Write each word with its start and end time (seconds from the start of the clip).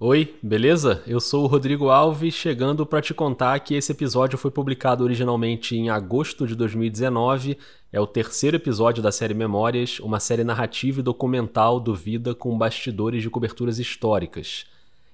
Oi, 0.00 0.32
beleza? 0.40 1.02
Eu 1.08 1.18
sou 1.18 1.42
o 1.42 1.48
Rodrigo 1.48 1.88
Alves, 1.88 2.32
chegando 2.32 2.86
para 2.86 3.02
te 3.02 3.12
contar 3.12 3.58
que 3.58 3.74
esse 3.74 3.90
episódio 3.90 4.38
foi 4.38 4.48
publicado 4.48 5.02
originalmente 5.02 5.74
em 5.76 5.90
agosto 5.90 6.46
de 6.46 6.54
2019. 6.54 7.58
É 7.92 8.00
o 8.00 8.06
terceiro 8.06 8.54
episódio 8.54 9.02
da 9.02 9.10
série 9.10 9.34
Memórias, 9.34 9.98
uma 9.98 10.20
série 10.20 10.44
narrativa 10.44 11.00
e 11.00 11.02
documental 11.02 11.80
do 11.80 11.96
Vida 11.96 12.32
com 12.32 12.56
bastidores 12.56 13.22
de 13.22 13.28
coberturas 13.28 13.80
históricas. 13.80 14.66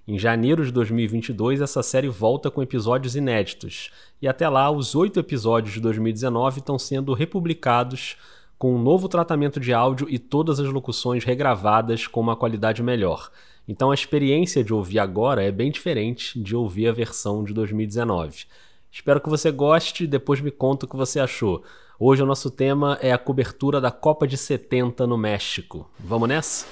Em 0.06 0.18
janeiro 0.18 0.62
de 0.62 0.70
2022, 0.70 1.62
essa 1.62 1.82
série 1.82 2.10
volta 2.10 2.50
com 2.50 2.62
episódios 2.62 3.16
inéditos, 3.16 3.90
e 4.20 4.28
até 4.28 4.46
lá, 4.50 4.70
os 4.70 4.94
oito 4.94 5.18
episódios 5.18 5.72
de 5.72 5.80
2019 5.80 6.58
estão 6.58 6.78
sendo 6.78 7.14
republicados 7.14 8.18
com 8.58 8.76
um 8.76 8.82
novo 8.82 9.08
tratamento 9.08 9.58
de 9.58 9.72
áudio 9.72 10.06
e 10.10 10.18
todas 10.18 10.60
as 10.60 10.68
locuções 10.68 11.24
regravadas 11.24 12.06
com 12.06 12.20
uma 12.20 12.36
qualidade 12.36 12.82
melhor. 12.82 13.30
Então 13.66 13.90
a 13.90 13.94
experiência 13.94 14.62
de 14.62 14.74
ouvir 14.74 14.98
agora 14.98 15.42
é 15.42 15.50
bem 15.50 15.70
diferente 15.70 16.38
de 16.38 16.54
ouvir 16.54 16.88
a 16.88 16.92
versão 16.92 17.42
de 17.42 17.54
2019. 17.54 18.44
Espero 18.92 19.20
que 19.20 19.28
você 19.28 19.50
goste 19.50 20.06
depois 20.06 20.40
me 20.40 20.50
conta 20.50 20.86
o 20.86 20.88
que 20.88 20.96
você 20.96 21.18
achou. 21.18 21.62
Hoje 21.98 22.22
o 22.22 22.26
nosso 22.26 22.50
tema 22.50 22.98
é 23.00 23.12
a 23.12 23.18
cobertura 23.18 23.80
da 23.80 23.90
Copa 23.90 24.26
de 24.26 24.36
70 24.36 25.06
no 25.06 25.16
México. 25.16 25.88
Vamos 25.98 26.28
nessa? 26.28 26.66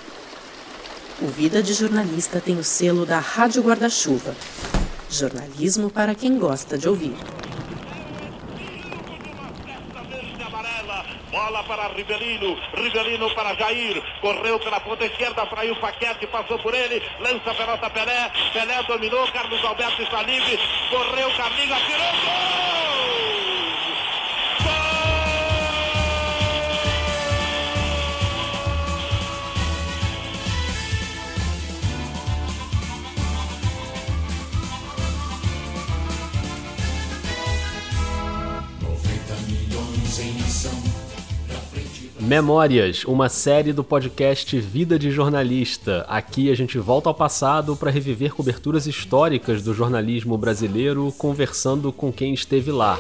O 1.21 1.27
Vida 1.27 1.63
de 1.63 1.73
Jornalista 1.73 2.41
tem 2.41 2.59
o 2.59 2.65
selo 2.65 3.07
da 3.07 3.19
Rádio 3.19 3.63
Guarda-Chuva. 3.63 4.35
Jornalismo 5.09 5.91
para 5.91 6.15
quem 6.15 6.39
gosta 6.39 6.77
de 6.77 6.89
ouvir. 6.89 7.15
Bola 11.43 11.65
para 11.65 11.89
Rivelino, 11.89 12.57
Rivelino 12.73 13.29
para 13.35 13.57
Jair, 13.57 14.01
correu 14.21 14.61
pela 14.61 14.79
ponta 14.79 15.05
esquerda, 15.05 15.45
fraiu 15.47 15.75
Paquete, 15.81 16.25
passou 16.29 16.57
por 16.61 16.73
ele, 16.73 17.03
lança 17.19 17.51
a 17.51 17.55
pelota 17.55 17.91
Pelé, 17.91 18.31
Pelé 18.53 18.81
dominou, 18.85 19.27
Carlos 19.33 19.65
Alberto 19.65 20.03
está 20.03 20.23
livre, 20.23 20.57
correu, 20.89 21.29
Carlinhos, 21.37 21.73
atirou, 21.73 22.13
gol! 22.23 23.72
Memórias, 42.23 43.05
uma 43.05 43.29
série 43.29 43.73
do 43.73 43.83
podcast 43.83 44.57
Vida 44.61 44.97
de 44.97 45.11
Jornalista. 45.11 46.07
Aqui 46.09 46.53
a 46.53 46.55
gente 46.55 46.79
volta 46.79 47.09
ao 47.11 47.15
passado 47.15 47.75
para 47.75 47.91
reviver 47.91 48.33
coberturas 48.33 48.87
históricas 48.87 49.61
do 49.61 49.75
jornalismo 49.75 50.39
brasileiro, 50.39 51.13
conversando 51.19 51.93
com 51.93 52.13
quem 52.13 52.33
esteve 52.33 52.71
lá. 52.71 52.97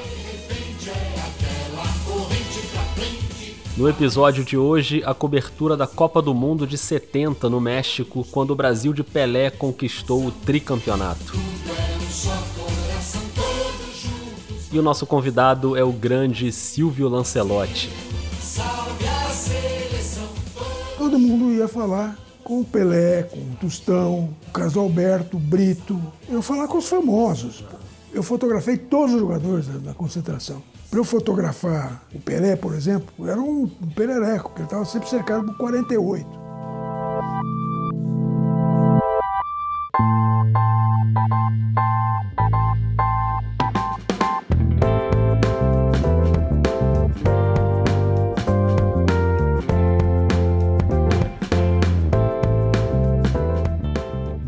No 3.76 3.88
episódio 3.88 4.44
de 4.44 4.56
hoje, 4.56 5.04
a 5.06 5.14
cobertura 5.14 5.76
da 5.76 5.86
Copa 5.86 6.20
do 6.20 6.34
Mundo 6.34 6.66
de 6.66 6.76
70 6.76 7.48
no 7.48 7.60
México, 7.60 8.26
quando 8.32 8.50
o 8.50 8.56
Brasil 8.56 8.92
de 8.92 9.04
Pelé 9.04 9.50
conquistou 9.50 10.26
o 10.26 10.32
tricampeonato. 10.32 11.32
E 14.72 14.78
o 14.78 14.82
nosso 14.82 15.06
convidado 15.06 15.76
é 15.76 15.84
o 15.84 15.92
grande 15.92 16.50
Silvio 16.50 17.08
Lancelotti. 17.08 18.11
Todo 21.02 21.18
mundo 21.18 21.52
ia 21.52 21.66
falar 21.66 22.16
com 22.44 22.60
o 22.60 22.64
Pelé, 22.64 23.24
com 23.24 23.36
o 23.36 23.56
Tostão, 23.60 24.32
o 24.48 24.52
Carlos 24.52 24.76
Alberto, 24.76 25.36
o 25.36 25.40
Brito. 25.40 26.00
Eu 26.28 26.40
falar 26.40 26.68
com 26.68 26.78
os 26.78 26.88
famosos. 26.88 27.64
Eu 28.14 28.22
fotografei 28.22 28.76
todos 28.76 29.12
os 29.12 29.20
jogadores 29.20 29.66
da, 29.66 29.78
da 29.78 29.94
concentração. 29.94 30.62
Para 30.88 31.00
eu 31.00 31.04
fotografar 31.04 32.04
o 32.14 32.20
Pelé, 32.20 32.54
por 32.54 32.72
exemplo, 32.72 33.28
era 33.28 33.40
um, 33.40 33.64
um 33.64 33.88
perereco, 33.96 34.50
porque 34.50 34.60
ele 34.60 34.66
estava 34.66 34.84
sempre 34.84 35.08
cercado 35.08 35.44
por 35.44 35.56
48. 35.56 36.42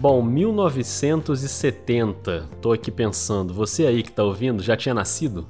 Bom, 0.04 0.20
1970. 0.20 2.44
Tô 2.60 2.72
aqui 2.72 2.90
pensando, 2.90 3.54
você 3.54 3.86
aí 3.86 4.02
que 4.02 4.12
tá 4.12 4.22
ouvindo 4.22 4.62
já 4.62 4.76
tinha 4.76 4.94
nascido? 4.94 5.46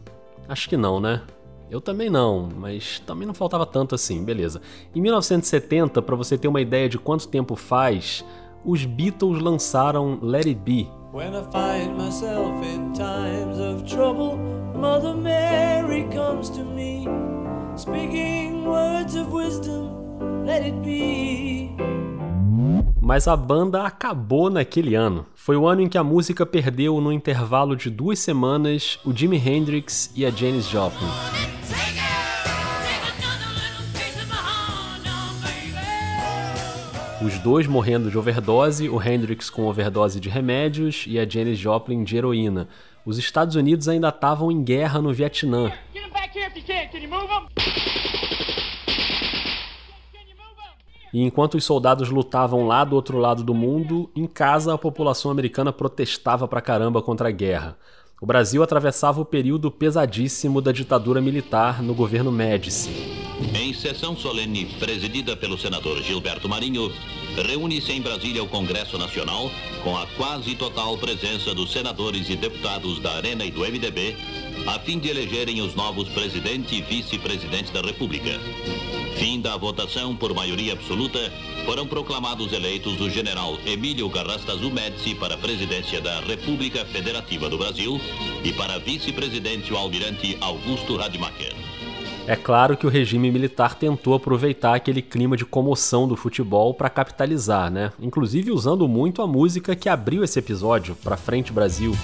Acho 0.48 0.68
que 0.68 0.76
não, 0.76 1.00
né? 1.00 1.22
Eu 1.68 1.80
também 1.80 2.08
não, 2.08 2.48
mas 2.56 3.00
também 3.00 3.26
não 3.26 3.34
faltava 3.34 3.66
tanto 3.66 3.96
assim, 3.96 4.22
beleza. 4.22 4.60
Em 4.94 5.00
1970, 5.00 6.00
para 6.00 6.14
você 6.14 6.38
ter 6.38 6.46
uma 6.46 6.60
ideia 6.60 6.88
de 6.88 7.00
quanto 7.00 7.26
tempo 7.26 7.56
faz, 7.56 8.24
os 8.64 8.84
Beatles 8.84 9.42
lançaram 9.42 10.20
Let 10.22 10.46
It 10.46 10.60
Be. 10.60 10.88
When 11.12 11.34
I 11.34 11.42
find 11.50 11.96
myself 11.96 12.64
in 12.64 12.92
times 12.92 13.58
of 13.58 13.82
trouble, 13.92 14.36
Mother 14.76 15.16
Mary 15.16 16.06
comes 16.14 16.48
to 16.50 16.64
me, 16.64 17.08
speaking 17.76 18.64
words 18.64 19.16
of 19.16 19.32
wisdom, 19.32 20.44
let 20.46 20.64
it 20.64 20.80
be 20.84 21.74
mas 23.04 23.28
a 23.28 23.36
banda 23.36 23.82
acabou 23.82 24.48
naquele 24.48 24.94
ano. 24.94 25.26
Foi 25.34 25.58
o 25.58 25.66
ano 25.66 25.82
em 25.82 25.88
que 25.90 25.98
a 25.98 26.02
música 26.02 26.46
perdeu, 26.46 26.98
no 27.02 27.12
intervalo 27.12 27.76
de 27.76 27.90
duas 27.90 28.18
semanas, 28.18 28.98
o 29.04 29.14
Jimi 29.14 29.36
Hendrix 29.36 30.10
e 30.16 30.24
a 30.24 30.30
Janis 30.30 30.66
Joplin. 30.66 31.06
Os 37.22 37.38
dois 37.40 37.66
morrendo 37.66 38.10
de 38.10 38.16
overdose, 38.16 38.88
o 38.88 39.02
Hendrix 39.02 39.50
com 39.50 39.66
overdose 39.66 40.18
de 40.18 40.30
remédios 40.30 41.04
e 41.06 41.18
a 41.18 41.28
Janis 41.28 41.58
Joplin 41.58 42.04
de 42.04 42.16
heroína. 42.16 42.68
Os 43.04 43.18
Estados 43.18 43.54
Unidos 43.54 43.86
ainda 43.86 44.08
estavam 44.08 44.50
em 44.50 44.64
guerra 44.64 45.02
no 45.02 45.12
Vietnã. 45.12 45.70
E 51.14 51.22
enquanto 51.22 51.54
os 51.54 51.64
soldados 51.64 52.10
lutavam 52.10 52.66
lá 52.66 52.82
do 52.82 52.96
outro 52.96 53.18
lado 53.18 53.44
do 53.44 53.54
mundo, 53.54 54.10
em 54.16 54.26
casa 54.26 54.74
a 54.74 54.78
população 54.78 55.30
americana 55.30 55.72
protestava 55.72 56.48
pra 56.48 56.60
caramba 56.60 57.00
contra 57.00 57.28
a 57.28 57.30
guerra. 57.30 57.78
O 58.20 58.26
Brasil 58.26 58.64
atravessava 58.64 59.20
o 59.20 59.24
período 59.24 59.70
pesadíssimo 59.70 60.60
da 60.60 60.72
ditadura 60.72 61.20
militar 61.20 61.80
no 61.80 61.94
governo 61.94 62.32
Médici. 62.32 62.90
Em 63.54 63.72
sessão 63.72 64.16
solene 64.16 64.66
presidida 64.80 65.36
pelo 65.36 65.56
senador 65.56 66.02
Gilberto 66.02 66.48
Marinho, 66.48 66.90
reúne-se 67.36 67.92
em 67.92 68.00
Brasília 68.00 68.42
o 68.42 68.48
Congresso 68.48 68.98
Nacional 68.98 69.48
com 69.84 69.96
a 69.96 70.06
quase 70.16 70.56
total 70.56 70.98
presença 70.98 71.54
dos 71.54 71.70
senadores 71.70 72.28
e 72.28 72.34
deputados 72.34 72.98
da 72.98 73.12
Arena 73.12 73.44
e 73.44 73.52
do 73.52 73.60
MDB, 73.60 74.16
a 74.66 74.78
fim 74.78 74.98
de 74.98 75.08
elegerem 75.08 75.60
os 75.60 75.74
novos 75.74 76.08
presidente 76.08 76.76
e 76.76 76.82
vice-presidente 76.82 77.72
da 77.72 77.80
República. 77.80 78.30
Fim 79.16 79.40
da 79.40 79.56
votação 79.56 80.16
por 80.16 80.34
maioria 80.34 80.72
absoluta, 80.72 81.18
foram 81.64 81.86
proclamados 81.86 82.52
eleitos 82.52 83.00
o 83.00 83.08
general 83.08 83.56
Emílio 83.66 84.08
Garrastazu 84.08 84.70
Médici 84.70 85.14
para 85.14 85.34
a 85.34 85.38
presidência 85.38 86.00
da 86.00 86.20
República 86.20 86.84
Federativa 86.84 87.48
do 87.48 87.58
Brasil 87.58 88.00
e 88.42 88.52
para 88.52 88.78
vice-presidente 88.78 89.72
o 89.72 89.76
almirante 89.76 90.36
Augusto 90.40 90.96
Rademacher. 90.96 91.54
É 92.26 92.34
claro 92.34 92.74
que 92.74 92.86
o 92.86 92.90
regime 92.90 93.30
militar 93.30 93.74
tentou 93.74 94.14
aproveitar 94.14 94.74
aquele 94.74 95.02
clima 95.02 95.36
de 95.36 95.44
comoção 95.44 96.08
do 96.08 96.16
futebol 96.16 96.72
para 96.72 96.88
capitalizar, 96.88 97.70
né? 97.70 97.92
Inclusive 98.00 98.50
usando 98.50 98.88
muito 98.88 99.20
a 99.20 99.26
música 99.26 99.76
que 99.76 99.90
abriu 99.90 100.24
esse 100.24 100.38
episódio, 100.38 100.96
Pra 100.96 101.18
Frente 101.18 101.52
Brasil. 101.52 101.94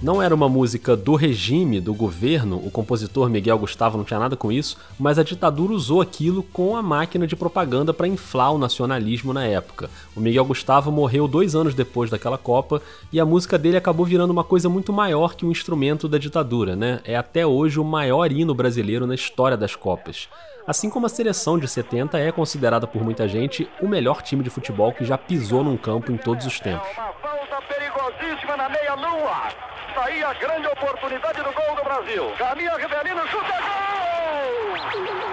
Não 0.00 0.22
era 0.22 0.32
uma 0.32 0.48
música 0.48 0.96
do 0.96 1.16
regime, 1.16 1.80
do 1.80 1.92
governo, 1.92 2.56
o 2.64 2.70
compositor 2.70 3.28
Miguel 3.28 3.58
Gustavo 3.58 3.98
não 3.98 4.04
tinha 4.04 4.20
nada 4.20 4.36
com 4.36 4.52
isso, 4.52 4.78
mas 4.96 5.18
a 5.18 5.24
ditadura 5.24 5.72
usou 5.72 6.00
aquilo 6.00 6.40
com 6.40 6.76
a 6.76 6.82
máquina 6.82 7.26
de 7.26 7.34
propaganda 7.34 7.92
para 7.92 8.06
inflar 8.06 8.52
o 8.52 8.58
nacionalismo 8.58 9.32
na 9.32 9.44
época. 9.44 9.90
O 10.14 10.20
Miguel 10.20 10.44
Gustavo 10.44 10.92
morreu 10.92 11.26
dois 11.26 11.56
anos 11.56 11.74
depois 11.74 12.10
daquela 12.10 12.38
Copa 12.38 12.80
e 13.12 13.18
a 13.18 13.26
música 13.26 13.58
dele 13.58 13.76
acabou 13.76 14.06
virando 14.06 14.30
uma 14.30 14.44
coisa 14.44 14.68
muito 14.68 14.92
maior 14.92 15.34
que 15.34 15.44
um 15.44 15.50
instrumento 15.50 16.08
da 16.08 16.16
ditadura, 16.16 16.76
né? 16.76 17.00
É 17.04 17.16
até 17.16 17.44
hoje 17.44 17.80
o 17.80 17.84
maior 17.84 18.30
hino 18.30 18.54
brasileiro 18.54 19.04
na 19.04 19.16
história 19.16 19.56
das 19.56 19.74
Copas. 19.74 20.28
Assim 20.64 20.88
como 20.88 21.06
a 21.06 21.08
seleção 21.08 21.58
de 21.58 21.66
70 21.66 22.16
é 22.20 22.30
considerada 22.30 22.86
por 22.86 23.02
muita 23.02 23.26
gente 23.26 23.68
o 23.82 23.88
melhor 23.88 24.22
time 24.22 24.44
de 24.44 24.50
futebol 24.50 24.92
que 24.92 25.04
já 25.04 25.18
pisou 25.18 25.64
num 25.64 25.76
campo 25.76 26.12
em 26.12 26.16
todos 26.16 26.46
os 26.46 26.60
tempos. 26.60 26.86
Uma 26.96 27.12
falta 27.14 27.60
perigosíssima 27.66 28.56
na 28.56 28.68
meia-lua 28.68 29.67
aí 30.00 30.22
a 30.22 30.32
grande 30.34 30.66
oportunidade 30.68 31.42
do 31.42 31.52
gol 31.52 31.74
do 31.74 31.82
Brasil. 31.82 32.32
Caminha 32.38 32.76
Rivelino, 32.76 33.26
chuta 33.28 33.54
gol! 33.60 35.27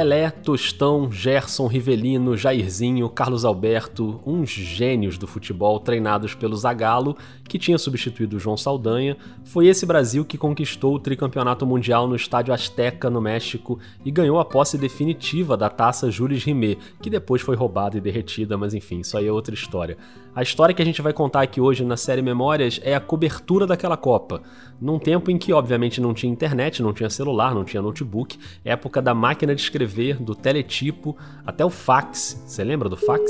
Pelé, 0.00 0.30
Tostão, 0.30 1.12
Gerson, 1.12 1.66
Rivelino, 1.66 2.34
Jairzinho, 2.34 3.06
Carlos 3.10 3.44
Alberto, 3.44 4.18
uns 4.24 4.48
gênios 4.48 5.18
do 5.18 5.26
futebol 5.26 5.78
treinados 5.78 6.34
pelo 6.34 6.56
Zagallo, 6.56 7.18
que 7.44 7.58
tinha 7.58 7.76
substituído 7.76 8.38
João 8.38 8.56
Saldanha, 8.56 9.18
foi 9.44 9.66
esse 9.66 9.84
Brasil 9.84 10.24
que 10.24 10.38
conquistou 10.38 10.94
o 10.94 10.98
tricampeonato 10.98 11.66
mundial 11.66 12.08
no 12.08 12.16
Estádio 12.16 12.54
Azteca, 12.54 13.10
no 13.10 13.20
México, 13.20 13.78
e 14.02 14.10
ganhou 14.10 14.40
a 14.40 14.44
posse 14.44 14.78
definitiva 14.78 15.54
da 15.54 15.68
taça 15.68 16.10
Jules 16.10 16.44
Rimet, 16.44 16.78
que 17.02 17.10
depois 17.10 17.42
foi 17.42 17.54
roubada 17.54 17.98
e 17.98 18.00
derretida, 18.00 18.56
mas 18.56 18.72
enfim, 18.72 19.00
isso 19.00 19.18
aí 19.18 19.26
é 19.26 19.32
outra 19.32 19.52
história. 19.52 19.98
A 20.32 20.42
história 20.42 20.72
que 20.72 20.80
a 20.80 20.84
gente 20.84 21.02
vai 21.02 21.12
contar 21.12 21.42
aqui 21.42 21.60
hoje 21.60 21.84
na 21.84 21.96
série 21.96 22.22
Memórias 22.22 22.80
é 22.84 22.94
a 22.94 23.00
cobertura 23.00 23.66
daquela 23.66 23.96
Copa, 23.96 24.40
num 24.80 24.96
tempo 24.96 25.28
em 25.28 25.36
que 25.36 25.52
obviamente 25.52 26.00
não 26.00 26.14
tinha 26.14 26.32
internet, 26.32 26.80
não 26.80 26.92
tinha 26.92 27.10
celular, 27.10 27.52
não 27.52 27.64
tinha 27.64 27.82
notebook, 27.82 28.38
época 28.64 29.02
da 29.02 29.12
máquina 29.12 29.56
de 29.56 29.60
escrever, 29.60 30.22
do 30.22 30.32
teletipo, 30.36 31.16
até 31.44 31.64
o 31.64 31.70
fax. 31.70 32.40
Você 32.46 32.62
lembra 32.62 32.88
do 32.88 32.96
fax? 32.96 33.28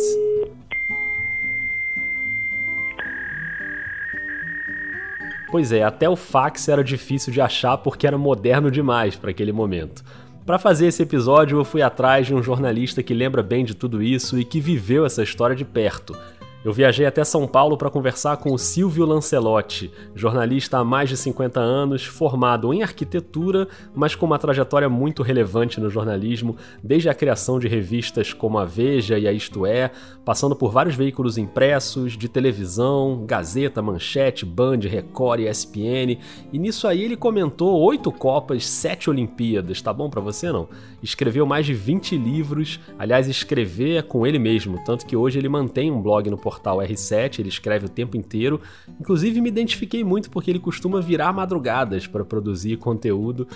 Pois 5.50 5.72
é, 5.72 5.82
até 5.82 6.06
o 6.06 6.16
fax 6.16 6.68
era 6.68 6.84
difícil 6.84 7.32
de 7.32 7.40
achar 7.40 7.78
porque 7.78 8.06
era 8.06 8.18
moderno 8.18 8.70
demais 8.70 9.16
para 9.16 9.30
aquele 9.30 9.52
momento. 9.52 10.04
Para 10.44 10.58
fazer 10.58 10.88
esse 10.88 11.02
episódio, 11.02 11.58
eu 11.58 11.64
fui 11.64 11.80
atrás 11.80 12.26
de 12.26 12.34
um 12.34 12.42
jornalista 12.42 13.02
que 13.02 13.14
lembra 13.14 13.42
bem 13.42 13.64
de 13.64 13.74
tudo 13.74 14.02
isso 14.02 14.38
e 14.38 14.44
que 14.44 14.60
viveu 14.60 15.06
essa 15.06 15.22
história 15.22 15.56
de 15.56 15.64
perto. 15.64 16.14
Eu 16.62 16.74
viajei 16.74 17.06
até 17.06 17.24
São 17.24 17.46
Paulo 17.46 17.74
para 17.74 17.88
conversar 17.88 18.36
com 18.36 18.52
o 18.52 18.58
Silvio 18.58 19.06
Lancelotti, 19.06 19.90
jornalista 20.14 20.76
há 20.76 20.84
mais 20.84 21.08
de 21.08 21.16
50 21.16 21.58
anos, 21.58 22.04
formado 22.04 22.74
em 22.74 22.82
arquitetura, 22.82 23.66
mas 23.94 24.14
com 24.14 24.26
uma 24.26 24.38
trajetória 24.38 24.86
muito 24.86 25.22
relevante 25.22 25.80
no 25.80 25.88
jornalismo, 25.88 26.56
desde 26.84 27.08
a 27.08 27.14
criação 27.14 27.58
de 27.58 27.66
revistas 27.66 28.34
como 28.34 28.58
a 28.58 28.66
Veja 28.66 29.18
e 29.18 29.26
a 29.26 29.32
Isto 29.32 29.64
É, 29.64 29.90
passando 30.22 30.54
por 30.54 30.70
vários 30.70 30.94
veículos 30.94 31.38
impressos, 31.38 32.12
de 32.12 32.28
televisão, 32.28 33.24
Gazeta, 33.26 33.80
Manchete, 33.80 34.44
Band, 34.44 34.80
Record 34.80 35.40
e 35.40 35.48
ESPN. 35.48 36.18
E 36.52 36.58
nisso 36.58 36.86
aí 36.86 37.02
ele 37.02 37.16
comentou 37.16 37.80
oito 37.80 38.12
Copas, 38.12 38.66
sete 38.66 39.08
Olimpíadas, 39.08 39.80
tá 39.80 39.94
bom 39.94 40.10
para 40.10 40.20
você 40.20 40.52
não? 40.52 40.68
Escreveu 41.02 41.46
mais 41.46 41.64
de 41.64 41.72
20 41.72 42.18
livros, 42.18 42.78
aliás, 42.98 43.28
escrever 43.28 44.02
com 44.02 44.26
ele 44.26 44.38
mesmo, 44.38 44.78
tanto 44.84 45.06
que 45.06 45.16
hoje 45.16 45.38
ele 45.38 45.48
mantém 45.48 45.90
um 45.90 46.02
blog 46.02 46.28
no 46.28 46.36
portal 46.50 46.78
R7, 46.78 47.38
ele 47.38 47.48
escreve 47.48 47.86
o 47.86 47.88
tempo 47.88 48.16
inteiro. 48.16 48.60
Inclusive 49.00 49.40
me 49.40 49.48
identifiquei 49.48 50.02
muito 50.02 50.28
porque 50.28 50.50
ele 50.50 50.58
costuma 50.58 51.00
virar 51.00 51.32
madrugadas 51.32 52.08
para 52.08 52.24
produzir 52.24 52.76
conteúdo. 52.76 53.46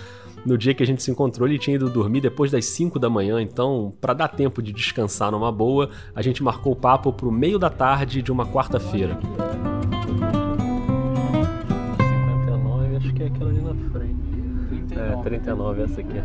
No 0.45 0.57
dia 0.57 0.73
que 0.73 0.81
a 0.81 0.85
gente 0.85 1.03
se 1.03 1.11
encontrou, 1.11 1.45
ele 1.45 1.59
tinha 1.59 1.75
ido 1.75 1.89
dormir 1.89 2.21
depois 2.21 2.51
das 2.51 2.63
5 2.67 2.97
da 2.97 3.09
manhã, 3.09 3.41
então, 3.41 3.93
para 3.99 4.13
dar 4.13 4.29
tempo 4.29 4.61
de 4.61 4.71
descansar 4.71 5.29
numa 5.29 5.51
boa, 5.51 5.89
a 6.15 6.21
gente 6.21 6.41
marcou 6.41 6.71
o 6.71 6.75
papo 6.75 7.11
pro 7.11 7.29
meio 7.29 7.59
da 7.59 7.69
tarde 7.69 8.21
de 8.21 8.31
uma 8.31 8.45
quarta-feira. 8.45 9.19
59, 12.45 12.95
acho 12.95 13.13
que 13.13 13.23
é 13.23 13.25
aquela 13.25 13.49
ali 13.49 13.59
na 13.59 13.75
frente. 13.91 14.15
39. 14.69 15.01
É, 15.01 15.23
39 15.23 15.81
essa 15.81 15.99
aqui. 15.99 16.21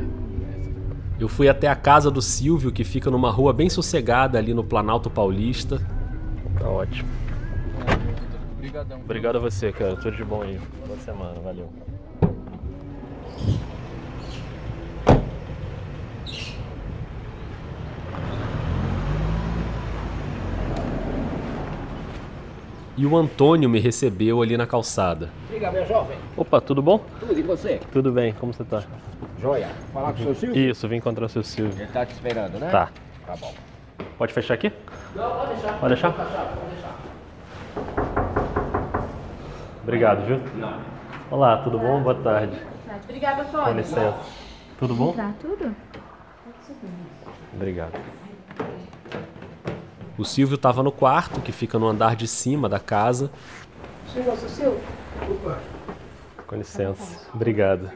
Eu 1.18 1.28
fui 1.28 1.48
até 1.48 1.68
a 1.68 1.76
casa 1.76 2.10
do 2.10 2.22
Silvio, 2.22 2.72
que 2.72 2.84
fica 2.84 3.10
numa 3.10 3.30
rua 3.30 3.52
bem 3.52 3.68
sossegada 3.68 4.38
ali 4.38 4.54
no 4.54 4.62
Planalto 4.62 5.10
Paulista. 5.10 5.99
Tá 6.60 6.68
ótimo. 6.68 7.08
Obrigadão. 8.52 9.00
Obrigado 9.00 9.36
a 9.36 9.40
você, 9.40 9.72
cara. 9.72 9.96
Tudo 9.96 10.14
de 10.14 10.24
bom 10.24 10.42
aí. 10.42 10.60
Boa 10.86 10.98
semana. 10.98 11.40
Valeu. 11.40 11.68
E 22.98 23.06
o 23.06 23.16
Antônio 23.16 23.70
me 23.70 23.80
recebeu 23.80 24.42
ali 24.42 24.58
na 24.58 24.66
calçada. 24.66 25.30
Diga, 25.50 25.72
meu 25.72 25.86
jovem. 25.86 26.18
Opa, 26.36 26.60
tudo 26.60 26.82
bom? 26.82 26.98
Tudo, 27.18 27.38
e 27.38 27.42
você? 27.42 27.80
Tudo 27.90 28.12
bem, 28.12 28.34
como 28.34 28.52
você 28.52 28.62
tá? 28.62 28.82
Joia. 29.40 29.68
Falar 29.94 30.12
com 30.12 30.20
o 30.20 30.24
seu 30.24 30.34
Silvio? 30.34 30.70
Isso, 30.70 30.86
vim 30.86 30.96
encontrar 30.96 31.24
o 31.24 31.28
seu 31.30 31.42
Silvio. 31.42 31.82
Ele 31.82 31.90
tá 31.90 32.04
te 32.04 32.12
esperando, 32.12 32.58
né? 32.58 32.68
Tá. 32.68 32.90
Tá 33.26 33.36
bom. 33.36 33.54
Pode 34.18 34.32
fechar 34.32 34.54
aqui? 34.54 34.72
Não, 35.14 35.30
pode 35.30 35.54
deixar. 35.54 35.72
Pode 35.78 35.94
deixar? 35.94 36.12
Pode 36.12 36.28
deixar, 36.28 36.44
pode 36.46 36.70
deixar. 36.74 36.94
Obrigado, 39.82 40.24
viu? 40.26 40.40
Não. 40.56 40.80
Olá, 41.30 41.58
tudo 41.58 41.78
bom? 41.78 42.02
Boa 42.02 42.14
tarde. 42.14 42.56
Obrigada, 43.04 43.44
Com 43.44 43.50
Tony. 43.52 43.74
licença. 43.74 44.14
Tudo 44.78 44.94
bom? 44.94 45.12
Tá 45.12 45.32
tudo? 45.40 45.74
Obrigado. 47.54 47.92
O 50.18 50.24
Silvio 50.24 50.54
estava 50.56 50.82
no 50.82 50.92
quarto, 50.92 51.40
que 51.40 51.50
fica 51.52 51.78
no 51.78 51.88
andar 51.88 52.14
de 52.14 52.26
cima 52.28 52.68
da 52.68 52.78
casa. 52.78 53.30
Com 56.46 56.56
licença. 56.56 57.28
Obrigado. 57.34 57.90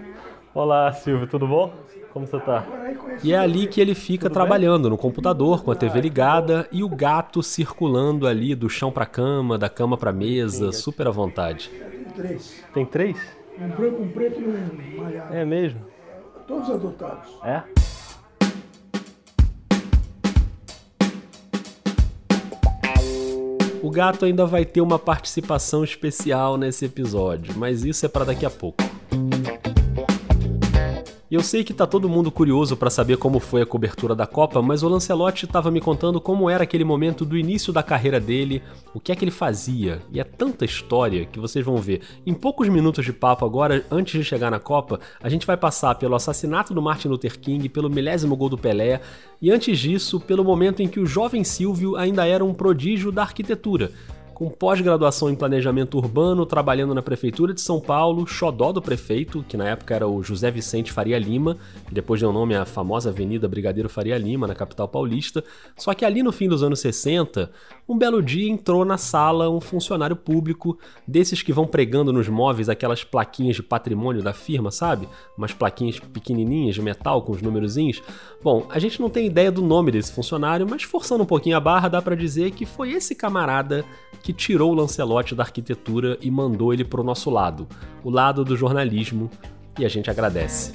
Olá, 0.55 0.93
Silvio, 0.93 1.27
tudo 1.27 1.47
bom? 1.47 1.73
Como 2.15 2.29
você 2.29 2.39
tá? 2.39 2.65
E 3.25 3.33
é 3.33 3.37
ali 3.37 3.67
que 3.67 3.81
ele 3.81 3.93
fica 3.93 4.31
trabalhando, 4.31 4.89
no 4.89 4.97
computador, 4.97 5.65
com 5.65 5.73
a 5.73 5.75
TV 5.75 6.01
ligada 6.01 6.69
e 6.71 6.85
o 6.85 6.89
gato 6.89 7.43
circulando 7.43 8.29
ali 8.29 8.55
do 8.55 8.71
chão 8.71 8.93
pra 8.93 9.05
cama, 9.05 9.59
da 9.59 9.69
cama 9.69 9.97
pra 9.97 10.13
mesa, 10.13 10.71
super 10.71 11.09
à 11.09 11.11
vontade. 11.11 11.73
Três. 12.15 12.63
Tem 12.73 12.87
três? 12.87 13.17
Um 13.61 13.69
branco, 13.69 14.03
um 14.03 14.09
preto 14.13 14.41
e 14.41 14.45
um 14.45 15.03
malhado. 15.03 15.35
É 15.35 15.45
mesmo? 15.45 15.81
Todos 16.47 16.71
adotados. 16.71 17.31
É? 17.43 17.65
O 23.83 23.91
gato 23.91 24.25
ainda 24.25 24.47
vai 24.47 24.65
ter 24.65 24.81
uma 24.81 25.01
participação 25.01 25.83
especial 25.83 26.57
nesse 26.57 26.85
episódio, 26.85 27.55
mas 27.59 27.85
isso 27.85 28.07
é 28.07 28.09
para 28.09 28.27
daqui 28.27 28.47
a 28.47 28.51
pouco. 28.51 28.94
E 31.35 31.37
eu 31.37 31.43
sei 31.43 31.65
que 31.65 31.75
tá 31.75 31.85
todo 31.85 32.09
mundo 32.09 32.31
curioso 32.31 32.77
para 32.77 32.89
saber 32.89 33.17
como 33.17 33.41
foi 33.41 33.61
a 33.61 33.67
cobertura 33.67 34.15
da 34.15 34.25
Copa, 34.25 34.63
mas 34.63 34.85
o 34.85 34.89
Lancelotti 34.89 35.47
estava 35.47 35.69
me 35.69 35.81
contando 35.81 36.21
como 36.21 36.49
era 36.49 36.63
aquele 36.63 36.85
momento 36.85 37.25
do 37.25 37.37
início 37.37 37.73
da 37.73 37.83
carreira 37.83 38.21
dele, 38.21 38.63
o 38.95 39.01
que 39.01 39.11
é 39.11 39.17
que 39.17 39.25
ele 39.25 39.33
fazia. 39.33 40.01
E 40.13 40.21
é 40.21 40.23
tanta 40.23 40.65
história 40.65 41.27
que 41.27 41.41
vocês 41.41 41.65
vão 41.65 41.79
ver. 41.79 42.03
Em 42.25 42.33
poucos 42.33 42.69
minutos 42.69 43.05
de 43.05 43.13
papo 43.13 43.45
agora, 43.45 43.85
antes 43.91 44.13
de 44.13 44.23
chegar 44.23 44.49
na 44.49 44.61
Copa, 44.61 45.01
a 45.21 45.29
gente 45.29 45.45
vai 45.45 45.57
passar 45.57 45.97
pelo 45.97 46.15
assassinato 46.15 46.73
do 46.73 46.81
Martin 46.81 47.09
Luther 47.09 47.37
King, 47.37 47.69
pelo 47.69 47.91
milésimo 47.91 48.37
gol 48.37 48.49
do 48.49 48.57
Pelé, 48.57 49.01
e 49.43 49.51
antes 49.51 49.77
disso, 49.77 50.21
pelo 50.21 50.45
momento 50.45 50.83
em 50.83 50.89
que 50.89 51.01
o 51.01 51.07
jovem 51.07 51.43
Silvio 51.43 51.97
ainda 51.97 52.25
era 52.25 52.45
um 52.45 52.55
prodígio 52.55 53.11
da 53.11 53.23
arquitetura 53.23 53.91
com 54.35 54.51
pós-graduação 54.51 55.31
em 55.31 55.37
planejamento 55.37 55.97
urbano, 55.97 56.45
trabalhando 56.45 56.93
na 56.93 57.01
prefeitura 57.01 57.55
de 57.55 57.61
São 57.61 57.81
Paulo, 57.81 58.27
xodó 58.27 58.73
do 58.73 58.83
prefeito, 58.83 59.45
que 59.49 59.57
na 59.57 59.69
época 59.69 59.95
era 59.95 60.09
o 60.09 60.23
José 60.23 60.51
Vicente 60.51 60.91
Faria 60.93 61.19
Lima, 61.19 61.57
que 61.87 61.95
depois 61.95 62.21
deu 62.21 62.33
nome 62.33 62.55
à 62.57 62.65
famosa 62.65 63.11
Avenida 63.11 63.49
Brigadeiro 63.49 63.89
Faria 63.89 64.19
Lima, 64.19 64.49
na 64.49 64.55
capital 64.55 64.89
paulista. 64.89 65.45
Só 65.77 65.95
que 65.95 66.05
ali 66.05 66.23
no 66.23 66.33
fim 66.33 66.49
dos 66.49 66.65
anos 66.65 66.81
60, 66.81 67.51
um 67.89 67.97
belo 67.97 68.21
dia 68.21 68.51
entrou 68.51 68.85
na 68.85 68.99
sala 68.99 69.49
um 69.49 69.61
funcionário 69.61 70.17
público, 70.17 70.79
desses 71.07 71.41
que 71.41 71.53
vão 71.53 71.67
pregando 71.67 72.13
nos 72.13 72.29
móveis 72.29 72.69
aquelas 72.69 73.05
plaquinhas 73.05 73.57
de 73.57 73.63
patrimônio 73.63 74.23
da 74.23 74.33
firma, 74.33 74.73
sabe? 74.73 75.09
Umas 75.39 75.53
plaquinhas 75.53 76.01
pequenininhas 76.01 76.75
de 76.75 76.83
metal 76.83 77.23
com 77.23 77.33
os 77.33 77.41
númerozinhos. 77.41 78.03
Bom, 78.43 78.67
a 78.69 78.81
gente 78.81 79.01
não 79.01 79.09
tem 79.09 79.27
ideia 79.27 79.53
do 79.53 79.63
nome 79.63 79.93
desse 79.93 80.13
funcionário, 80.13 80.67
mas 80.69 80.83
forçando 80.83 81.23
um 81.23 81.27
pouquinho 81.27 81.57
a 81.57 81.61
barra, 81.61 81.89
dá 81.89 82.03
para 82.03 82.17
dizer 82.17 82.51
que 82.51 82.67
foi 82.67 82.93
esse 82.93 83.15
camarada 83.15 83.85
que 84.25 84.33
tirou 84.33 84.73
o 84.73 84.75
Lancelotti 84.75 85.35
da 85.35 85.43
arquitetura 85.43 86.17
e 86.23 86.31
mandou 86.31 86.73
ele 86.73 86.83
pro 86.83 87.05
nosso 87.05 87.29
lado, 87.29 87.69
o 88.03 88.09
lado 88.09 88.43
do 88.43 88.57
jornalismo, 88.57 89.31
e 89.79 89.85
a 89.85 89.89
gente 89.89 90.11
agradece. 90.11 90.73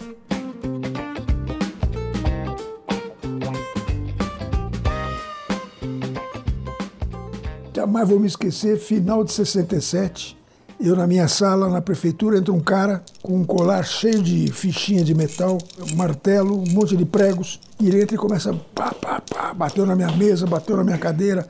Jamais 7.76 8.08
vou 8.08 8.20
me 8.20 8.28
esquecer, 8.28 8.78
final 8.78 9.24
de 9.24 9.32
67, 9.32 10.38
eu 10.80 10.96
na 10.96 11.08
minha 11.08 11.28
sala, 11.28 11.68
na 11.70 11.82
prefeitura, 11.82 12.38
entra 12.38 12.54
um 12.54 12.60
cara 12.60 13.04
com 13.24 13.36
um 13.36 13.44
colar 13.44 13.84
cheio 13.84 14.22
de 14.22 14.52
fichinha 14.52 15.04
de 15.04 15.16
metal, 15.16 15.58
um 15.92 15.96
martelo, 15.96 16.56
um 16.56 16.72
monte 16.72 16.96
de 16.96 17.04
pregos, 17.04 17.60
e 17.80 17.88
ele 17.88 18.04
entra 18.04 18.14
e 18.14 18.20
começa 18.20 18.54
pá, 18.76 18.94
pá, 18.94 19.20
pá, 19.28 19.54
bateu 19.56 19.88
na 19.88 19.96
minha 19.96 20.12
mesa, 20.12 20.46
bateu 20.46 20.78
na 20.78 20.84
minha 20.84 21.00
cadeira, 21.00 21.48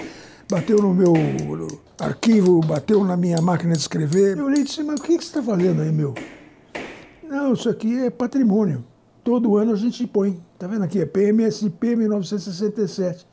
bateu 0.49 0.81
no 0.81 0.93
meu 0.93 1.13
arquivo, 1.99 2.59
bateu 2.61 3.03
na 3.03 3.15
minha 3.15 3.39
máquina 3.39 3.73
de 3.73 3.79
escrever. 3.79 4.37
Eu 4.37 4.45
olhei 4.45 4.61
e 4.61 4.63
disse, 4.63 4.83
mas 4.83 4.99
o 4.99 5.03
que 5.03 5.17
que 5.17 5.23
você 5.23 5.29
está 5.29 5.43
fazendo 5.43 5.81
aí, 5.81 5.91
meu? 5.91 6.15
Não, 7.23 7.53
isso 7.53 7.69
aqui 7.69 7.99
é 7.99 8.09
patrimônio. 8.09 8.83
Todo 9.23 9.55
ano 9.57 9.73
a 9.73 9.75
gente 9.75 10.07
põe. 10.07 10.41
Tá 10.57 10.65
vendo 10.65 10.83
aqui? 10.83 10.99
É 10.99 11.05
PMSP 11.05 11.95
1967. 11.95 13.27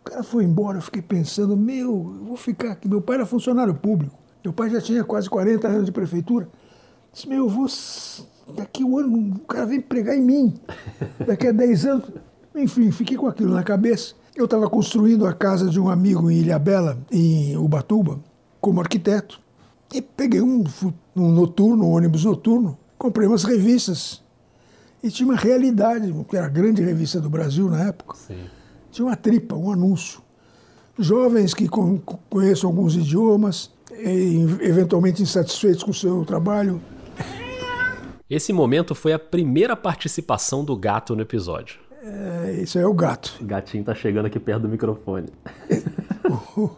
O 0.00 0.04
cara 0.10 0.22
foi 0.22 0.44
embora, 0.44 0.78
eu 0.78 0.82
fiquei 0.82 1.02
pensando, 1.02 1.56
meu, 1.56 2.16
eu 2.18 2.24
vou 2.24 2.36
ficar 2.36 2.72
aqui. 2.72 2.88
Meu 2.88 3.02
pai 3.02 3.16
era 3.16 3.26
funcionário 3.26 3.74
público. 3.74 4.16
Meu 4.42 4.52
pai 4.52 4.70
já 4.70 4.80
tinha 4.80 5.04
quase 5.04 5.28
40 5.28 5.68
anos 5.68 5.84
de 5.84 5.92
prefeitura. 5.92 6.48
Disse, 7.12 7.28
meu, 7.28 7.38
eu 7.38 7.48
vou. 7.48 7.66
Daqui 8.56 8.84
um 8.84 8.96
ano, 8.96 9.34
o 9.34 9.40
cara 9.40 9.66
vem 9.66 9.80
pregar 9.80 10.16
em 10.16 10.22
mim. 10.22 10.54
Daqui 11.26 11.48
a 11.48 11.52
10 11.52 11.86
anos. 11.86 12.10
Enfim, 12.54 12.90
fiquei 12.90 13.16
com 13.16 13.26
aquilo 13.26 13.52
na 13.52 13.62
cabeça. 13.62 14.14
Eu 14.36 14.44
estava 14.44 14.68
construindo 14.68 15.26
a 15.26 15.32
casa 15.32 15.70
de 15.70 15.80
um 15.80 15.88
amigo 15.88 16.30
em 16.30 16.40
Ilhabela, 16.40 16.98
em 17.10 17.56
Ubatuba, 17.56 18.20
como 18.60 18.80
arquiteto. 18.80 19.40
E 19.94 20.02
peguei 20.02 20.42
um, 20.42 20.62
um 21.16 21.30
noturno, 21.32 21.86
um 21.86 21.92
ônibus 21.92 22.24
noturno, 22.24 22.76
comprei 22.98 23.26
umas 23.26 23.44
revistas. 23.44 24.22
E 25.02 25.10
tinha 25.10 25.26
uma 25.26 25.36
realidade, 25.36 26.12
que 26.28 26.36
era 26.36 26.46
a 26.46 26.50
grande 26.50 26.82
revista 26.82 27.18
do 27.18 27.30
Brasil 27.30 27.70
na 27.70 27.84
época. 27.84 28.14
Sim. 28.14 28.44
Tinha 28.90 29.06
uma 29.06 29.16
tripa, 29.16 29.56
um 29.56 29.72
anúncio. 29.72 30.20
Jovens 30.98 31.54
que 31.54 31.66
con 31.66 31.98
conheçam 32.28 32.68
alguns 32.68 32.94
idiomas, 32.94 33.70
e, 33.90 34.36
eventualmente 34.60 35.22
insatisfeitos 35.22 35.82
com 35.82 35.92
o 35.92 35.94
seu 35.94 36.26
trabalho. 36.26 36.80
Esse 38.28 38.52
momento 38.52 38.94
foi 38.94 39.14
a 39.14 39.18
primeira 39.18 39.74
participação 39.76 40.62
do 40.62 40.76
gato 40.76 41.16
no 41.16 41.22
episódio. 41.22 41.85
É, 42.08 42.52
isso 42.62 42.78
aí 42.78 42.84
é 42.84 42.86
o 42.86 42.94
gato. 42.94 43.36
O 43.40 43.44
gatinho 43.44 43.82
tá 43.82 43.92
chegando 43.94 44.26
aqui 44.26 44.38
perto 44.38 44.62
do 44.62 44.68
microfone. 44.68 45.28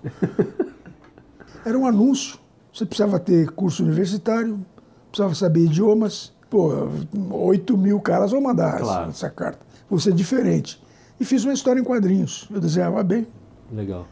Era 1.65 1.79
um 1.79 1.87
anúncio. 1.87 2.39
Você 2.73 2.87
precisava 2.87 3.19
ter 3.19 3.51
curso 3.51 3.83
universitário, 3.83 4.65
precisava 5.11 5.35
saber 5.35 5.65
idiomas. 5.65 6.33
Pô, 6.49 6.89
8 7.31 7.77
mil 7.77 8.01
caras 8.01 8.31
vão 8.31 8.41
mandar 8.41 8.79
Claro. 8.79 9.11
essa 9.11 9.29
carta. 9.29 9.59
Você 9.91 10.11
é 10.11 10.13
diferente. 10.13 10.83
E 11.21 11.25
fiz 11.25 11.45
uma 11.45 11.53
história 11.53 11.81
em 11.81 11.85
quadrinhos. 11.85 12.49
Eu 12.51 12.61
desenhava 12.61 13.03
bem. 13.03 13.27
Legal. 13.71 14.07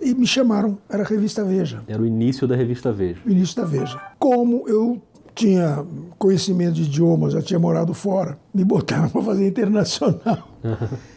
E 0.00 0.14
me 0.14 0.26
chamaram, 0.26 0.76
era 0.90 1.04
a 1.04 1.06
revista 1.06 1.44
Veja, 1.44 1.82
Era 1.86 2.02
o 2.02 2.06
início 2.06 2.46
da 2.46 2.54
revista 2.56 2.92
Veja. 2.92 3.20
o 3.24 3.30
início 3.30 3.56
da 3.56 3.64
Veja. 3.64 3.98
Como 4.18 4.68
eu 4.68 5.00
tinha 5.36 5.84
conhecimento 6.18 6.72
de 6.72 6.84
idiomas, 6.84 7.34
já 7.34 7.42
tinha 7.42 7.60
morado 7.60 7.92
fora, 7.92 8.38
me 8.52 8.64
botaram 8.64 9.08
para 9.10 9.22
fazer 9.22 9.46
internacional. 9.46 10.48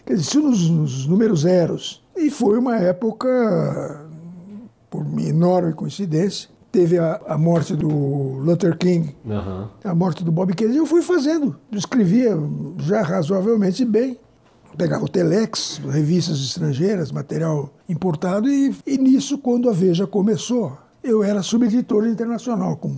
Quer 0.05 0.13
dizer, 0.13 0.27
isso 0.27 0.41
nos, 0.41 0.69
nos 0.69 1.07
números 1.07 1.41
zeros. 1.41 2.03
E 2.15 2.29
foi 2.29 2.59
uma 2.59 2.75
época, 2.75 4.05
por 4.89 5.05
enorme 5.19 5.73
coincidência, 5.73 6.49
teve 6.69 6.99
a, 6.99 7.19
a 7.27 7.37
morte 7.37 7.75
do 7.75 7.87
Luther 7.87 8.77
King, 8.77 9.15
Aham. 9.27 9.69
a 9.83 9.95
morte 9.95 10.23
do 10.23 10.31
Bob 10.31 10.53
Kennedy, 10.53 10.77
eu 10.77 10.85
fui 10.85 11.01
fazendo. 11.01 11.55
Escrevia 11.71 12.37
já 12.77 13.01
razoavelmente 13.01 13.85
bem. 13.85 14.19
Pegava 14.77 15.03
o 15.03 15.09
Telex, 15.09 15.81
revistas 15.89 16.39
estrangeiras, 16.39 17.11
material 17.11 17.73
importado, 17.87 18.47
e, 18.49 18.75
e 18.85 18.97
nisso, 18.97 19.37
quando 19.37 19.69
a 19.69 19.73
Veja 19.73 20.05
começou, 20.05 20.77
eu 21.03 21.23
era 21.23 21.41
subeditor 21.41 22.05
internacional, 22.05 22.77
com 22.77 22.93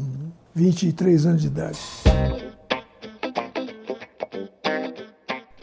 23 0.54 1.26
anos 1.26 1.42
de 1.42 1.48
idade. 1.48 1.80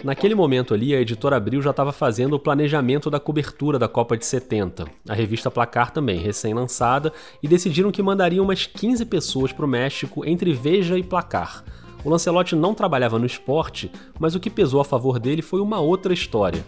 Naquele 0.02 0.35
momento 0.35 0.73
ali, 0.73 0.95
a 0.95 1.00
editora 1.00 1.37
Abril 1.37 1.61
já 1.61 1.71
estava 1.71 1.92
fazendo 1.92 2.35
o 2.35 2.38
planejamento 2.38 3.11
da 3.11 3.18
cobertura 3.18 3.78
da 3.78 3.88
Copa 3.88 4.16
de 4.16 4.25
70. 4.25 4.87
A 5.09 5.12
revista 5.12 5.50
Placar 5.50 5.90
também, 5.90 6.18
recém-lançada, 6.18 7.12
e 7.42 7.49
decidiram 7.49 7.90
que 7.90 8.02
mandariam 8.02 8.45
umas 8.45 8.64
15 8.64 9.04
pessoas 9.04 9.52
para 9.52 9.66
o 9.66 9.68
México 9.68 10.25
entre 10.25 10.54
Veja 10.54 10.97
e 10.97 11.02
Placar. 11.02 11.64
O 12.04 12.11
Lancelotti 12.11 12.54
não 12.54 12.75
trabalhava 12.75 13.18
no 13.18 13.26
esporte, 13.26 13.90
mas 14.18 14.35
o 14.35 14.40
que 14.40 14.49
pesou 14.49 14.80
a 14.80 14.85
favor 14.85 15.18
dele 15.18 15.42
foi 15.42 15.61
uma 15.61 15.80
outra 15.80 16.14
história. 16.14 16.64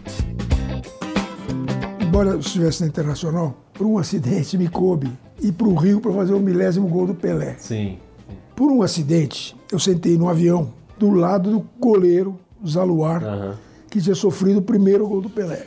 Embora 2.01 2.31
eu 2.31 2.39
estivesse 2.39 2.81
na 2.81 2.87
Internacional, 2.87 3.55
por 3.73 3.87
um 3.87 3.97
acidente 3.97 4.57
me 4.57 4.67
coube 4.67 5.09
ir 5.41 5.53
para 5.53 5.67
o 5.67 5.75
Rio 5.75 6.01
para 6.01 6.11
fazer 6.11 6.33
o 6.33 6.39
milésimo 6.39 6.87
gol 6.87 7.07
do 7.07 7.15
Pelé. 7.15 7.55
Sim. 7.57 7.97
Por 8.61 8.71
um 8.71 8.83
acidente, 8.83 9.55
eu 9.71 9.79
sentei 9.79 10.15
no 10.15 10.29
avião 10.29 10.71
do 10.99 11.09
lado 11.09 11.49
do 11.49 11.65
goleiro 11.79 12.37
Zaluar, 12.63 13.23
Aham. 13.23 13.57
que 13.89 13.99
tinha 13.99 14.13
sofrido 14.13 14.59
o 14.59 14.61
primeiro 14.61 15.07
gol 15.07 15.19
do 15.19 15.31
Pelé. 15.31 15.65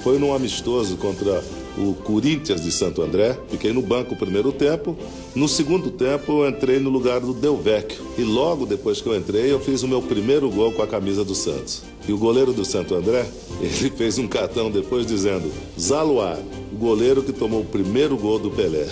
Foi 0.00 0.20
num 0.20 0.32
amistoso 0.32 0.96
contra 0.98 1.42
o 1.76 1.94
Corinthians 1.94 2.62
de 2.62 2.70
Santo 2.70 3.02
André. 3.02 3.36
Fiquei 3.48 3.72
no 3.72 3.82
banco 3.82 4.14
o 4.14 4.16
primeiro 4.16 4.52
tempo. 4.52 4.96
No 5.34 5.48
segundo 5.48 5.90
tempo, 5.90 6.44
eu 6.44 6.48
entrei 6.48 6.78
no 6.78 6.90
lugar 6.90 7.18
do 7.18 7.34
Del 7.34 7.56
Vecchio. 7.56 8.04
E 8.16 8.22
logo 8.22 8.64
depois 8.64 9.00
que 9.00 9.08
eu 9.08 9.16
entrei, 9.16 9.50
eu 9.50 9.58
fiz 9.58 9.82
o 9.82 9.88
meu 9.88 10.00
primeiro 10.00 10.48
gol 10.48 10.70
com 10.70 10.82
a 10.82 10.86
camisa 10.86 11.24
do 11.24 11.34
Santos. 11.34 11.82
E 12.06 12.12
o 12.12 12.18
goleiro 12.18 12.52
do 12.52 12.64
Santo 12.64 12.94
André, 12.94 13.28
ele 13.60 13.90
fez 13.90 14.16
um 14.16 14.28
cartão 14.28 14.70
depois 14.70 15.04
dizendo: 15.04 15.50
Zaluar, 15.76 16.38
o 16.72 16.76
goleiro 16.76 17.20
que 17.20 17.32
tomou 17.32 17.62
o 17.62 17.64
primeiro 17.64 18.16
gol 18.16 18.38
do 18.38 18.48
Pelé. 18.48 18.86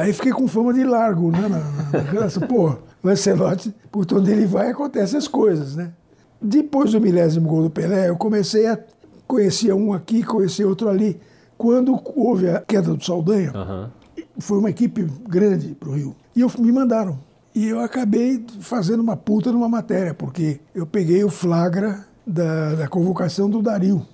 Aí 0.00 0.12
fiquei 0.12 0.32
com 0.32 0.48
fama 0.48 0.72
de 0.72 0.84
largo, 0.84 1.30
né? 1.30 1.42
Na, 1.42 1.58
na, 1.58 2.40
na. 2.40 2.46
Pô, 2.46 2.76
Lancelotti, 3.02 3.74
por 3.90 4.06
onde 4.14 4.30
ele 4.30 4.46
vai, 4.46 4.70
acontecem 4.70 5.18
as 5.18 5.28
coisas, 5.28 5.76
né? 5.76 5.92
Depois 6.40 6.92
do 6.92 7.00
milésimo 7.00 7.48
gol 7.48 7.62
do 7.64 7.70
Pelé, 7.70 8.08
eu 8.08 8.16
comecei 8.16 8.66
a 8.66 8.78
conhecer 9.26 9.72
um 9.72 9.92
aqui, 9.92 10.22
conhecer 10.22 10.64
outro 10.64 10.88
ali. 10.88 11.20
Quando 11.58 12.00
houve 12.16 12.48
a 12.48 12.60
queda 12.60 12.94
do 12.94 13.04
Saldanha, 13.04 13.52
Aham. 13.54 13.90
foi 14.38 14.58
uma 14.58 14.70
equipe 14.70 15.06
grande 15.28 15.74
para 15.74 15.90
o 15.90 15.92
Rio. 15.94 16.16
E 16.34 16.40
eu, 16.40 16.50
me 16.58 16.72
mandaram. 16.72 17.18
E 17.54 17.68
eu 17.68 17.80
acabei 17.80 18.44
fazendo 18.60 19.00
uma 19.00 19.16
puta 19.16 19.52
numa 19.52 19.68
matéria, 19.68 20.14
porque 20.14 20.60
eu 20.74 20.86
peguei 20.86 21.22
o 21.22 21.28
flagra 21.28 22.06
da, 22.30 22.74
da 22.74 22.88
convocação 22.88 23.48
do 23.50 23.60
Dario. 23.60 24.06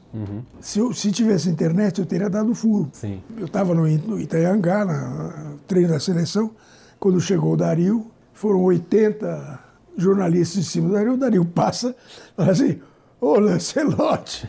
Se, 0.60 0.78
eu, 0.78 0.94
se 0.94 1.12
tivesse 1.12 1.50
internet, 1.50 1.98
eu 1.98 2.06
teria 2.06 2.30
dado 2.30 2.54
furo. 2.54 2.88
Sim. 2.92 3.20
Eu 3.36 3.44
estava 3.44 3.74
no, 3.74 3.82
no 3.86 4.18
Itaiangá, 4.18 4.82
no 4.84 5.58
treino 5.66 5.90
da 5.90 6.00
seleção, 6.00 6.50
quando 6.98 7.20
chegou 7.20 7.52
o 7.52 7.56
Dario, 7.56 8.06
foram 8.32 8.62
80 8.64 9.60
jornalistas 9.96 10.58
em 10.58 10.62
cima 10.62 10.88
do 10.88 10.94
Dario, 10.94 11.12
o 11.12 11.16
Dario 11.18 11.44
passa, 11.44 11.94
fala 12.34 12.52
assim, 12.52 12.78
ô 13.20 13.38
Lancelotti. 13.38 14.48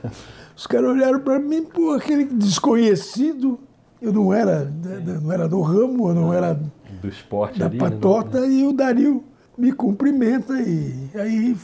Os 0.54 0.66
caras 0.66 0.90
olharam 0.90 1.20
para 1.20 1.38
mim, 1.38 1.64
pô, 1.64 1.92
aquele 1.92 2.24
desconhecido, 2.24 3.58
eu 4.00 4.12
não 4.12 4.32
era, 4.32 4.64
né, 4.64 5.18
não 5.22 5.32
era 5.32 5.48
do 5.48 5.60
ramo, 5.60 6.08
eu 6.08 6.14
não 6.14 6.32
era 6.32 6.58
Do 7.00 7.08
esporte 7.08 7.58
da 7.58 7.66
ali, 7.66 7.78
né? 7.78 7.90
patota, 7.90 8.46
e 8.46 8.66
o 8.66 8.72
Dario 8.72 9.24
me 9.56 9.72
cumprimenta 9.72 10.54
e 10.60 11.10
aí, 11.14 11.56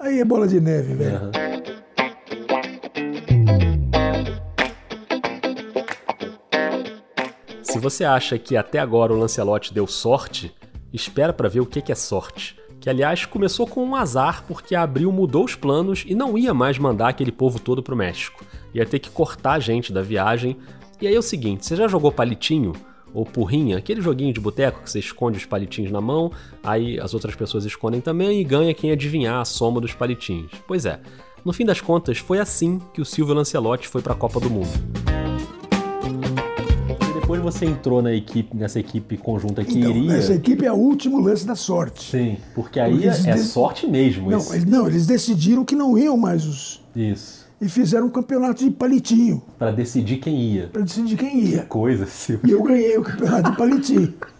aí 0.00 0.20
é 0.20 0.24
bola 0.24 0.48
de 0.48 0.60
neve, 0.60 0.94
velho. 0.94 1.16
Aham. 1.16 1.30
Se 7.62 7.78
você 7.78 8.04
acha 8.04 8.36
que 8.36 8.56
até 8.56 8.78
agora 8.78 9.12
o 9.12 9.16
Lancelotti 9.16 9.72
deu 9.72 9.86
sorte, 9.86 10.52
espera 10.92 11.32
pra 11.32 11.48
ver 11.48 11.60
o 11.60 11.66
que 11.66 11.92
é 11.92 11.94
sorte. 11.94 12.58
Que 12.80 12.90
aliás 12.90 13.24
começou 13.26 13.66
com 13.66 13.84
um 13.84 13.94
azar 13.94 14.44
porque 14.48 14.74
a 14.74 14.82
Abril 14.82 15.12
mudou 15.12 15.44
os 15.44 15.54
planos 15.54 16.04
e 16.06 16.14
não 16.14 16.36
ia 16.36 16.52
mais 16.52 16.78
mandar 16.78 17.08
aquele 17.08 17.30
povo 17.30 17.60
todo 17.60 17.82
pro 17.82 17.94
México. 17.94 18.44
Ia 18.74 18.86
ter 18.86 18.98
que 18.98 19.10
cortar 19.10 19.52
a 19.52 19.58
gente 19.60 19.92
da 19.92 20.02
viagem. 20.02 20.56
E 21.00 21.06
aí 21.06 21.14
é 21.14 21.18
o 21.18 21.22
seguinte, 21.22 21.64
você 21.64 21.76
já 21.76 21.86
jogou 21.86 22.10
palitinho? 22.10 22.72
Ou 23.12 23.24
porrinha, 23.24 23.76
aquele 23.76 24.00
joguinho 24.00 24.32
de 24.32 24.40
boteco 24.40 24.82
que 24.82 24.90
você 24.90 25.00
esconde 25.00 25.36
os 25.38 25.44
palitinhos 25.44 25.90
na 25.90 26.00
mão, 26.00 26.30
aí 26.62 26.98
as 27.00 27.12
outras 27.14 27.34
pessoas 27.34 27.64
escondem 27.64 28.00
também 28.00 28.40
e 28.40 28.44
ganha 28.44 28.72
quem 28.72 28.90
adivinhar 28.92 29.40
a 29.40 29.44
soma 29.44 29.80
dos 29.80 29.92
palitinhos. 29.92 30.52
Pois 30.66 30.86
é, 30.86 31.00
no 31.44 31.52
fim 31.52 31.64
das 31.64 31.80
contas 31.80 32.18
foi 32.18 32.38
assim 32.38 32.80
que 32.94 33.00
o 33.00 33.04
Silvio 33.04 33.34
Lancelotti 33.34 33.88
foi 33.88 34.00
pra 34.00 34.14
Copa 34.14 34.38
do 34.38 34.48
Mundo. 34.48 34.68
E 37.08 37.20
depois 37.20 37.40
você 37.40 37.66
entrou 37.66 38.00
na 38.02 38.12
equipe, 38.12 38.56
nessa 38.56 38.78
equipe 38.80 39.16
conjunta 39.16 39.64
que 39.64 39.78
Então, 39.78 39.90
iria. 39.90 40.12
essa 40.14 40.34
equipe 40.34 40.64
é 40.64 40.72
o 40.72 40.76
último 40.76 41.20
lance 41.20 41.46
da 41.46 41.54
sorte. 41.54 42.02
Sim, 42.10 42.36
porque 42.54 42.78
aí 42.80 42.92
Porque 42.92 43.06
é 43.28 43.34
de- 43.34 43.40
sorte 43.42 43.86
mesmo. 43.86 44.30
Não, 44.30 44.38
esse- 44.38 44.54
eles, 44.54 44.64
não, 44.66 44.86
eles 44.86 45.06
decidiram 45.06 45.64
que 45.64 45.74
não 45.74 45.96
iam 45.98 46.16
mais 46.16 46.44
os. 46.46 46.80
Isso. 46.94 47.49
E 47.60 47.68
fizeram 47.68 48.06
um 48.06 48.10
campeonato 48.10 48.64
de 48.64 48.70
palitinho, 48.70 49.42
Pra 49.58 49.70
decidir 49.70 50.16
quem 50.16 50.34
ia. 50.40 50.68
para 50.72 50.80
decidir 50.82 51.16
quem 51.16 51.40
ia. 51.40 51.62
Coisa, 51.64 52.06
Silvio. 52.06 52.48
E 52.48 52.52
eu 52.52 52.62
ganhei 52.62 52.96
o 52.96 53.02
campeonato 53.02 53.50
de 53.50 53.56
palitinho. 53.56 54.14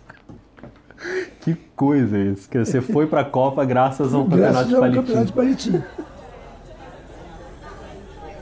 Que 1.40 1.54
coisa 1.74 2.18
isso. 2.18 2.46
Que 2.50 2.58
você 2.58 2.82
foi 2.82 3.06
pra 3.06 3.24
Copa 3.24 3.64
graças 3.64 4.12
a 4.12 4.18
um 4.18 4.24
campeonato 4.24 4.52
Graças 4.52 4.68
de 4.68 4.74
ao 4.74 4.80
palitinho. 4.82 5.02
campeonato 5.02 5.26
de 5.28 5.32
palitinho. 5.32 5.84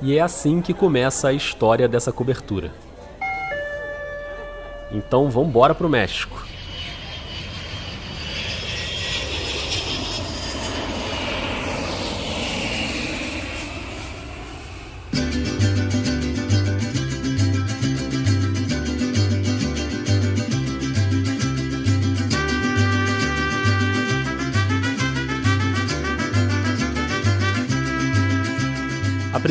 E 0.02 0.16
é 0.16 0.20
assim 0.20 0.60
que 0.60 0.74
começa 0.74 1.28
a 1.28 1.32
história 1.32 1.86
dessa 1.86 2.10
cobertura. 2.10 2.72
Então 4.90 5.30
vamos 5.30 5.50
embora 5.50 5.72
pro 5.72 5.88
México. 5.88 6.44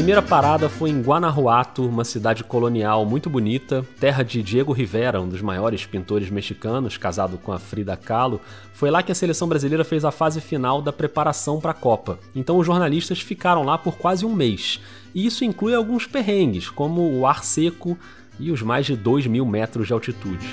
Primeira 0.07 0.21
parada 0.21 0.69
foi 0.69 0.89
em 0.89 1.01
Guanajuato, 1.01 1.85
uma 1.85 2.05
cidade 2.05 2.41
colonial 2.41 3.05
muito 3.05 3.29
bonita, 3.29 3.85
terra 3.99 4.23
de 4.23 4.41
Diego 4.41 4.71
Rivera, 4.71 5.19
um 5.19 5.27
dos 5.27 5.41
maiores 5.41 5.85
pintores 5.85 6.29
mexicanos, 6.29 6.95
casado 6.95 7.37
com 7.37 7.51
a 7.51 7.59
Frida 7.59 7.97
Kahlo. 7.97 8.39
Foi 8.71 8.89
lá 8.89 9.03
que 9.03 9.11
a 9.11 9.15
seleção 9.15 9.49
brasileira 9.49 9.83
fez 9.83 10.05
a 10.05 10.11
fase 10.11 10.39
final 10.39 10.81
da 10.81 10.93
preparação 10.93 11.59
para 11.59 11.71
a 11.71 11.73
Copa. 11.73 12.19
Então 12.33 12.57
os 12.57 12.65
jornalistas 12.65 13.19
ficaram 13.19 13.63
lá 13.63 13.77
por 13.77 13.97
quase 13.97 14.25
um 14.25 14.33
mês. 14.33 14.79
E 15.13 15.25
isso 15.25 15.43
inclui 15.43 15.75
alguns 15.75 16.07
perrengues, 16.07 16.69
como 16.69 17.01
o 17.01 17.27
ar 17.27 17.43
seco 17.43 17.97
e 18.39 18.49
os 18.49 18.61
mais 18.61 18.85
de 18.85 18.95
2 18.95 19.27
mil 19.27 19.45
metros 19.45 19.87
de 19.87 19.91
altitude. 19.91 20.47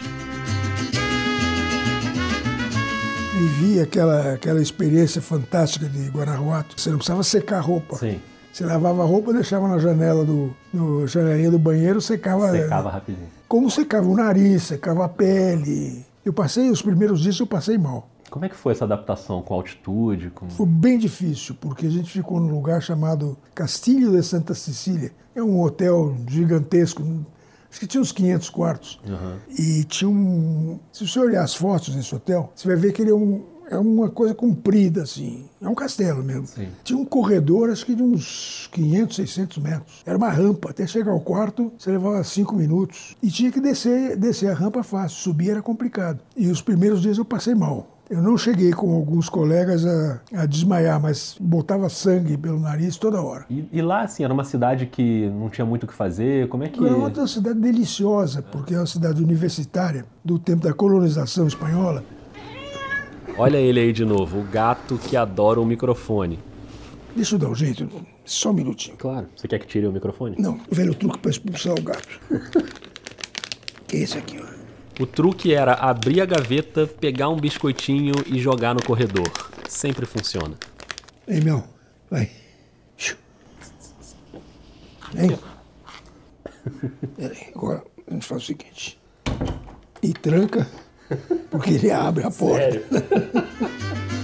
Vivi 3.34 3.78
aquela, 3.78 4.32
aquela 4.32 4.60
experiência 4.60 5.22
fantástica 5.22 5.86
de 5.86 6.08
Guanajuato. 6.08 6.74
Você 6.76 6.90
não 6.90 6.96
precisava 6.96 7.22
secar 7.22 7.58
a 7.58 7.62
roupa. 7.62 7.94
Sim. 7.98 8.20
Você 8.54 8.64
lavava 8.64 9.02
a 9.02 9.04
roupa, 9.04 9.32
deixava 9.32 9.66
na 9.66 9.78
janela 9.78 10.24
do, 10.24 10.54
no 10.72 11.08
janelinha 11.08 11.50
do 11.50 11.58
banheiro, 11.58 12.00
secava. 12.00 12.52
Secava 12.52 12.88
rapidinho. 12.88 13.26
Como 13.48 13.68
secava 13.68 14.06
o 14.06 14.14
nariz, 14.14 14.62
secava 14.62 15.06
a 15.06 15.08
pele. 15.08 16.06
Eu 16.24 16.32
passei, 16.32 16.70
os 16.70 16.80
primeiros 16.80 17.20
dias 17.20 17.36
eu 17.40 17.48
passei 17.48 17.76
mal. 17.76 18.08
Como 18.30 18.44
é 18.44 18.48
que 18.48 18.54
foi 18.54 18.70
essa 18.70 18.84
adaptação 18.84 19.42
com 19.42 19.54
a 19.54 19.56
altitude? 19.56 20.30
Com... 20.30 20.48
Foi 20.50 20.66
bem 20.66 20.98
difícil, 20.98 21.56
porque 21.60 21.86
a 21.86 21.90
gente 21.90 22.08
ficou 22.08 22.38
num 22.38 22.54
lugar 22.54 22.80
chamado 22.80 23.36
Castilho 23.52 24.12
de 24.12 24.22
Santa 24.22 24.54
Cecília. 24.54 25.10
É 25.34 25.42
um 25.42 25.60
hotel 25.60 26.16
gigantesco, 26.28 27.02
acho 27.68 27.80
que 27.80 27.88
tinha 27.88 28.00
uns 28.00 28.12
500 28.12 28.50
quartos. 28.50 29.00
Uhum. 29.04 29.36
E 29.58 29.82
tinha 29.82 30.08
um. 30.08 30.78
Se 30.92 31.08
você 31.08 31.18
olhar 31.18 31.42
as 31.42 31.56
fotos 31.56 31.92
desse 31.92 32.14
hotel, 32.14 32.52
você 32.54 32.68
vai 32.68 32.76
ver 32.76 32.92
que 32.92 33.02
ele 33.02 33.10
é, 33.10 33.14
um, 33.14 33.44
é 33.74 33.78
uma 33.78 34.08
coisa 34.08 34.34
comprida, 34.34 35.02
assim. 35.02 35.44
É 35.60 35.68
um 35.68 35.74
castelo 35.74 36.22
mesmo. 36.22 36.46
Sim. 36.46 36.68
Tinha 36.82 36.98
um 36.98 37.04
corredor, 37.04 37.70
acho 37.70 37.84
que 37.84 37.94
de 37.94 38.02
uns 38.02 38.68
500, 38.72 39.16
600 39.16 39.58
metros. 39.58 40.02
Era 40.06 40.16
uma 40.16 40.30
rampa. 40.30 40.70
Até 40.70 40.86
chegar 40.86 41.12
ao 41.12 41.20
quarto, 41.20 41.72
você 41.78 41.90
levava 41.90 42.22
cinco 42.24 42.54
minutos. 42.54 43.16
E 43.22 43.30
tinha 43.30 43.50
que 43.50 43.60
descer, 43.60 44.16
descer 44.16 44.50
a 44.50 44.54
rampa 44.54 44.82
fácil. 44.82 45.18
Subir 45.18 45.50
era 45.50 45.62
complicado. 45.62 46.20
E 46.36 46.48
os 46.48 46.62
primeiros 46.62 47.02
dias 47.02 47.18
eu 47.18 47.24
passei 47.24 47.54
mal. 47.54 47.94
Eu 48.08 48.22
não 48.22 48.36
cheguei 48.36 48.70
com 48.70 48.94
alguns 48.94 49.30
colegas 49.30 49.84
a, 49.86 50.20
a, 50.34 50.46
desmaiar, 50.46 51.00
mas 51.00 51.36
botava 51.40 51.88
sangue 51.88 52.36
pelo 52.36 52.60
nariz 52.60 52.98
toda 52.98 53.20
hora. 53.20 53.46
E, 53.48 53.66
e, 53.72 53.80
lá, 53.80 54.02
assim, 54.02 54.22
era 54.22 54.32
uma 54.32 54.44
cidade 54.44 54.86
que 54.86 55.30
não 55.30 55.48
tinha 55.48 55.64
muito 55.64 55.84
o 55.84 55.86
que 55.86 55.94
fazer? 55.94 56.46
Como 56.48 56.62
é 56.62 56.68
que... 56.68 56.84
Era 56.84 56.94
uma 56.94 57.26
cidade 57.26 57.58
deliciosa, 57.58 58.42
porque 58.42 58.74
é 58.74 58.78
uma 58.78 58.86
cidade 58.86 59.22
universitária 59.22 60.04
do 60.22 60.38
tempo 60.38 60.62
da 60.62 60.74
colonização 60.74 61.46
espanhola. 61.46 62.04
Olha 63.36 63.58
ele 63.58 63.80
aí 63.80 63.92
de 63.92 64.04
novo, 64.04 64.40
o 64.40 64.44
gato 64.44 64.98
que 64.98 65.16
adora 65.16 65.60
o 65.60 65.66
microfone. 65.66 66.38
Deixa 67.16 67.34
eu 67.34 67.38
dar 67.38 67.48
um 67.48 67.54
jeito, 67.54 67.88
só 68.24 68.50
um 68.50 68.54
minutinho. 68.54 68.96
Claro. 68.96 69.26
Você 69.36 69.48
quer 69.48 69.58
que 69.58 69.66
tire 69.66 69.86
o 69.86 69.92
microfone? 69.92 70.36
Não, 70.38 70.60
o 70.70 70.74
velho 70.74 70.94
truque 70.94 71.18
para 71.18 71.30
expulsar 71.30 71.74
o 71.74 71.82
gato. 71.82 72.20
Esse 73.92 74.18
aqui, 74.18 74.38
ó. 74.40 74.54
O 75.02 75.06
truque 75.06 75.52
era 75.52 75.74
abrir 75.74 76.20
a 76.20 76.26
gaveta, 76.26 76.86
pegar 76.86 77.28
um 77.28 77.36
biscoitinho 77.36 78.14
e 78.26 78.38
jogar 78.38 78.74
no 78.74 78.82
corredor. 78.82 79.28
Sempre 79.68 80.06
funciona. 80.06 80.54
Ei, 81.26 81.40
meu, 81.40 81.64
vai. 82.10 82.30
Vem. 85.14 85.30
Peraí, 87.16 87.52
agora 87.54 87.84
a 88.08 88.14
gente 88.14 88.26
faz 88.26 88.42
o 88.42 88.46
seguinte. 88.46 88.98
E 90.02 90.12
tranca, 90.12 90.68
porque 91.50 91.70
ele 91.70 91.90
abre 91.90 92.24
a 92.24 92.30
porta. 92.30 92.64
Sério? 92.64 92.82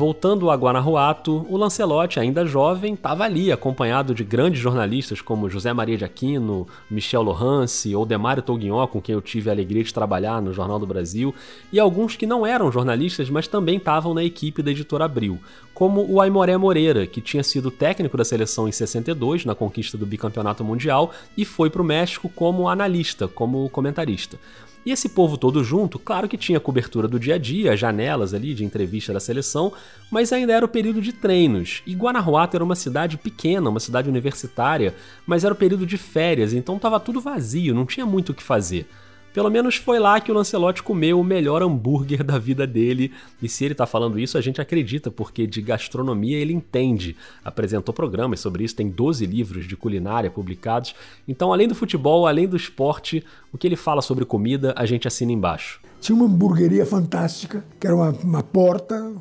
Voltando 0.00 0.50
a 0.50 0.54
Guanajuato, 0.54 1.44
o 1.46 1.58
Lancelotti, 1.58 2.18
ainda 2.18 2.46
jovem, 2.46 2.94
estava 2.94 3.24
ali, 3.24 3.52
acompanhado 3.52 4.14
de 4.14 4.24
grandes 4.24 4.58
jornalistas 4.58 5.20
como 5.20 5.50
José 5.50 5.74
Maria 5.74 5.98
de 5.98 6.06
Aquino, 6.06 6.66
Michel 6.90 7.20
Lohance 7.20 7.94
ou 7.94 8.06
Demário 8.06 8.42
Toguinhó, 8.42 8.86
com 8.86 8.98
quem 8.98 9.14
eu 9.14 9.20
tive 9.20 9.50
a 9.50 9.52
alegria 9.52 9.84
de 9.84 9.92
trabalhar 9.92 10.40
no 10.40 10.54
Jornal 10.54 10.78
do 10.78 10.86
Brasil, 10.86 11.34
e 11.70 11.78
alguns 11.78 12.16
que 12.16 12.26
não 12.26 12.46
eram 12.46 12.72
jornalistas, 12.72 13.28
mas 13.28 13.46
também 13.46 13.76
estavam 13.76 14.14
na 14.14 14.24
equipe 14.24 14.62
da 14.62 14.70
editora 14.70 15.04
Abril, 15.04 15.38
como 15.74 16.10
o 16.10 16.18
Aimoré 16.18 16.56
Moreira, 16.56 17.06
que 17.06 17.20
tinha 17.20 17.42
sido 17.42 17.70
técnico 17.70 18.16
da 18.16 18.24
seleção 18.24 18.66
em 18.66 18.72
62, 18.72 19.44
na 19.44 19.54
conquista 19.54 19.98
do 19.98 20.06
bicampeonato 20.06 20.64
mundial, 20.64 21.10
e 21.36 21.44
foi 21.44 21.68
para 21.68 21.82
o 21.82 21.84
México 21.84 22.26
como 22.34 22.70
analista, 22.70 23.28
como 23.28 23.68
comentarista. 23.68 24.38
E 24.84 24.92
esse 24.92 25.10
povo 25.10 25.36
todo 25.36 25.62
junto, 25.62 25.98
claro 25.98 26.26
que 26.26 26.38
tinha 26.38 26.58
cobertura 26.58 27.06
do 27.06 27.20
dia 27.20 27.34
a 27.34 27.38
dia, 27.38 27.76
janelas 27.76 28.32
ali 28.32 28.54
de 28.54 28.64
entrevista 28.64 29.12
da 29.12 29.20
seleção, 29.20 29.72
mas 30.10 30.32
ainda 30.32 30.52
era 30.52 30.64
o 30.64 30.68
período 30.68 31.02
de 31.02 31.12
treinos. 31.12 31.82
E 31.86 31.94
Guanajuato 31.94 32.56
era 32.56 32.64
uma 32.64 32.74
cidade 32.74 33.18
pequena, 33.18 33.68
uma 33.68 33.80
cidade 33.80 34.08
universitária, 34.08 34.94
mas 35.26 35.44
era 35.44 35.52
o 35.52 35.56
período 35.56 35.84
de 35.84 35.98
férias, 35.98 36.54
então 36.54 36.76
estava 36.76 36.98
tudo 36.98 37.20
vazio, 37.20 37.74
não 37.74 37.84
tinha 37.84 38.06
muito 38.06 38.32
o 38.32 38.34
que 38.34 38.42
fazer. 38.42 38.86
Pelo 39.32 39.48
menos 39.48 39.76
foi 39.76 40.00
lá 40.00 40.20
que 40.20 40.32
o 40.32 40.34
Lancelotti 40.34 40.82
comeu 40.82 41.20
o 41.20 41.24
melhor 41.24 41.62
hambúrguer 41.62 42.24
da 42.24 42.36
vida 42.36 42.66
dele. 42.66 43.12
E 43.40 43.48
se 43.48 43.64
ele 43.64 43.76
tá 43.76 43.86
falando 43.86 44.18
isso, 44.18 44.36
a 44.36 44.40
gente 44.40 44.60
acredita, 44.60 45.08
porque 45.08 45.46
de 45.46 45.62
gastronomia 45.62 46.36
ele 46.36 46.52
entende. 46.52 47.16
Apresentou 47.44 47.94
programas 47.94 48.40
sobre 48.40 48.64
isso, 48.64 48.74
tem 48.74 48.88
12 48.88 49.24
livros 49.26 49.68
de 49.68 49.76
culinária 49.76 50.30
publicados. 50.30 50.96
Então, 51.28 51.52
além 51.52 51.68
do 51.68 51.76
futebol, 51.76 52.26
além 52.26 52.48
do 52.48 52.56
esporte, 52.56 53.24
o 53.52 53.58
que 53.58 53.68
ele 53.68 53.76
fala 53.76 54.02
sobre 54.02 54.24
comida, 54.24 54.74
a 54.76 54.84
gente 54.84 55.06
assina 55.06 55.30
embaixo. 55.30 55.80
Tinha 56.00 56.16
uma 56.16 56.24
hamburgueria 56.24 56.84
fantástica, 56.84 57.64
que 57.78 57.86
era 57.86 57.94
uma, 57.94 58.10
uma 58.10 58.42
porta, 58.42 59.12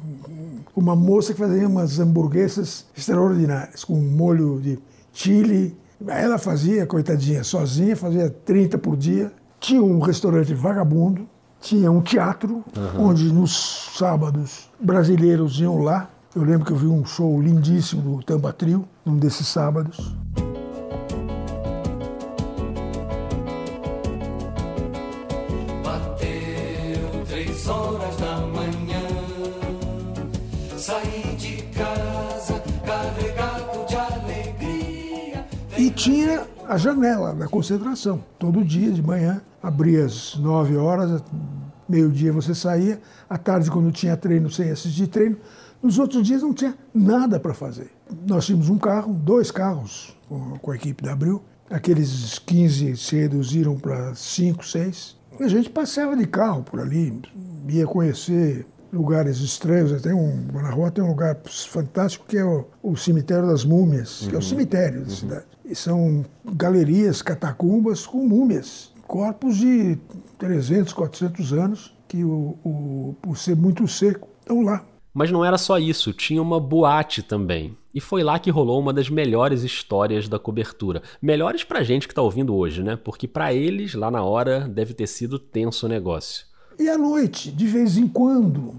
uma 0.76 0.96
moça 0.96 1.34
que 1.34 1.40
fazia 1.40 1.68
umas 1.68 2.00
hamburguesas 2.00 2.88
extraordinárias, 2.98 3.84
com 3.84 3.96
molho 3.96 4.60
de 4.60 4.80
chile. 5.14 5.78
Ela 6.08 6.40
fazia, 6.40 6.88
coitadinha, 6.88 7.44
sozinha, 7.44 7.96
fazia 7.96 8.30
30 8.30 8.78
por 8.80 8.98
dia 8.98 9.32
tinha 9.60 9.84
um 9.84 10.00
restaurante 10.00 10.54
vagabundo, 10.54 11.28
tinha 11.62 11.92
um 11.92 12.02
teatro, 12.02 12.64
uhum. 12.76 13.10
onde 13.10 13.32
nos 13.32 13.92
sábados 13.98 14.70
brasileiros 14.80 15.60
iam 15.60 15.82
lá. 15.84 16.10
Eu 16.36 16.44
lembro 16.44 16.66
que 16.66 16.72
eu 16.72 16.78
vi 16.78 16.88
um 16.88 17.06
show 17.06 17.42
lindíssimo 17.42 18.18
do 18.18 18.24
Tampa 18.24 18.54
Trio, 18.54 18.88
num 19.06 19.18
desses 19.18 19.48
sábados. 19.48 20.16
Bateu 25.84 27.26
três 27.28 27.68
horas 27.68 28.16
da 28.18 28.38
manhã, 28.38 29.02
saí 30.78 31.36
de 31.38 31.64
casa 31.74 32.62
carregado 32.86 33.86
de 33.88 33.96
alegria. 33.96 35.46
E 35.78 35.90
tinha 35.90 36.46
a 36.70 36.78
janela 36.78 37.34
da 37.34 37.48
concentração. 37.48 38.24
Todo 38.38 38.64
dia, 38.64 38.92
de 38.92 39.02
manhã, 39.02 39.42
abria 39.62 40.06
às 40.06 40.38
9 40.38 40.78
horas, 40.78 41.24
meio-dia 41.90 42.32
você 42.32 42.54
saía, 42.54 43.02
à 43.28 43.40
tarde, 43.40 43.72
quando 43.72 43.92
tinha 43.92 44.16
treino, 44.16 44.48
ia 44.60 44.74
assistir 44.74 45.08
treino. 45.08 45.38
Nos 45.82 45.98
outros 45.98 46.28
dias 46.28 46.44
não 46.44 46.54
tinha 46.54 46.78
nada 46.94 47.40
para 47.40 47.56
fazer. 47.56 47.90
Nós 48.28 48.46
tínhamos 48.46 48.70
um 48.70 48.78
carro, 48.78 49.12
dois 49.12 49.50
carros 49.50 50.16
com 50.62 50.70
a 50.70 50.76
equipe 50.76 51.04
da 51.04 51.14
Abril. 51.14 51.42
Aqueles 51.72 52.38
15 52.38 52.96
se 52.98 53.16
reduziram 53.16 53.76
para 53.76 54.14
5, 54.14 54.64
6. 54.64 55.18
E 55.40 55.44
a 55.44 55.48
gente 55.48 55.72
passeava 55.72 56.16
de 56.16 56.28
carro 56.28 56.62
por 56.62 56.80
ali, 56.80 57.20
ia 57.68 57.88
conhecer 57.88 58.68
lugares 58.92 59.38
estranhos. 59.40 60.02
Tem 60.02 60.14
um, 60.14 60.48
na 60.54 60.70
rua 60.70 60.92
tem 60.92 61.04
um 61.04 61.10
lugar 61.10 61.38
fantástico 61.46 62.26
que 62.28 62.38
é 62.38 62.44
o, 62.44 62.66
o 62.82 62.96
Cemitério 62.96 63.48
das 63.48 63.64
Múmias, 63.64 64.26
que 64.28 64.36
é 64.36 64.38
o 64.38 64.42
cemitério 64.42 65.02
da 65.04 65.10
cidade. 65.10 65.46
E 65.66 65.76
são 65.76 66.26
galerias, 66.46 67.22
catacumbas 67.22 68.06
com 68.06 68.28
múmias, 68.28 68.92
corpos 69.08 69.58
de 69.58 69.98
300, 70.38 70.94
400 70.94 71.54
anos, 71.54 71.96
que 72.08 72.24
o, 72.24 72.58
o, 72.64 73.16
por 73.22 73.38
ser 73.38 73.56
muito 73.56 73.88
seco, 73.88 74.28
estão 74.40 74.62
lá. 74.62 74.84
Mas 75.14 75.32
não 75.32 75.44
era 75.44 75.58
só 75.58 75.78
isso, 75.78 76.14
tinha 76.14 76.42
uma 76.42 76.60
boate 76.60 77.22
também. 77.22 77.78
E 77.94 78.00
foi 78.00 78.24
lá 78.24 78.38
que 78.38 78.52
rolou 78.52 78.80
uma 78.80 78.94
das 78.94 79.10
melhores 79.10 79.64
histórias 79.64 80.28
da 80.28 80.38
cobertura. 80.38 81.02
Melhores 81.22 81.64
pra 81.64 81.84
gente 81.84 82.08
que 82.08 82.14
tá 82.14 82.22
ouvindo 82.22 82.56
hoje, 82.56 82.84
né? 82.84 82.96
Porque 82.96 83.28
para 83.28 83.54
eles, 83.54 83.96
lá 83.96 84.12
na 84.12 84.24
hora, 84.24 84.62
deve 84.62 84.94
ter 84.94 85.08
sido 85.08 85.40
tenso 85.40 85.88
o 85.88 85.90
negócio. 85.90 86.46
E 86.80 86.88
à 86.88 86.98
noite, 86.98 87.52
de 87.52 87.68
vez 87.68 87.98
em 87.98 88.08
quando, 88.08 88.74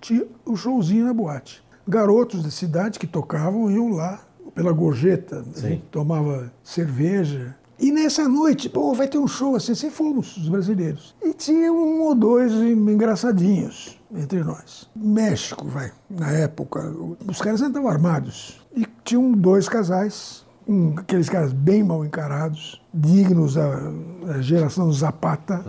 tinha 0.00 0.26
o 0.46 0.56
showzinho 0.56 1.04
na 1.04 1.12
boate. 1.12 1.62
Garotos 1.86 2.42
da 2.42 2.50
cidade 2.50 2.98
que 2.98 3.06
tocavam 3.06 3.70
iam 3.70 3.90
lá 3.90 4.26
pela 4.54 4.72
gorjeta, 4.72 5.44
gente 5.54 5.82
tomava 5.90 6.50
cerveja. 6.64 7.54
E 7.78 7.92
nessa 7.92 8.26
noite, 8.26 8.70
pô, 8.70 8.94
vai 8.94 9.06
ter 9.06 9.18
um 9.18 9.28
show 9.28 9.54
assim, 9.54 9.72
assim 9.72 9.90
fomos, 9.90 10.34
os 10.38 10.48
brasileiros. 10.48 11.14
E 11.22 11.34
tinha 11.34 11.70
um 11.70 12.00
ou 12.00 12.14
dois 12.14 12.52
engraçadinhos 12.52 14.00
entre 14.14 14.42
nós. 14.42 14.88
México, 14.96 15.68
vai, 15.68 15.92
na 16.08 16.30
época, 16.30 16.90
os 17.28 17.38
caras 17.42 17.60
estavam 17.60 17.86
armados. 17.86 18.64
E 18.74 18.86
tinham 19.04 19.30
dois 19.30 19.68
casais 19.68 20.46
um, 20.66 20.94
aqueles 20.96 21.28
caras 21.28 21.52
bem 21.52 21.82
mal 21.82 22.04
encarados, 22.04 22.82
dignos 22.98 23.54
da, 23.54 23.92
da 24.24 24.40
geração 24.40 24.90
Zapata, 24.90 25.62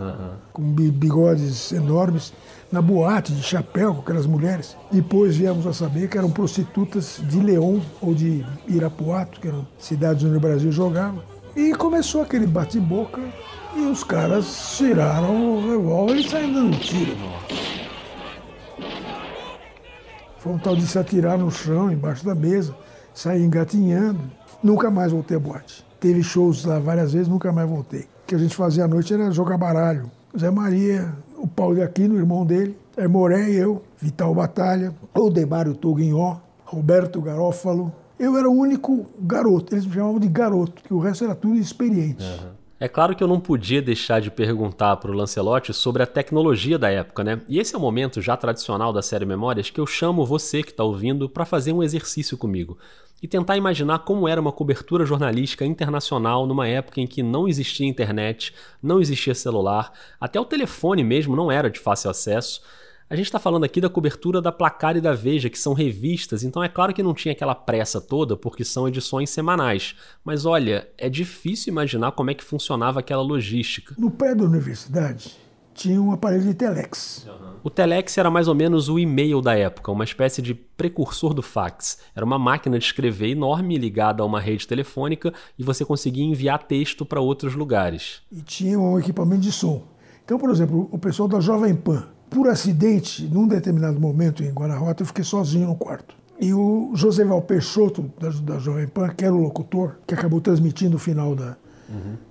com 0.52 0.62
bi- 0.62 0.90
bigodes 0.90 1.72
enormes, 1.72 2.32
na 2.72 2.80
boate 2.80 3.32
de 3.32 3.42
chapéu 3.42 3.94
com 3.94 4.00
aquelas 4.00 4.26
mulheres. 4.26 4.76
Depois 4.90 5.36
viemos 5.36 5.66
a 5.66 5.72
saber 5.72 6.08
que 6.08 6.16
eram 6.16 6.30
prostitutas 6.30 7.20
de 7.28 7.38
León 7.40 7.80
ou 8.00 8.14
de 8.14 8.44
Irapuato, 8.66 9.40
que 9.40 9.48
eram 9.48 9.66
cidades 9.78 10.24
onde 10.24 10.36
o 10.36 10.40
Brasil 10.40 10.72
jogava. 10.72 11.22
E 11.54 11.74
começou 11.74 12.22
aquele 12.22 12.46
bate-boca 12.46 13.20
e 13.76 13.80
os 13.80 14.02
caras 14.04 14.74
tiraram 14.76 15.56
o 15.56 15.70
revólver 15.70 16.16
e 16.16 16.28
saíram 16.28 16.52
dando 16.54 16.78
tiro. 16.78 17.16
Foi 20.38 20.52
um 20.52 20.58
tal 20.58 20.76
de 20.76 20.86
se 20.86 20.98
atirar 20.98 21.36
no 21.36 21.50
chão, 21.50 21.90
embaixo 21.90 22.24
da 22.24 22.34
mesa, 22.34 22.74
sair 23.12 23.42
engatinhando. 23.42 24.20
Nunca 24.62 24.90
mais 24.90 25.10
voltei 25.12 25.36
à 25.36 25.40
boate. 25.40 25.84
Teve 26.00 26.22
shows 26.22 26.64
lá 26.64 26.78
várias 26.78 27.12
vezes, 27.12 27.28
nunca 27.28 27.52
mais 27.52 27.68
voltei. 27.68 28.02
O 28.02 28.26
que 28.26 28.34
a 28.34 28.38
gente 28.38 28.54
fazia 28.54 28.84
à 28.84 28.88
noite 28.88 29.12
era 29.12 29.30
jogar 29.30 29.58
baralho. 29.58 30.10
Zé 30.38 30.50
Maria, 30.50 31.12
o 31.36 31.46
Paulo 31.46 31.74
de 31.74 31.82
Aquino, 31.82 32.16
irmão 32.16 32.44
dele, 32.44 32.76
Moré 33.08 33.50
e 33.50 33.56
eu, 33.56 33.82
Vital 34.00 34.34
Batalha, 34.34 34.94
Odemário 35.14 35.74
Toguinhó, 35.74 36.36
Roberto 36.64 37.20
Garófalo. 37.20 37.92
Eu 38.18 38.36
era 38.36 38.48
o 38.48 38.52
único 38.52 39.06
garoto, 39.20 39.74
eles 39.74 39.86
me 39.86 39.92
chamavam 39.92 40.18
de 40.18 40.28
garoto, 40.28 40.82
que 40.82 40.92
o 40.92 40.98
resto 40.98 41.24
era 41.24 41.34
tudo 41.34 41.56
experiente. 41.56 42.24
É 42.80 42.86
claro 42.86 43.16
que 43.16 43.24
eu 43.24 43.26
não 43.26 43.40
podia 43.40 43.82
deixar 43.82 44.20
de 44.20 44.30
perguntar 44.30 44.96
para 44.98 45.10
o 45.10 45.14
Lancelotti 45.14 45.74
sobre 45.74 46.00
a 46.00 46.06
tecnologia 46.06 46.78
da 46.78 46.88
época, 46.88 47.24
né? 47.24 47.40
E 47.48 47.58
esse 47.58 47.74
é 47.74 47.78
o 47.78 47.80
momento 47.80 48.22
já 48.22 48.36
tradicional 48.36 48.92
da 48.92 49.02
série 49.02 49.26
Memórias 49.26 49.68
que 49.68 49.80
eu 49.80 49.86
chamo 49.86 50.24
você 50.24 50.62
que 50.62 50.70
está 50.70 50.84
ouvindo 50.84 51.28
para 51.28 51.44
fazer 51.44 51.72
um 51.72 51.82
exercício 51.82 52.38
comigo 52.38 52.78
e 53.20 53.26
tentar 53.26 53.56
imaginar 53.56 54.00
como 54.00 54.28
era 54.28 54.40
uma 54.40 54.52
cobertura 54.52 55.04
jornalística 55.04 55.66
internacional 55.66 56.46
numa 56.46 56.68
época 56.68 57.00
em 57.00 57.06
que 57.08 57.20
não 57.20 57.48
existia 57.48 57.84
internet, 57.84 58.54
não 58.80 59.00
existia 59.00 59.34
celular, 59.34 59.92
até 60.20 60.38
o 60.38 60.44
telefone 60.44 61.02
mesmo 61.02 61.34
não 61.34 61.50
era 61.50 61.68
de 61.68 61.80
fácil 61.80 62.10
acesso. 62.10 62.62
A 63.10 63.16
gente 63.16 63.24
está 63.24 63.38
falando 63.38 63.64
aqui 63.64 63.80
da 63.80 63.88
cobertura 63.88 64.42
da 64.42 64.52
Placar 64.52 64.94
e 64.94 65.00
da 65.00 65.14
Veja, 65.14 65.48
que 65.48 65.58
são 65.58 65.72
revistas, 65.72 66.42
então 66.42 66.62
é 66.62 66.68
claro 66.68 66.92
que 66.92 67.02
não 67.02 67.14
tinha 67.14 67.32
aquela 67.32 67.54
pressa 67.54 68.02
toda, 68.02 68.36
porque 68.36 68.66
são 68.66 68.86
edições 68.86 69.30
semanais. 69.30 69.96
Mas 70.22 70.44
olha, 70.44 70.86
é 70.98 71.08
difícil 71.08 71.72
imaginar 71.72 72.12
como 72.12 72.30
é 72.30 72.34
que 72.34 72.44
funcionava 72.44 73.00
aquela 73.00 73.22
logística. 73.22 73.94
No 73.96 74.10
pé 74.10 74.34
da 74.34 74.44
universidade 74.44 75.38
tinha 75.72 76.02
um 76.02 76.12
aparelho 76.12 76.42
de 76.42 76.52
telex. 76.52 77.26
O 77.64 77.70
telex 77.70 78.18
era 78.18 78.30
mais 78.30 78.46
ou 78.46 78.54
menos 78.54 78.90
o 78.90 78.98
e-mail 78.98 79.40
da 79.40 79.56
época, 79.56 79.90
uma 79.90 80.04
espécie 80.04 80.42
de 80.42 80.52
precursor 80.52 81.32
do 81.32 81.40
fax. 81.40 82.00
Era 82.14 82.26
uma 82.26 82.38
máquina 82.38 82.78
de 82.78 82.84
escrever 82.84 83.30
enorme 83.30 83.78
ligada 83.78 84.22
a 84.22 84.26
uma 84.26 84.40
rede 84.40 84.66
telefônica 84.68 85.32
e 85.58 85.62
você 85.62 85.82
conseguia 85.82 86.24
enviar 86.24 86.64
texto 86.64 87.06
para 87.06 87.22
outros 87.22 87.54
lugares. 87.54 88.20
e 88.30 88.42
tinha 88.42 88.78
um 88.78 88.98
equipamento 88.98 89.40
de 89.40 89.52
som. 89.52 89.86
Então, 90.24 90.36
por 90.36 90.50
exemplo, 90.50 90.90
o 90.92 90.98
pessoal 90.98 91.26
da 91.26 91.40
Jovem 91.40 91.74
Pan, 91.74 92.06
por 92.30 92.48
acidente, 92.48 93.26
num 93.32 93.46
determinado 93.48 93.98
momento 94.00 94.42
em 94.42 94.50
Guanarrota, 94.52 95.02
eu 95.02 95.06
fiquei 95.06 95.24
sozinho 95.24 95.68
no 95.68 95.74
quarto. 95.74 96.16
E 96.40 96.52
o 96.54 96.92
Joseval 96.94 97.42
Peixoto, 97.42 98.10
da, 98.20 98.28
da 98.30 98.58
Jovem 98.58 98.86
Pan, 98.86 99.08
que 99.08 99.24
era 99.24 99.34
o 99.34 99.40
locutor, 99.40 99.96
que 100.06 100.14
acabou 100.14 100.40
transmitindo 100.40 100.96
o 100.96 100.98
final 101.00 101.34
da, 101.34 101.56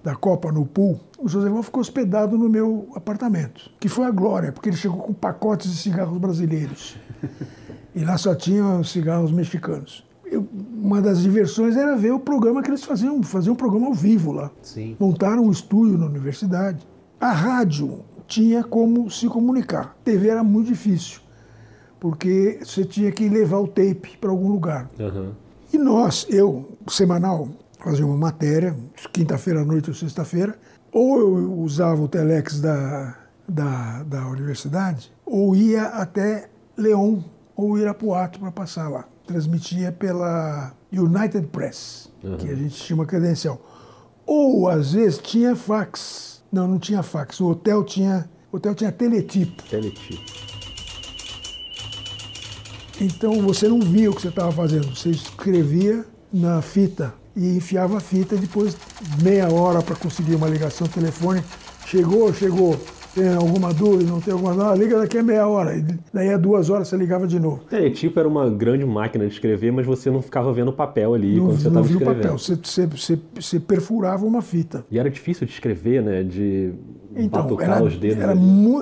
da 0.03 0.15
Copa 0.15 0.51
no 0.51 0.65
pool, 0.65 0.99
o 1.19 1.27
Joseval 1.27 1.61
ficou 1.63 1.81
hospedado 1.81 2.37
no 2.37 2.47
meu 2.47 2.87
apartamento, 2.95 3.69
que 3.79 3.89
foi 3.89 4.05
a 4.05 4.11
glória, 4.11 4.51
porque 4.51 4.69
ele 4.69 4.77
chegou 4.77 4.99
com 4.99 5.13
pacotes 5.13 5.71
de 5.71 5.77
cigarros 5.77 6.17
brasileiros. 6.19 6.95
E 7.95 8.03
lá 8.05 8.17
só 8.17 8.33
tinham 8.35 8.83
cigarros 8.83 9.31
mexicanos. 9.31 10.05
Eu- 10.23 10.47
uma 10.81 11.01
das 11.01 11.19
diversões 11.21 11.75
era 11.75 11.95
ver 11.97 12.11
o 12.11 12.19
programa 12.19 12.61
que 12.61 12.69
eles 12.69 12.83
faziam, 12.83 13.21
faziam 13.23 13.53
um 13.53 13.57
programa 13.57 13.87
ao 13.87 13.93
vivo 13.93 14.31
lá. 14.31 14.51
Sim. 14.61 14.95
Montaram 14.99 15.43
um 15.45 15.51
estúdio 15.51 15.97
na 15.97 16.05
universidade. 16.05 16.85
A 17.19 17.31
rádio 17.31 18.01
tinha 18.27 18.63
como 18.63 19.09
se 19.09 19.27
comunicar. 19.27 19.95
TV 20.03 20.29
era 20.29 20.43
muito 20.43 20.67
difícil, 20.67 21.21
porque 21.99 22.59
você 22.63 22.83
tinha 22.83 23.11
que 23.11 23.27
levar 23.29 23.59
o 23.59 23.67
tape 23.67 24.17
para 24.19 24.29
algum 24.29 24.49
lugar. 24.49 24.89
E 25.73 25.77
nós, 25.77 26.25
eu, 26.29 26.77
semanal, 26.87 27.49
fazia 27.79 28.05
uma 28.05 28.17
matéria, 28.17 28.75
quinta-feira 29.11 29.61
à 29.61 29.65
noite 29.65 29.89
ou 29.89 29.95
sexta-feira, 29.95 30.57
ou 30.91 31.19
eu 31.19 31.53
usava 31.59 32.01
o 32.01 32.07
telex 32.07 32.59
da, 32.59 33.15
da, 33.47 34.03
da 34.03 34.27
universidade, 34.27 35.11
ou 35.25 35.55
ia 35.55 35.83
até 35.83 36.49
León 36.77 37.21
ou 37.55 37.77
Irapuato 37.77 38.39
para 38.39 38.51
passar 38.51 38.87
lá. 38.89 39.05
Transmitia 39.25 39.91
pela 39.91 40.73
United 40.91 41.47
Press, 41.47 42.09
que 42.39 42.49
a 42.49 42.55
gente 42.55 42.75
chama 42.75 43.05
credencial. 43.05 43.59
Ou, 44.25 44.69
às 44.69 44.93
vezes, 44.93 45.17
tinha 45.19 45.55
fax. 45.55 46.36
Não, 46.57 46.67
não 46.67 46.79
tinha 46.79 47.03
fax. 47.03 47.39
O 47.39 47.51
hotel 47.51 47.83
tinha, 47.83 48.27
o 48.51 48.57
hotel 48.57 48.73
tinha 48.73 48.91
teletipo. 48.91 49.61
Teletipo. 49.69 50.23
Então 52.99 53.43
você 53.43 53.67
não 53.67 53.79
via 53.79 54.09
o 54.09 54.15
que 54.15 54.23
você 54.23 54.29
estava 54.29 54.51
fazendo. 54.51 54.87
Você 54.87 55.11
escrevia 55.11 56.03
na 56.33 56.59
fita 56.63 57.13
e 57.35 57.55
enfiava 57.55 57.97
a 57.97 57.99
fita 57.99 58.35
depois 58.35 58.75
meia 59.21 59.53
hora 59.53 59.83
para 59.83 59.95
conseguir 59.97 60.33
uma 60.33 60.47
ligação 60.47 60.87
telefone. 60.87 61.43
Chegou, 61.85 62.33
chegou. 62.33 62.75
Tem 63.17 63.29
alguma 63.33 63.73
dúvida? 63.73 64.11
Não 64.11 64.21
tem 64.21 64.31
alguma 64.31 64.51
dúvida? 64.53 64.71
Ah, 64.71 64.75
liga 64.75 64.99
daqui 64.99 65.17
a 65.17 65.23
meia 65.23 65.47
hora. 65.47 65.75
E 65.75 65.83
daí 66.13 66.29
a 66.31 66.37
duas 66.37 66.69
horas 66.69 66.87
você 66.87 66.95
ligava 66.95 67.25
de 67.25 67.39
novo. 67.39 67.61
Teletipo 67.67 68.19
era 68.19 68.29
uma 68.29 68.47
grande 68.47 68.85
máquina 68.85 69.25
de 69.25 69.33
escrever, 69.33 69.71
mas 69.71 69.87
você 69.87 70.11
não 70.11 70.21
ficava 70.21 70.53
vendo 70.53 70.67
o 70.69 70.73
papel 70.73 71.15
ali 71.15 71.35
não 71.37 71.47
quando 71.47 71.57
você 71.59 71.69
não 71.69 71.81
estava 71.81 71.87
via 71.87 71.95
o 71.97 71.99
escrevendo. 71.99 72.21
papel. 72.21 72.37
Você, 72.37 72.55
você, 72.55 72.85
você, 72.85 73.19
você 73.33 73.59
perfurava 73.59 74.23
uma 74.23 74.43
fita. 74.43 74.85
E 74.91 74.99
era 74.99 75.09
difícil 75.09 75.47
de 75.47 75.53
escrever, 75.53 76.03
né? 76.03 76.21
De 76.21 76.73
Então, 77.15 77.41
batucar 77.41 77.77
era, 77.77 77.83
os 77.83 77.97
dedos. 77.97 78.23
era 78.23 78.35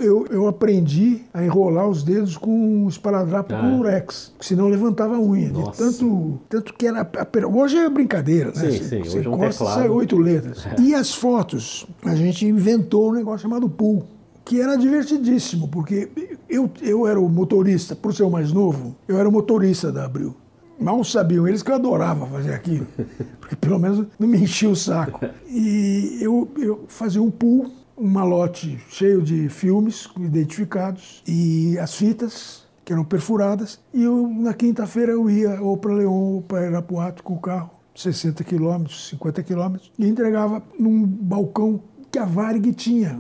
eu, 0.03 0.25
eu 0.29 0.47
aprendi 0.49 1.21
a 1.33 1.41
enrolar 1.41 1.87
os 1.87 2.03
dedos 2.03 2.35
com 2.35 2.51
um 2.51 2.89
esparadrapo 2.89 3.53
Ah. 3.55 3.61
com 3.61 3.79
porque 3.79 4.33
senão 4.41 4.67
levantava 4.67 5.15
a 5.15 5.19
unha. 5.21 5.53
Tanto, 5.77 6.39
tanto 6.49 6.73
que 6.73 6.85
era. 6.85 7.09
Hoje 7.53 7.77
é 7.77 7.89
brincadeira, 7.89 8.47
né? 8.49 8.53
Sim, 8.55 8.71
Você- 8.71 8.83
sim, 8.83 8.99
você 9.03 9.19
hoje 9.19 9.27
é 9.27 9.29
um 9.29 9.37
teclado. 9.37 9.53
sai 9.75 9.87
oito 9.87 10.17
letras. 10.17 10.67
E 10.81 10.93
as 10.93 11.13
fotos, 11.15 11.87
a 12.03 12.13
gente 12.15 12.45
inventou 12.45 13.11
um 13.11 13.13
negócio 13.13 13.39
chamado 13.43 13.69
pool, 13.69 14.03
que 14.45 14.61
era 14.61 14.77
divertidíssimo, 14.77 15.67
porque 15.67 16.07
eu, 16.47 16.69
eu 16.81 17.07
era 17.07 17.19
o 17.19 17.27
motorista, 17.27 17.95
por 17.95 18.13
ser 18.13 18.23
o 18.23 18.29
mais 18.29 18.53
novo, 18.53 18.95
eu 19.07 19.17
era 19.17 19.27
o 19.27 19.31
motorista 19.31 19.91
da 19.91 20.05
Abril. 20.05 20.35
Mal 20.79 21.03
sabiam 21.03 21.47
eles 21.47 21.63
que 21.63 21.71
eu 21.71 21.75
adorava 21.75 22.27
fazer 22.27 22.53
aquilo, 22.53 22.85
porque 23.41 23.55
pelo 23.55 23.79
menos 23.79 24.05
não 24.19 24.27
me 24.27 24.37
enchia 24.37 24.69
o 24.69 24.75
saco. 24.75 25.19
E 25.47 26.19
eu, 26.21 26.47
eu 26.57 26.85
fazia 26.87 27.21
um 27.21 27.31
pool, 27.31 27.71
um 27.97 28.07
malote 28.07 28.77
cheio 28.89 29.21
de 29.21 29.49
filmes 29.49 30.07
identificados 30.17 31.23
e 31.25 31.79
as 31.79 31.95
fitas 31.95 32.65
que 32.83 32.93
eram 32.93 33.03
perfuradas. 33.03 33.79
E 33.91 34.03
eu, 34.03 34.27
na 34.27 34.53
quinta-feira 34.53 35.13
eu 35.13 35.27
ia 35.29 35.59
ou 35.61 35.75
para 35.75 35.93
Leão 35.93 36.13
ou 36.13 36.41
para 36.41 36.67
Irapuato 36.67 37.23
com 37.23 37.33
o 37.33 37.39
carro, 37.39 37.71
60 37.95 38.43
quilômetros, 38.43 39.09
50 39.09 39.41
quilômetros, 39.41 39.91
e 39.97 40.05
entregava 40.05 40.61
num 40.77 41.03
balcão 41.03 41.81
que 42.11 42.19
a 42.19 42.25
Varig 42.25 42.71
tinha. 42.73 43.19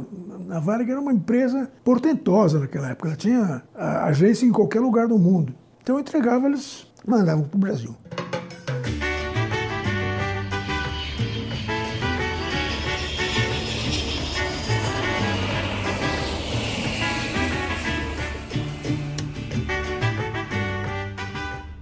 A 0.49 0.59
Varig 0.59 0.91
era 0.91 1.01
uma 1.01 1.11
empresa 1.11 1.71
portentosa 1.83 2.59
naquela 2.59 2.89
época, 2.89 3.09
ela 3.09 3.17
tinha 3.17 3.63
agência 3.75 4.45
em 4.45 4.51
qualquer 4.51 4.79
lugar 4.79 5.07
do 5.07 5.17
mundo. 5.17 5.53
Então 5.81 5.95
eu 5.95 5.99
entregava, 5.99 6.45
eles 6.45 6.87
mandavam 7.05 7.45
para 7.45 7.57
o 7.57 7.59
Brasil. 7.59 7.95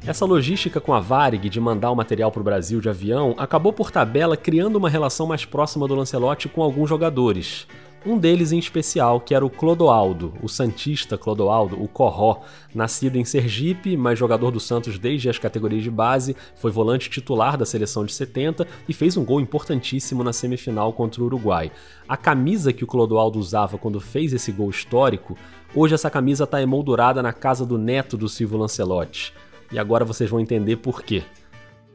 Essa 0.06 0.26
logística 0.26 0.82
com 0.82 0.94
a 0.94 1.00
Varig 1.00 1.50
de 1.50 1.60
mandar 1.60 1.90
o 1.90 1.96
material 1.96 2.32
para 2.32 2.42
o 2.42 2.44
Brasil 2.44 2.80
de 2.82 2.90
avião 2.90 3.34
acabou 3.38 3.72
por 3.74 3.90
tabela 3.90 4.36
criando 4.36 4.76
uma 4.76 4.90
relação 4.90 5.26
mais 5.26 5.46
próxima 5.46 5.88
do 5.88 5.96
Lancelotti 5.96 6.50
com 6.50 6.62
alguns 6.62 6.90
jogadores. 6.90 7.66
Um 8.06 8.18
deles 8.18 8.52
em 8.52 8.60
especial, 8.60 9.22
que 9.22 9.34
era 9.34 9.46
o 9.46 9.50
Clodoaldo, 9.50 10.34
o 10.42 10.50
Santista 10.50 11.18
Clodoaldo, 11.18 11.82
o 11.82 11.88
Corró, 11.88 12.42
nascido 12.76 13.18
em 13.18 13.24
Sergipe, 13.24 13.96
mas 13.96 14.20
jogador 14.20 14.52
do 14.52 14.60
Santos 14.60 15.00
desde 15.00 15.30
as 15.30 15.40
categorias 15.40 15.84
de 15.84 15.90
base, 15.90 16.36
foi 16.56 16.70
volante 16.70 17.10
titular 17.10 17.58
da 17.58 17.66
seleção 17.66 18.06
de 18.06 18.14
70 18.14 18.68
e 18.90 18.94
fez 18.94 19.16
um 19.16 19.24
gol 19.24 19.40
importantíssimo 19.40 20.22
na 20.22 20.34
semifinal 20.34 20.92
contra 20.92 21.22
o 21.22 21.26
Uruguai. 21.26 21.72
A 22.06 22.18
camisa 22.18 22.74
que 22.74 22.84
o 22.84 22.88
Clodoaldo 22.88 23.40
usava 23.40 23.78
quando 23.78 24.02
fez 24.02 24.34
esse 24.34 24.52
gol 24.52 24.70
histórico, 24.70 25.38
hoje 25.74 25.96
essa 25.96 26.10
camisa 26.10 26.44
está 26.44 26.62
emoldurada 26.62 27.24
na 27.24 27.32
casa 27.32 27.66
do 27.66 27.78
neto 27.78 28.18
do 28.18 28.28
Silvio 28.28 28.58
Lancelotti. 28.58 29.34
E 29.72 29.80
agora 29.80 30.04
vocês 30.04 30.30
vão 30.30 30.42
entender 30.42 30.76
por 30.76 31.04
quê. 31.04 31.24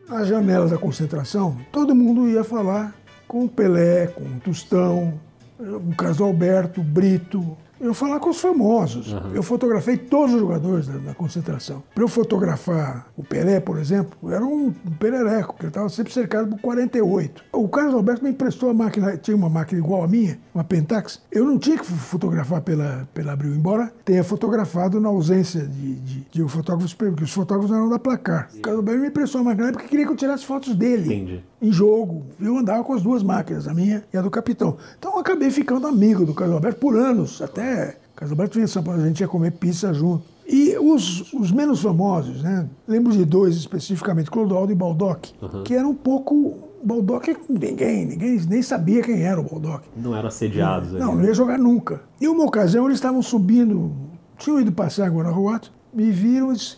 Nas 0.09 0.27
janelas 0.27 0.71
da 0.71 0.79
concentração, 0.79 1.55
todo 1.71 1.95
mundo 1.95 2.27
ia 2.27 2.43
falar 2.43 2.97
com 3.27 3.45
o 3.45 3.49
Pelé, 3.49 4.07
com 4.07 4.25
o 4.25 4.41
Tostão, 4.41 5.21
o 5.59 5.95
Carlos 5.97 6.21
Alberto, 6.21 6.81
o 6.81 6.85
Brito. 6.85 7.57
Eu 7.81 7.95
falar 7.95 8.19
com 8.19 8.31
os 8.31 8.41
famosos. 8.41 9.15
Eu 9.33 9.43
fotografei 9.43 9.97
todos 9.97 10.35
os 10.35 10.41
jogadores 10.41 10.89
da, 10.89 10.99
da 10.99 11.15
concentração. 11.15 11.83
Para 11.95 12.03
eu 12.03 12.09
fotografar 12.09 13.07
o 13.17 13.23
Pelé, 13.23 13.61
por 13.61 13.79
exemplo, 13.79 14.33
era 14.33 14.45
um, 14.45 14.73
perereco, 14.99 15.53
porque 15.53 15.67
ele 15.67 15.71
estava 15.71 15.89
sempre 15.89 16.13
cercado 16.13 16.49
por 16.49 16.61
48. 16.61 17.45
O 17.53 17.69
Carlos 17.69 17.95
Alberto 17.95 18.25
me 18.25 18.31
emprestou 18.31 18.71
a 18.71 18.75
máquina, 18.75 19.17
tinha 19.17 19.37
uma 19.37 19.49
máquina 19.49 19.81
igual 19.81 20.03
a 20.03 20.09
minha, 20.09 20.41
uma 20.53 20.65
Pentax. 20.65 21.23
Eu 21.31 21.45
não 21.45 21.57
tinha 21.57 21.79
que 21.79 21.85
fotografar 21.85 22.63
pela, 22.63 23.09
pela 23.15 23.33
Abril, 23.33 23.55
embora 23.55 23.93
tenha 24.05 24.25
fotografado 24.25 25.01
na 25.01 25.09
ausência 25.09 25.65
de, 25.65 25.95
de, 25.95 26.27
de 26.33 26.43
um 26.43 26.49
fotógrafo, 26.49 26.97
porque 26.97 27.23
os 27.23 27.33
fotógrafos 27.33 27.75
eram 27.75 27.89
da 27.89 27.99
placar. 27.99 28.49
O 28.57 28.61
Carlos 28.61 28.81
Alberto 28.81 29.01
me 29.01 29.09
emprestou 29.09 29.41
a 29.41 29.45
máquina 29.45 29.71
porque 29.71 29.87
queria 29.87 30.05
que 30.05 30.13
eu 30.13 30.17
tirasse 30.17 30.45
fotos 30.45 30.75
dele. 30.75 31.15
Entendi. 31.15 31.45
Em 31.61 31.73
jogo. 31.73 32.27
Eu 32.41 32.57
andava 32.57 32.85
com 32.85 32.93
as 32.93 33.03
duas 33.03 33.23
máquinas, 33.23 33.67
a 33.67 33.75
minha 33.75 34.05
e 34.13 34.17
a 34.17 34.23
do 34.23 34.31
capitão. 34.31 34.77
Então 34.99 35.15
eu 35.15 35.19
acabei 35.19 35.51
ficando 35.51 35.87
amigo 35.87 36.25
do 36.25 36.35
Carlos 36.35 36.55
Alberto 36.55 36.79
por 36.79 36.97
anos, 36.97 37.43
até 37.43 37.97
Carlos 38.15 38.33
Alberto 38.33 38.55
vinha 38.55 38.65
em 38.65 38.69
São 38.69 38.83
Paulo, 38.83 39.01
a 39.01 39.07
gente 39.07 39.21
ia 39.21 39.29
comer 39.29 39.53
pizza 39.53 39.93
junto. 39.95 40.25
E 40.47 40.79
os, 40.79 41.33
os 41.35 41.53
menos 41.53 41.83
famosos, 41.83 42.43
né? 42.43 42.67
Lembro 42.87 43.13
de 43.13 43.23
dois 43.25 43.55
especificamente, 43.55 44.31
Clodoaldo 44.31 44.73
e 44.73 44.75
Baldock, 44.75 45.35
que 45.65 45.75
eram 45.75 45.91
um 45.91 45.95
pouco. 45.95 46.67
Baldock, 46.83 47.37
ninguém, 47.49 48.07
ninguém 48.07 48.41
nem 48.49 48.63
sabia 48.63 49.03
quem 49.03 49.23
era 49.23 49.39
o 49.39 49.45
Baldock. 49.45 49.87
Não 49.97 50.17
eram 50.17 50.29
assediados. 50.29 50.93
Não, 50.93 51.15
né? 51.15 51.23
não 51.23 51.25
ia 51.25 51.35
jogar 51.35 51.59
nunca. 51.59 52.01
E 52.21 52.27
uma 52.27 52.45
ocasião 52.45 52.87
eles 52.87 52.97
estavam 52.97 53.21
subindo, 53.21 53.93
tinham 54.39 54.61
ido 54.61 54.73
passear 54.73 55.09
em 55.09 55.15
Guanajuato, 55.15 55.71
me 55.93 56.11
viram 56.11 56.51
e 56.51 56.55
disse, 56.55 56.77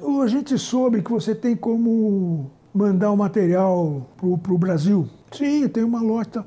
"Ô, 0.00 0.22
a 0.22 0.26
gente 0.26 0.56
soube 0.56 1.02
que 1.02 1.10
você 1.10 1.34
tem 1.34 1.54
como 1.54 2.50
mandar 2.74 3.10
o 3.10 3.16
material 3.16 4.06
pro, 4.16 4.38
pro 4.38 4.58
Brasil. 4.58 5.08
Sim, 5.30 5.62
eu 5.62 5.68
tenho 5.68 5.86
uma 5.86 6.00
loja. 6.02 6.44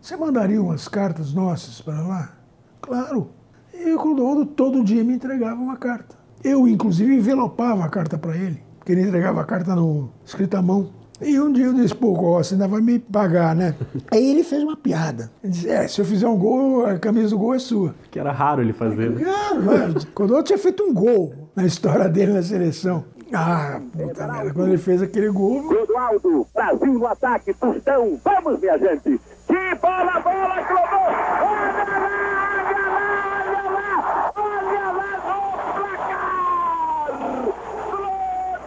Você 0.00 0.16
mandaria 0.16 0.60
umas 0.62 0.88
cartas 0.88 1.32
nossas 1.32 1.80
para 1.80 2.00
lá? 2.00 2.32
Claro. 2.80 3.28
E 3.74 3.92
o 3.92 3.98
Clodoaldo 3.98 4.46
todo 4.46 4.84
dia 4.84 5.04
me 5.04 5.14
entregava 5.14 5.60
uma 5.60 5.76
carta. 5.76 6.16
Eu, 6.42 6.66
inclusive, 6.68 7.14
envelopava 7.14 7.84
a 7.84 7.88
carta 7.88 8.16
para 8.16 8.36
ele, 8.36 8.62
porque 8.78 8.92
ele 8.92 9.02
entregava 9.02 9.40
a 9.40 9.44
carta 9.44 9.74
no, 9.74 10.10
escrita 10.24 10.58
à 10.58 10.62
mão. 10.62 10.90
E 11.20 11.40
um 11.40 11.50
dia 11.50 11.64
eu 11.64 11.72
disse, 11.72 11.94
pô, 11.94 12.14
você 12.14 12.54
ainda 12.54 12.68
vai 12.68 12.80
me 12.80 12.98
pagar, 12.98 13.56
né? 13.56 13.74
Aí 14.12 14.30
ele 14.30 14.44
fez 14.44 14.62
uma 14.62 14.76
piada. 14.76 15.30
Ele 15.42 15.52
disse, 15.52 15.68
é, 15.68 15.88
se 15.88 16.00
eu 16.00 16.04
fizer 16.04 16.28
um 16.28 16.36
gol, 16.36 16.84
a 16.84 16.98
camisa 16.98 17.30
do 17.30 17.38
gol 17.38 17.54
é 17.54 17.58
sua. 17.58 17.94
Que 18.10 18.18
era 18.18 18.32
raro 18.32 18.60
ele 18.60 18.74
fazer. 18.74 19.10
né? 19.10 19.24
Claro, 19.24 19.62
mano. 19.64 19.94
Clodoaldo 20.14 20.46
tinha 20.46 20.58
feito 20.58 20.82
um 20.82 20.92
gol 20.92 21.32
na 21.56 21.64
história 21.64 22.06
dele 22.08 22.34
na 22.34 22.42
seleção. 22.42 23.04
Ah, 23.34 23.80
puta 23.92 24.26
merda, 24.28 24.54
quando 24.54 24.68
ele 24.68 24.78
fez 24.78 25.02
aquele 25.02 25.28
gol... 25.30 25.64
Clodoaldo, 25.66 26.46
Brasil 26.54 26.92
no 26.92 27.06
ataque, 27.06 27.52
Tostão, 27.54 28.20
vamos 28.24 28.60
minha 28.60 28.78
gente! 28.78 29.20
Que 29.46 29.74
bola, 29.82 30.20
bola, 30.20 30.62
Clodoaldo! 30.64 31.16
Olha 31.42 31.84
lá, 31.98 32.62
olha 32.62 32.84
lá, 32.86 33.08
olha 33.42 33.64
lá, 33.72 34.32
olha 34.36 34.86
lá 34.92 35.10
no 35.26 35.40
placar! 35.74 37.08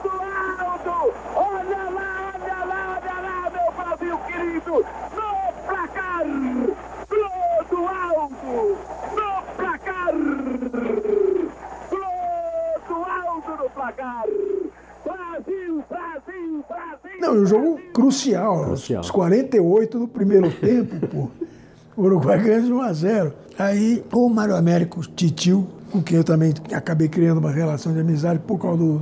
Clodoaldo! 0.04 0.98
Olha 1.36 1.84
lá, 1.89 2.10
olha 2.36 2.60
lá, 2.65 2.82
olha 3.02 3.17
lá, 3.22 3.38
meu 3.50 3.69
Brasil 3.78 4.17
querido! 4.28 4.76
No 5.15 5.30
placar! 5.67 6.26
Clodoaldo! 7.08 8.54
No 9.15 9.30
placar! 9.56 10.13
Clodoaldo 12.88 13.52
no 13.63 13.69
placar! 13.69 14.26
Não, 17.20 17.36
e 17.36 17.40
um 17.40 17.46
jogo 17.46 17.80
crucial. 17.94 18.66
Crucial. 18.66 19.02
Os 19.02 19.12
48 19.12 20.00
do 20.00 20.08
primeiro 20.08 20.52
tempo, 20.60 21.08
pô. 21.08 21.30
O 21.96 22.04
Uruguai 22.04 22.42
ganha 22.42 22.62
de 22.62 22.72
1 22.72 22.82
a 22.82 22.94
0. 22.94 23.34
Aí 23.58 24.04
o 24.14 24.30
Mário 24.30 24.56
Américo 24.56 25.02
Titio, 25.02 25.68
com 25.92 26.02
quem 26.02 26.18
eu 26.18 26.24
também 26.24 26.54
acabei 26.74 27.10
criando 27.10 27.40
uma 27.40 27.52
relação 27.52 27.92
de 27.92 28.00
amizade 28.00 28.40
por 28.40 28.58
causa 28.58 28.78
do, 28.78 29.02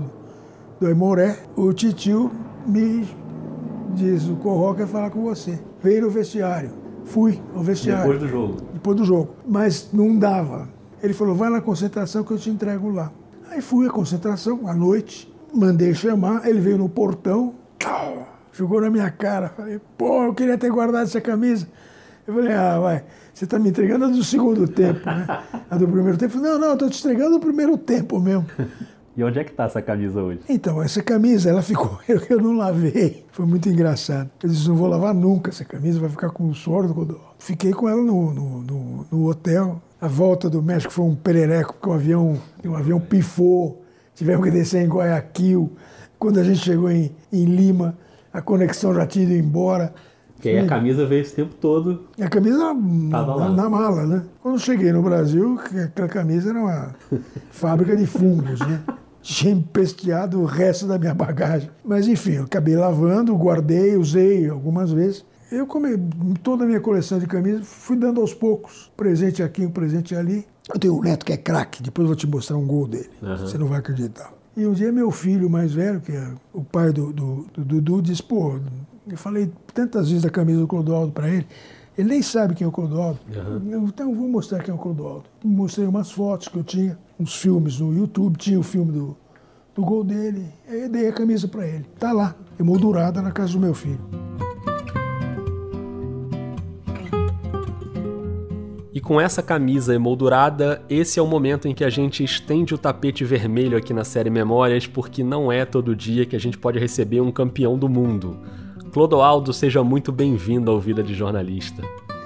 do 0.80 0.88
Aimoré, 0.88 1.38
o 1.56 1.72
Titio 1.74 2.32
me 2.66 3.08
diz, 3.94 4.28
o 4.28 4.36
Corró 4.38 4.74
quer 4.74 4.88
falar 4.88 5.12
com 5.12 5.22
você. 5.22 5.60
Veio 5.82 6.04
no 6.04 6.10
vestiário. 6.10 6.72
Fui 7.06 7.40
ao 7.56 7.62
vestiário. 7.62 8.12
Depois 8.12 8.20
do 8.20 8.28
jogo. 8.28 8.58
Depois 8.74 8.98
do 8.98 9.06
jogo. 9.06 9.30
Mas 9.48 9.90
não 9.94 10.18
dava. 10.18 10.68
Ele 11.02 11.14
falou, 11.14 11.36
vai 11.36 11.50
na 11.50 11.62
concentração 11.62 12.24
que 12.24 12.32
eu 12.32 12.38
te 12.38 12.50
entrego 12.50 12.90
lá. 12.90 13.12
Aí 13.50 13.62
fui 13.62 13.88
à 13.88 13.90
concentração, 13.90 14.68
à 14.68 14.74
noite, 14.74 15.32
mandei 15.54 15.94
chamar, 15.94 16.48
ele 16.48 16.60
veio 16.60 16.78
no 16.78 16.90
portão, 16.90 17.54
tchau, 17.80 18.28
jogou 18.54 18.82
na 18.82 18.90
minha 18.90 19.10
cara. 19.10 19.50
Falei, 19.50 19.80
pô, 19.98 20.24
eu 20.24 20.34
queria 20.34 20.58
ter 20.58 20.70
guardado 20.70 21.04
essa 21.04 21.22
camisa. 21.22 21.68
Eu 22.28 22.34
falei, 22.34 22.54
ah, 22.54 22.80
vai, 22.80 23.04
você 23.34 23.46
está 23.46 23.58
me 23.58 23.70
entregando 23.70 24.06
a 24.06 24.08
do 24.10 24.24
segundo 24.24 24.68
tempo, 24.68 25.06
né? 25.06 25.26
A 25.70 25.78
do 25.78 25.88
primeiro 25.88 26.18
tempo. 26.18 26.38
Não, 26.38 26.60
não, 26.60 26.70
eu 26.70 26.74
estou 26.74 26.90
te 26.90 27.00
entregando 27.00 27.38
o 27.38 27.40
primeiro 27.40 27.78
tempo 27.78 28.20
mesmo. 28.20 28.46
E 29.18 29.24
onde 29.24 29.40
é 29.40 29.44
que 29.44 29.52
tá 29.52 29.63
essa 29.63 29.82
camisa 29.82 30.22
hoje? 30.22 30.42
Então, 30.48 30.80
essa 30.80 31.02
camisa, 31.02 31.50
ela 31.50 31.63
ficou, 31.63 32.00
eu, 32.08 32.22
eu 32.30 32.40
não 32.40 32.56
lavei. 32.56 33.26
Foi 33.32 33.48
muito 33.48 33.68
engraçado. 33.68 34.30
Eu 34.44 34.48
disse, 34.48 34.70
não 34.70 34.76
vou 34.76 34.88
lavar 34.88 35.12
nunca 35.12 35.50
essa 35.50 35.66
camisa, 35.66 36.00
vai 36.00 36.08
ficar 36.12 36.30
com 36.30 36.48
o 36.48 36.54
suor 36.54 36.86
do 36.86 36.94
Clodoaldo. 36.94 37.26
Fiquei 37.40 37.74
com 37.74 37.90
ela 37.90 38.00
no, 38.00 38.32
no, 38.32 38.62
no, 38.62 39.08
no 39.10 39.28
hotel. 39.28 39.82
A 40.00 40.08
volta 40.08 40.48
do 40.48 40.62
México 40.62 40.94
foi 40.94 41.04
um 41.04 41.16
perereco, 41.16 41.74
porque 41.74 41.90
o 41.90 41.94
avião, 41.94 42.40
o 42.63 42.76
avião 42.76 43.00
pifou. 43.00 43.84
Tivemos 44.13 44.46
que 44.46 44.52
descer 44.52 44.86
em 44.86 44.88
Guayaquil. 44.88 45.72
Quando 46.20 46.40
a 46.40 46.44
gente 46.44 46.60
chegou 46.60 46.90
em, 46.90 47.12
em 47.32 47.46
Lima, 47.46 47.98
a 48.34 48.42
conexão 48.42 48.94
já 48.94 49.06
tinha 49.06 49.26
ido 49.26 49.34
embora. 49.34 49.94
Que 50.40 50.50
aí 50.50 50.60
a 50.60 50.68
camisa 50.68 51.06
veio 51.06 51.22
esse 51.22 51.34
tempo 51.34 51.56
todo. 51.56 52.06
E 52.18 52.24
a 52.24 52.30
camisa 52.30 52.58
lá. 52.58 52.74
na, 52.74 53.50
na 53.50 53.70
mala, 53.70 54.06
né? 54.06 54.24
Quando 54.42 54.56
eu 54.56 54.60
cheguei 54.60 54.92
no 54.92 55.02
Brasil, 55.02 55.60
que 55.68 55.80
aquela 55.80 56.08
camisa 56.08 56.52
era 56.52 56.60
uma 56.60 56.96
fábrica 57.50 57.96
de 57.96 58.06
fungos, 58.06 58.60
né? 58.60 58.82
Tinha 59.22 59.54
empesteado 59.54 60.40
o 60.40 60.46
resto 60.46 60.88
da 60.88 60.98
minha 60.98 61.14
bagagem. 61.14 61.70
Mas 61.84 62.08
enfim, 62.08 62.34
eu 62.34 62.44
acabei 62.44 62.76
lavando, 62.76 63.36
guardei, 63.36 63.96
usei 63.98 64.48
algumas 64.48 64.92
vezes. 64.92 65.26
Eu 65.52 65.66
come 65.66 65.98
toda 66.44 66.66
a 66.66 66.68
minha 66.68 66.80
coleção 66.80 67.20
de 67.20 67.26
camisas, 67.26 67.66
fui 67.66 67.96
dando 67.98 68.22
aos 68.22 68.34
poucos. 68.34 68.92
Presente 68.96 69.42
aqui, 69.42 69.66
um 69.66 69.72
presente 69.72 70.16
ali. 70.16 70.46
Eu 70.72 70.80
tenho 70.80 70.98
um 70.98 71.02
neto 71.02 71.26
que 71.26 71.34
é 71.34 71.38
craque, 71.38 71.82
depois 71.82 72.04
eu 72.04 72.08
vou 72.10 72.16
te 72.16 72.28
mostrar 72.28 72.58
um 72.58 72.66
gol 72.68 72.88
dele. 72.88 73.10
Você 73.40 73.58
não 73.58 73.68
vai 73.68 73.80
acreditar. 73.80 74.32
E 74.58 74.65
um 74.65 74.74
dia 74.74 74.91
meu 74.91 75.12
filho 75.12 75.48
mais 75.48 75.72
velho, 75.72 76.02
que 76.02 76.12
é 76.12 76.34
o 76.52 76.63
pai 76.63 76.91
do, 76.91 77.13
do, 77.13 77.46
do 77.54 77.63
Dudu, 77.63 78.02
disse, 78.02 78.24
pô, 78.24 78.60
eu 79.08 79.15
falei 79.15 79.52
tantas 79.72 80.08
vezes 80.08 80.24
da 80.24 80.32
camisa 80.32 80.60
do 80.60 80.67
Clodoaldo 80.67 81.12
para 81.12 81.30
ele, 81.30 81.46
ele 81.96 82.10
nem 82.10 82.24
sabe 82.24 82.56
quem 82.56 82.65
é 82.65 82.67
o 82.67 82.72
Clodoaldo. 82.72 83.20
Eu, 83.70 83.84
então 83.84 84.10
eu 84.10 84.15
vou 84.15 84.28
mostrar 84.28 84.63
quem 84.63 84.72
é 84.72 84.76
o 84.76 84.80
Clodoaldo. 84.80 85.26
Mostrei 85.43 85.88
umas 85.88 86.12
fotos 86.12 86.48
que 86.48 86.58
eu 86.58 86.63
tinha, 86.63 86.98
uns 87.20 87.36
filmes 87.36 87.80
no 87.80 87.93
YouTube, 87.93 88.36
tinha 88.36 88.60
o 88.60 88.63
filme 88.63 88.91
do, 88.91 89.15
do 89.76 89.86
gol 89.86 90.04
dele, 90.04 90.43
aí 90.67 90.82
eu 90.82 90.89
dei 90.89 91.08
a 91.08 91.13
camisa 91.13 91.48
para 91.48 91.67
ele. 91.67 91.86
Tá 92.00 92.12
lá, 92.12 92.36
emoldurada 92.60 93.22
na 93.22 93.32
casa 93.32 93.54
do 93.54 93.60
meu 93.60 93.76
filho. 93.76 94.02
E 98.98 99.00
com 99.00 99.22
essa 99.22 99.44
camisa 99.44 99.94
emoldurada, 99.94 100.82
esse 100.90 101.20
é 101.20 101.22
o 101.22 101.28
momento 101.28 101.68
em 101.68 101.76
que 101.76 101.84
a 101.84 101.90
gente 101.90 102.24
estende 102.24 102.74
o 102.74 102.80
tapete 102.80 103.24
vermelho 103.24 103.78
aqui 103.78 103.94
na 103.94 104.04
série 104.04 104.32
Memórias, 104.32 104.88
porque 104.88 105.24
não 105.24 105.52
é 105.52 105.66
todo 105.66 105.96
dia 105.96 106.26
que 106.26 106.36
a 106.36 106.40
gente 106.40 106.58
pode 106.58 106.80
receber 106.80 107.22
um 107.22 107.32
campeão 107.32 107.78
do 107.78 107.88
mundo. 107.88 108.40
Clodoaldo, 108.92 109.54
seja 109.54 109.84
muito 109.84 110.12
bem-vindo 110.12 110.72
ao 110.72 110.80
Vida 110.80 111.04
de 111.04 111.14
Jornalista. 111.14 111.84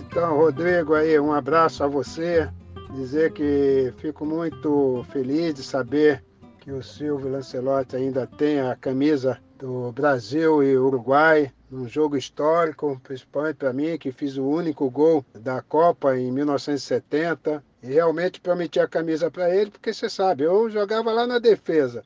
Então, 0.07 0.37
Rodrigo, 0.37 0.93
aí, 0.93 1.19
um 1.19 1.33
abraço 1.33 1.83
a 1.83 1.87
você. 1.87 2.47
Dizer 2.95 3.33
que 3.33 3.91
fico 3.97 4.25
muito 4.25 5.05
feliz 5.11 5.53
de 5.53 5.63
saber 5.63 6.23
que 6.61 6.71
o 6.71 6.81
Silvio 6.81 7.33
Lancelotti 7.33 7.97
ainda 7.97 8.25
tem 8.25 8.61
a 8.61 8.77
camisa 8.77 9.37
do 9.59 9.91
Brasil 9.91 10.63
e 10.63 10.77
Uruguai 10.77 11.51
num 11.71 11.87
jogo 11.87 12.17
histórico, 12.17 12.99
principalmente 13.01 13.55
para 13.55 13.71
mim, 13.71 13.97
que 13.97 14.11
fiz 14.11 14.35
o 14.35 14.43
único 14.43 14.89
gol 14.89 15.25
da 15.33 15.61
Copa 15.61 16.17
em 16.17 16.29
1970. 16.29 17.63
E 17.81 17.87
realmente 17.87 18.41
prometi 18.41 18.79
a 18.79 18.87
camisa 18.87 19.31
para 19.31 19.49
ele, 19.55 19.71
porque 19.71 19.93
você 19.93 20.09
sabe, 20.09 20.43
eu 20.43 20.69
jogava 20.69 21.11
lá 21.11 21.25
na 21.25 21.39
defesa. 21.39 22.03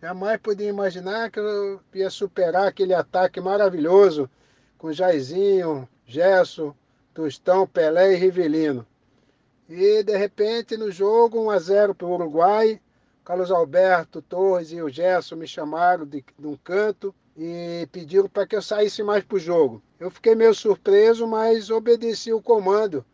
Jamais 0.00 0.40
podia 0.40 0.68
imaginar 0.68 1.30
que 1.30 1.40
eu 1.40 1.80
ia 1.92 2.08
superar 2.08 2.68
aquele 2.68 2.94
ataque 2.94 3.40
maravilhoso 3.40 4.30
com 4.78 4.92
Jairzinho, 4.92 5.86
Gerson, 6.06 6.74
Tostão, 7.12 7.66
Pelé 7.66 8.14
e 8.14 8.16
Rivelino. 8.16 8.86
E 9.68 10.02
de 10.02 10.16
repente 10.16 10.76
no 10.76 10.90
jogo 10.90 11.40
1 11.44 11.50
a 11.50 11.58
0 11.58 11.94
para 11.94 12.06
o 12.06 12.14
Uruguai, 12.14 12.80
Carlos 13.24 13.50
Alberto, 13.50 14.22
Torres 14.22 14.72
e 14.72 14.80
o 14.80 14.88
Gerson 14.88 15.36
me 15.36 15.46
chamaram 15.46 16.06
de, 16.06 16.24
de 16.38 16.46
um 16.46 16.56
canto 16.56 17.14
e 17.36 17.88
pediram 17.90 18.28
para 18.28 18.46
que 18.46 18.54
eu 18.54 18.62
saísse 18.62 19.02
mais 19.02 19.24
para 19.24 19.36
o 19.36 19.40
jogo. 19.40 19.82
Eu 19.98 20.10
fiquei 20.10 20.34
meio 20.34 20.54
surpreso, 20.54 21.26
mas 21.26 21.70
obedeci 21.70 22.32
o 22.32 22.42
comando 22.42 23.04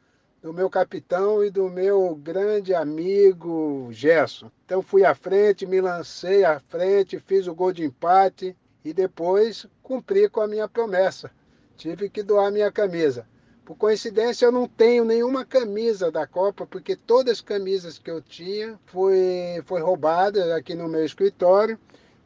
do 0.43 0.53
meu 0.53 0.71
capitão 0.71 1.45
e 1.45 1.51
do 1.51 1.69
meu 1.69 2.15
grande 2.15 2.75
amigo 2.75 3.89
Gerson. 3.91 4.51
Então 4.65 4.81
fui 4.83 5.05
à 5.05 5.15
frente, 5.15 5.67
me 5.67 5.81
lancei 5.81 6.45
à 6.45 6.61
frente, 6.61 7.19
fiz 7.19 7.47
o 7.47 7.55
gol 7.55 7.73
de 7.73 7.85
empate 7.85 8.57
e 8.85 8.93
depois 8.93 9.67
cumpri 9.83 10.29
com 10.29 10.41
a 10.41 10.49
minha 10.49 10.69
promessa. 10.69 11.31
Tive 11.77 12.09
que 12.09 12.23
doar 12.23 12.51
minha 12.53 12.71
camisa. 12.73 13.27
Por 13.65 13.77
coincidência, 13.77 14.47
eu 14.47 14.53
não 14.53 14.67
tenho 14.67 15.05
nenhuma 15.05 15.45
camisa 15.45 16.11
da 16.11 16.27
Copa, 16.27 16.67
porque 16.67 16.97
todas 16.97 17.35
as 17.35 17.41
camisas 17.43 17.99
que 17.99 18.11
eu 18.11 18.23
tinha 18.23 18.81
foi, 18.87 19.63
foi 19.67 19.83
roubada 19.83 20.57
aqui 20.57 20.75
no 20.75 20.89
meu 20.89 21.05
escritório. 21.05 21.79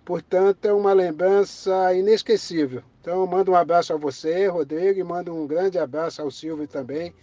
Portanto, 0.05 0.65
é 0.65 0.73
uma 0.73 0.93
lembrança 0.93 1.95
inesquecível. 1.95 2.83
Então, 3.01 3.27
mando 3.27 3.53
um 3.53 3.57
abraço 3.57 3.93
a 3.93 3.97
você, 3.97 4.47
Rodrigo, 4.49 4.99
e 4.99 5.05
mando 5.05 5.35
um 5.35 5.47
grande 5.47 5.79
abraço 5.79 6.21
ao 6.23 6.31
Silvio 6.31 6.67
também, 6.67 7.15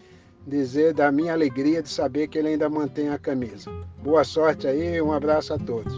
dizer 0.48 0.94
da 0.94 1.12
minha 1.12 1.34
alegria 1.34 1.82
de 1.82 1.90
saber 1.90 2.28
que 2.28 2.38
ele 2.38 2.50
ainda 2.50 2.70
mantém 2.70 3.10
a 3.10 3.18
camisa. 3.18 3.70
Boa 4.02 4.24
sorte 4.24 4.68
aí, 4.68 5.02
um 5.02 5.12
abraço 5.12 5.54
a 5.54 5.58
todos. 5.58 5.94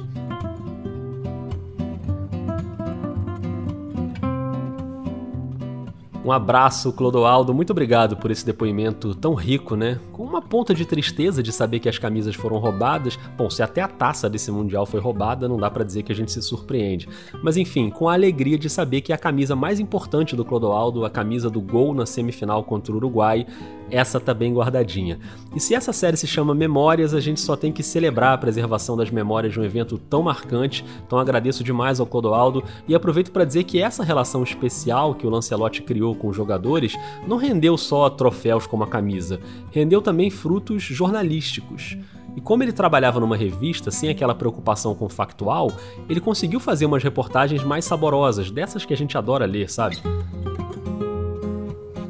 Um 6.23 6.31
abraço, 6.31 6.93
Clodoaldo. 6.93 7.51
Muito 7.51 7.71
obrigado 7.71 8.15
por 8.15 8.29
esse 8.29 8.45
depoimento 8.45 9.15
tão 9.15 9.33
rico, 9.33 9.75
né? 9.75 9.99
Com 10.11 10.23
uma 10.23 10.39
ponta 10.39 10.71
de 10.71 10.85
tristeza 10.85 11.41
de 11.41 11.51
saber 11.51 11.79
que 11.79 11.89
as 11.89 11.97
camisas 11.97 12.35
foram 12.35 12.59
roubadas. 12.59 13.17
Bom, 13.35 13.49
se 13.49 13.63
até 13.63 13.81
a 13.81 13.87
taça 13.87 14.29
desse 14.29 14.51
mundial 14.51 14.85
foi 14.85 14.99
roubada, 14.99 15.49
não 15.49 15.57
dá 15.57 15.71
para 15.71 15.83
dizer 15.83 16.03
que 16.03 16.11
a 16.11 16.15
gente 16.15 16.31
se 16.31 16.39
surpreende. 16.43 17.09
Mas 17.41 17.57
enfim, 17.57 17.89
com 17.89 18.07
a 18.07 18.13
alegria 18.13 18.55
de 18.55 18.69
saber 18.69 19.01
que 19.01 19.11
a 19.11 19.17
camisa 19.17 19.55
mais 19.55 19.79
importante 19.79 20.35
do 20.35 20.45
Clodoaldo, 20.45 21.05
a 21.05 21.09
camisa 21.09 21.49
do 21.49 21.59
gol 21.59 21.91
na 21.91 22.05
semifinal 22.05 22.63
contra 22.63 22.93
o 22.93 22.97
Uruguai, 22.97 23.47
essa 23.89 24.19
tá 24.19 24.31
bem 24.31 24.53
guardadinha. 24.53 25.19
E 25.55 25.59
se 25.59 25.73
essa 25.73 25.91
série 25.91 26.17
se 26.17 26.27
chama 26.27 26.53
Memórias, 26.53 27.15
a 27.15 27.19
gente 27.19 27.41
só 27.41 27.55
tem 27.55 27.71
que 27.71 27.81
celebrar 27.81 28.33
a 28.33 28.37
preservação 28.37 28.95
das 28.95 29.09
memórias 29.09 29.53
de 29.53 29.59
um 29.59 29.63
evento 29.63 29.97
tão 29.97 30.21
marcante. 30.21 30.85
Então 31.05 31.17
agradeço 31.17 31.63
demais 31.63 31.99
ao 31.99 32.05
Clodoaldo 32.05 32.63
e 32.87 32.93
aproveito 32.93 33.31
para 33.31 33.43
dizer 33.43 33.63
que 33.63 33.81
essa 33.81 34.03
relação 34.03 34.43
especial 34.43 35.15
que 35.15 35.25
o 35.25 35.29
Lancelotti 35.29 35.81
criou 35.81 36.10
com 36.15 36.27
os 36.27 36.35
jogadores 36.35 36.97
não 37.27 37.37
rendeu 37.37 37.77
só 37.77 38.09
troféus 38.09 38.65
como 38.67 38.83
a 38.83 38.87
camisa, 38.87 39.39
rendeu 39.71 40.01
também 40.01 40.29
frutos 40.29 40.83
jornalísticos. 40.83 41.97
E 42.35 42.39
como 42.39 42.63
ele 42.63 42.71
trabalhava 42.71 43.19
numa 43.19 43.35
revista 43.35 43.91
sem 43.91 44.09
aquela 44.09 44.33
preocupação 44.33 44.95
com 44.95 45.05
o 45.05 45.09
factual, 45.09 45.71
ele 46.07 46.21
conseguiu 46.21 46.59
fazer 46.59 46.85
umas 46.85 47.03
reportagens 47.03 47.63
mais 47.63 47.83
saborosas, 47.85 48.49
dessas 48.49 48.85
que 48.85 48.93
a 48.93 48.97
gente 48.97 49.17
adora 49.17 49.45
ler, 49.45 49.69
sabe? 49.69 49.97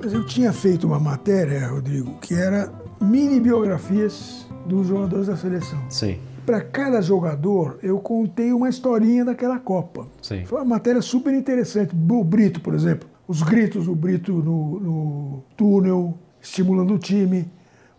Eu 0.04 0.26
tinha 0.26 0.52
feito 0.52 0.86
uma 0.86 1.00
matéria, 1.00 1.68
Rodrigo, 1.68 2.18
que 2.20 2.34
era 2.34 2.72
mini 3.00 3.40
biografias 3.40 4.46
dos 4.66 4.88
jogadores 4.88 5.28
da 5.28 5.36
seleção. 5.36 5.80
Sim. 5.90 6.20
Para 6.46 6.62
cada 6.62 7.02
jogador, 7.02 7.80
eu 7.82 8.00
contei 8.00 8.52
uma 8.52 8.68
historinha 8.68 9.24
daquela 9.24 9.60
Copa. 9.60 10.08
Sim. 10.22 10.44
Foi 10.46 10.60
uma 10.60 10.66
matéria 10.66 11.02
super 11.02 11.34
interessante. 11.34 11.96
O 11.96 12.24
Brito, 12.24 12.62
por 12.62 12.74
exemplo, 12.74 13.08
os 13.32 13.42
gritos 13.42 13.86
do 13.86 13.96
Brito 13.96 14.32
no, 14.34 14.80
no 14.80 15.44
túnel, 15.58 16.18
estimulando 16.42 16.94
o 16.96 17.00
time. 17.00 17.50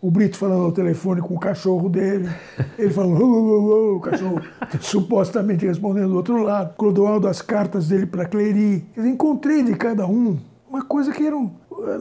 O 0.01 0.11
Brito 0.11 0.37
falando 0.37 0.63
ao 0.65 0.71
telefone 0.71 1.21
com 1.21 1.33
o 1.33 1.39
cachorro 1.39 1.87
dele. 1.89 2.29
Ele 2.77 2.89
falando, 2.91 3.23
"Oh, 3.23 3.25
oh, 3.25 3.93
oh", 3.93 3.97
o 3.97 3.99
cachorro 4.01 4.41
supostamente 4.81 5.65
respondendo 5.65 6.09
do 6.09 6.15
outro 6.17 6.43
lado. 6.43 6.75
Clodoaldo, 6.77 7.27
as 7.27 7.41
cartas 7.41 7.87
dele 7.87 8.05
para 8.05 8.25
Clery. 8.25 8.85
Dizer, 8.95 9.09
encontrei 9.09 9.63
de 9.63 9.75
cada 9.75 10.05
um 10.05 10.37
uma 10.69 10.83
coisa 10.83 11.11
que 11.11 11.23
era 11.25 11.37
um, 11.37 11.51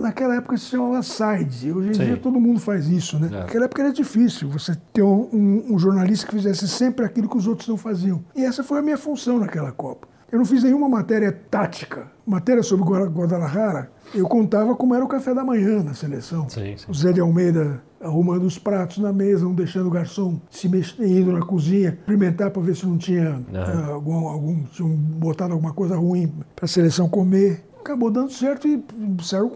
naquela 0.01 0.35
época 0.37 0.57
se 0.57 0.65
chamava 0.65 1.03
sides. 1.03 1.63
Hoje 1.65 1.91
em 1.91 1.95
Sim. 1.95 2.05
dia 2.07 2.17
todo 2.17 2.41
mundo 2.41 2.59
faz 2.59 2.89
isso, 2.89 3.19
né? 3.21 3.29
É. 3.31 3.39
Naquela 3.41 3.67
época 3.67 3.83
era 3.83 3.93
difícil 3.93 4.49
você 4.49 4.75
ter 4.93 5.03
um, 5.03 5.29
um- 5.33 5.75
um 5.75 5.79
jornalista 5.79 6.27
que 6.27 6.33
fizesse 6.35 6.67
sempre 6.67 7.05
aquilo 7.05 7.29
que 7.29 7.37
os 7.37 7.47
outros 7.47 7.69
não 7.69 7.77
faziam. 7.77 8.25
E 8.35 8.43
essa 8.45 8.65
foi 8.65 8.79
a 8.79 8.83
minha 8.83 8.97
função 8.99 9.39
naquela 9.39 9.71
Copa. 9.71 10.09
Eu 10.33 10.39
não 10.39 10.47
fiz 10.47 10.63
nenhuma 10.65 10.89
matéria 10.89 11.31
tática. 11.31 12.11
Matéria 12.27 12.63
sobre 12.63 12.87
Guadalajara, 12.87 13.91
eu 14.15 14.27
contava 14.27 14.75
como 14.75 14.95
era 14.95 15.05
o 15.05 15.09
café 15.09 15.35
da 15.35 15.45
manhã 15.45 15.83
na 15.83 15.93
seleção. 15.93 16.49
Sim, 16.49 16.75
sim. 16.79 16.87
O 16.89 16.95
Zé 16.95 17.13
de 17.13 17.21
Almeida 17.21 17.83
arrumando 18.01 18.45
os 18.45 18.59
pratos 18.59 18.97
na 18.97 19.13
mesa, 19.13 19.45
não 19.45 19.55
deixando 19.55 19.89
o 19.89 19.91
garçom 19.91 20.41
se 20.51 20.71
mexer, 20.71 21.07
indo 21.07 21.33
na 21.33 21.45
cozinha, 21.45 21.91
experimentar 21.91 22.51
para 22.51 22.63
ver 22.63 22.75
se 22.75 22.87
não 22.87 22.97
tinha 22.97 23.43
ah, 23.55 23.89
algum, 23.93 24.27
algum, 24.27 24.63
tinham 24.65 24.89
botado 24.89 25.53
alguma 25.53 25.75
coisa 25.75 25.97
ruim 25.97 26.33
para 26.57 26.65
a 26.65 26.69
seleção 26.69 27.11
comer. 27.11 27.63
Acabou 27.81 28.11
dando 28.11 28.33
certo 28.33 28.67
e 28.67 28.83
saiu, 29.23 29.53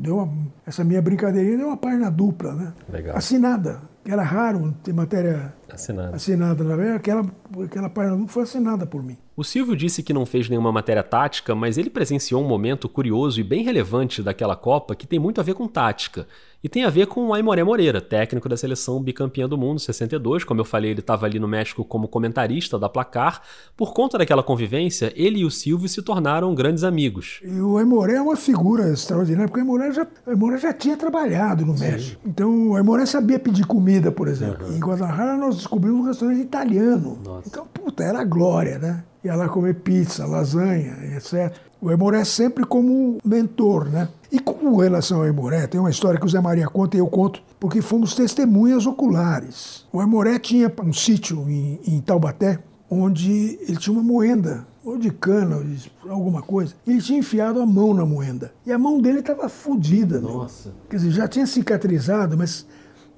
deu 0.00 0.16
uma, 0.16 0.32
essa 0.64 0.82
minha 0.84 1.02
brincadeirinha 1.02 1.58
deu 1.58 1.66
uma 1.66 1.76
página 1.76 2.10
dupla, 2.10 2.54
né? 2.54 2.72
Legal. 2.90 3.16
Assinada. 3.16 3.82
Era 4.06 4.22
raro 4.22 4.74
ter 4.82 4.92
matéria 4.92 5.52
Assinado. 5.72 6.14
assinada, 6.14 6.62
na 6.64 6.76
verdade, 6.76 6.96
aquela, 6.96 7.26
aquela 7.64 7.90
página 7.90 8.16
dupla 8.16 8.32
foi 8.32 8.42
assinada 8.44 8.86
por 8.86 9.02
mim. 9.02 9.18
O 9.36 9.42
Silvio 9.42 9.74
disse 9.74 10.00
que 10.00 10.12
não 10.12 10.24
fez 10.24 10.48
nenhuma 10.48 10.70
matéria 10.70 11.02
tática, 11.02 11.56
mas 11.56 11.76
ele 11.76 11.90
presenciou 11.90 12.40
um 12.40 12.46
momento 12.46 12.88
curioso 12.88 13.40
e 13.40 13.42
bem 13.42 13.64
relevante 13.64 14.22
daquela 14.22 14.54
Copa 14.54 14.94
que 14.94 15.08
tem 15.08 15.18
muito 15.18 15.40
a 15.40 15.44
ver 15.44 15.54
com 15.54 15.66
tática. 15.66 16.24
E 16.62 16.68
tem 16.68 16.84
a 16.84 16.88
ver 16.88 17.08
com 17.08 17.26
o 17.26 17.34
Aimoré 17.34 17.64
Moreira, 17.64 18.00
técnico 18.00 18.48
da 18.48 18.56
seleção 18.56 19.02
bicampeã 19.02 19.48
do 19.48 19.58
mundo 19.58 19.80
62. 19.80 20.44
Como 20.44 20.60
eu 20.60 20.64
falei, 20.64 20.92
ele 20.92 21.00
estava 21.00 21.26
ali 21.26 21.40
no 21.40 21.48
México 21.48 21.84
como 21.84 22.06
comentarista 22.06 22.78
da 22.78 22.88
placar. 22.88 23.42
Por 23.76 23.92
conta 23.92 24.16
daquela 24.16 24.40
convivência, 24.40 25.12
ele 25.16 25.40
e 25.40 25.44
o 25.44 25.50
Silvio 25.50 25.88
se 25.88 26.00
tornaram 26.00 26.54
grandes 26.54 26.84
amigos. 26.84 27.40
E 27.42 27.60
o 27.60 27.76
Aimoré 27.76 28.14
é 28.14 28.22
uma 28.22 28.36
figura 28.36 28.92
extraordinária, 28.92 29.48
porque 29.48 29.60
o 29.60 29.64
Aimoré 29.64 29.90
já, 29.90 30.06
o 30.26 30.30
Aimoré 30.30 30.58
já 30.58 30.72
tinha 30.72 30.96
trabalhado 30.96 31.66
no 31.66 31.76
México. 31.76 32.20
Então, 32.24 32.68
o 32.68 32.76
Aimoré 32.76 33.04
sabia 33.04 33.40
pedir 33.40 33.66
comida, 33.66 34.12
por 34.12 34.28
exemplo. 34.28 34.72
Em 34.72 34.78
Guadalajara, 34.78 35.36
nós 35.36 35.56
descobrimos 35.56 36.02
um 36.02 36.04
restaurante 36.04 36.40
italiano. 36.40 37.18
Então, 37.44 37.66
puta, 37.66 38.04
era 38.04 38.20
a 38.20 38.24
glória, 38.24 38.78
né? 38.78 39.02
Ia 39.24 39.34
lá 39.34 39.48
comer 39.48 39.74
pizza, 39.76 40.26
lasanha, 40.26 40.98
etc. 41.16 41.50
O 41.80 41.88
Aimoré 41.88 42.24
sempre 42.24 42.64
como 42.64 43.18
mentor, 43.24 43.88
né? 43.88 44.08
E 44.30 44.38
com 44.38 44.76
relação 44.76 45.18
ao 45.18 45.24
Aimoré, 45.24 45.66
tem 45.66 45.80
uma 45.80 45.90
história 45.90 46.20
que 46.20 46.26
o 46.26 46.28
Zé 46.28 46.40
Maria 46.40 46.66
conta 46.66 46.96
e 46.96 47.00
eu 47.00 47.06
conto, 47.06 47.42
porque 47.58 47.80
fomos 47.80 48.14
testemunhas 48.14 48.86
oculares. 48.86 49.86
O 49.92 50.00
Aimoré 50.00 50.38
tinha 50.38 50.72
um 50.82 50.92
sítio 50.92 51.48
em, 51.48 51.80
em 51.86 52.00
Taubaté, 52.00 52.58
onde 52.90 53.58
ele 53.62 53.76
tinha 53.76 53.94
uma 53.94 54.02
moenda, 54.02 54.66
ou 54.84 54.98
de 54.98 55.10
cana, 55.10 55.56
ou 55.56 55.64
de 55.64 55.90
alguma 56.08 56.42
coisa. 56.42 56.74
Ele 56.86 57.00
tinha 57.00 57.18
enfiado 57.18 57.60
a 57.60 57.66
mão 57.66 57.94
na 57.94 58.04
moenda. 58.04 58.52
E 58.66 58.72
a 58.72 58.78
mão 58.78 59.00
dele 59.00 59.20
estava 59.20 59.48
fodida. 59.48 60.20
meu. 60.20 60.38
Nossa. 60.38 60.72
Quer 60.90 60.96
dizer, 60.96 61.10
já 61.12 61.26
tinha 61.26 61.46
cicatrizado, 61.46 62.36
mas 62.36 62.66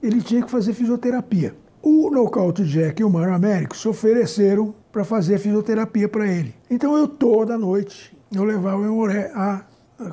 ele 0.02 0.22
tinha 0.22 0.42
que 0.42 0.50
fazer 0.50 0.72
fisioterapia. 0.72 1.54
O 1.88 2.10
Nocaute 2.10 2.64
Jack 2.64 3.00
e 3.00 3.04
o 3.04 3.08
Mário 3.08 3.32
Américo 3.32 3.76
se 3.76 3.86
ofereceram 3.86 4.74
para 4.90 5.04
fazer 5.04 5.38
fisioterapia 5.38 6.08
para 6.08 6.26
ele. 6.26 6.52
Então 6.68 6.96
eu 6.96 7.06
toda 7.06 7.56
noite 7.56 8.12
eu 8.34 8.42
levava 8.42 8.78
o 8.78 8.84
Emoré 8.84 9.30
à 9.32 9.62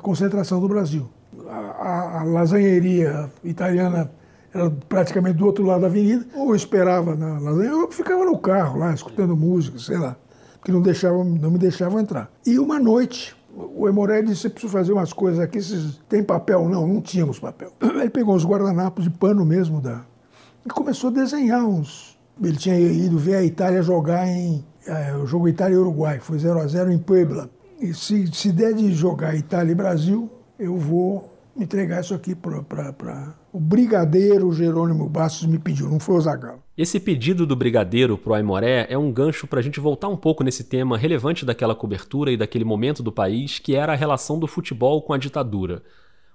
concentração 0.03 0.61
do 0.61 0.67
Brasil. 0.67 1.09
A, 1.49 1.57
a, 1.57 2.19
a 2.19 2.23
lasanheria 2.25 3.27
italiana 3.43 4.11
era 4.53 4.69
praticamente 4.87 5.39
do 5.39 5.47
outro 5.47 5.65
lado 5.65 5.81
da 5.81 5.87
avenida. 5.87 6.23
Ou 6.35 6.49
eu 6.49 6.55
esperava 6.55 7.15
na 7.15 7.39
lasanha, 7.39 7.71
eu 7.71 7.91
ficava 7.91 8.23
no 8.23 8.37
carro 8.37 8.77
lá, 8.77 8.93
escutando 8.93 9.35
música, 9.35 9.79
sei 9.79 9.97
lá, 9.97 10.15
que 10.63 10.71
não, 10.71 10.79
deixavam, 10.79 11.25
não 11.25 11.49
me 11.49 11.57
deixavam 11.57 11.99
entrar. 11.99 12.31
E 12.45 12.59
uma 12.59 12.77
noite, 12.77 13.35
o 13.51 13.89
Emoré 13.89 14.21
disse, 14.21 14.47
preciso 14.47 14.71
fazer 14.71 14.93
umas 14.93 15.11
coisas 15.11 15.39
aqui, 15.39 15.57
têm 16.07 16.23
papel? 16.23 16.69
Não, 16.69 16.85
não 16.85 17.01
tínhamos 17.01 17.39
papel. 17.39 17.71
Ele 17.81 18.11
pegou 18.11 18.35
os 18.35 18.45
guardanapos 18.45 19.05
de 19.05 19.09
pano 19.09 19.43
mesmo 19.43 19.81
da, 19.81 20.05
e 20.65 20.69
começou 20.69 21.09
a 21.09 21.13
desenhar 21.13 21.65
uns. 21.65 22.17
Ele 22.41 22.57
tinha 22.57 22.79
ido 22.79 23.17
ver 23.17 23.35
a 23.35 23.43
Itália 23.43 23.81
jogar 23.81 24.27
em. 24.27 24.65
eh, 24.87 25.15
o 25.15 25.25
jogo 25.25 25.47
Itália 25.47 25.75
e 25.75 25.77
Uruguai, 25.77 26.19
foi 26.19 26.39
0 26.39 26.59
a 26.59 26.67
0 26.67 26.91
em 26.91 26.97
Puebla. 26.97 27.49
E 27.79 27.93
se, 27.93 28.27
se 28.33 28.51
der 28.51 28.73
de 28.73 28.91
jogar 28.93 29.35
Itália 29.35 29.71
e 29.71 29.75
Brasil, 29.75 30.29
eu 30.57 30.77
vou 30.77 31.31
entregar 31.55 32.01
isso 32.01 32.13
aqui 32.13 32.33
para. 32.33 33.35
O 33.51 33.59
brigadeiro 33.59 34.51
Jerônimo 34.51 35.07
Bastos 35.07 35.47
me 35.47 35.59
pediu, 35.59 35.87
não 35.87 35.99
foi 35.99 36.15
o 36.15 36.21
Zagallo. 36.21 36.63
Esse 36.75 36.99
pedido 36.99 37.45
do 37.45 37.55
Brigadeiro 37.55 38.17
pro 38.17 38.33
Aimoré 38.33 38.87
é 38.89 38.97
um 38.97 39.11
gancho 39.11 39.45
para 39.45 39.59
a 39.59 39.61
gente 39.61 39.79
voltar 39.79 40.07
um 40.07 40.17
pouco 40.17 40.43
nesse 40.43 40.63
tema 40.63 40.97
relevante 40.97 41.45
daquela 41.45 41.75
cobertura 41.75 42.31
e 42.31 42.37
daquele 42.37 42.65
momento 42.65 43.03
do 43.03 43.11
país, 43.11 43.59
que 43.59 43.75
era 43.75 43.93
a 43.93 43.95
relação 43.95 44.39
do 44.39 44.47
futebol 44.47 45.03
com 45.03 45.13
a 45.13 45.19
ditadura. 45.19 45.83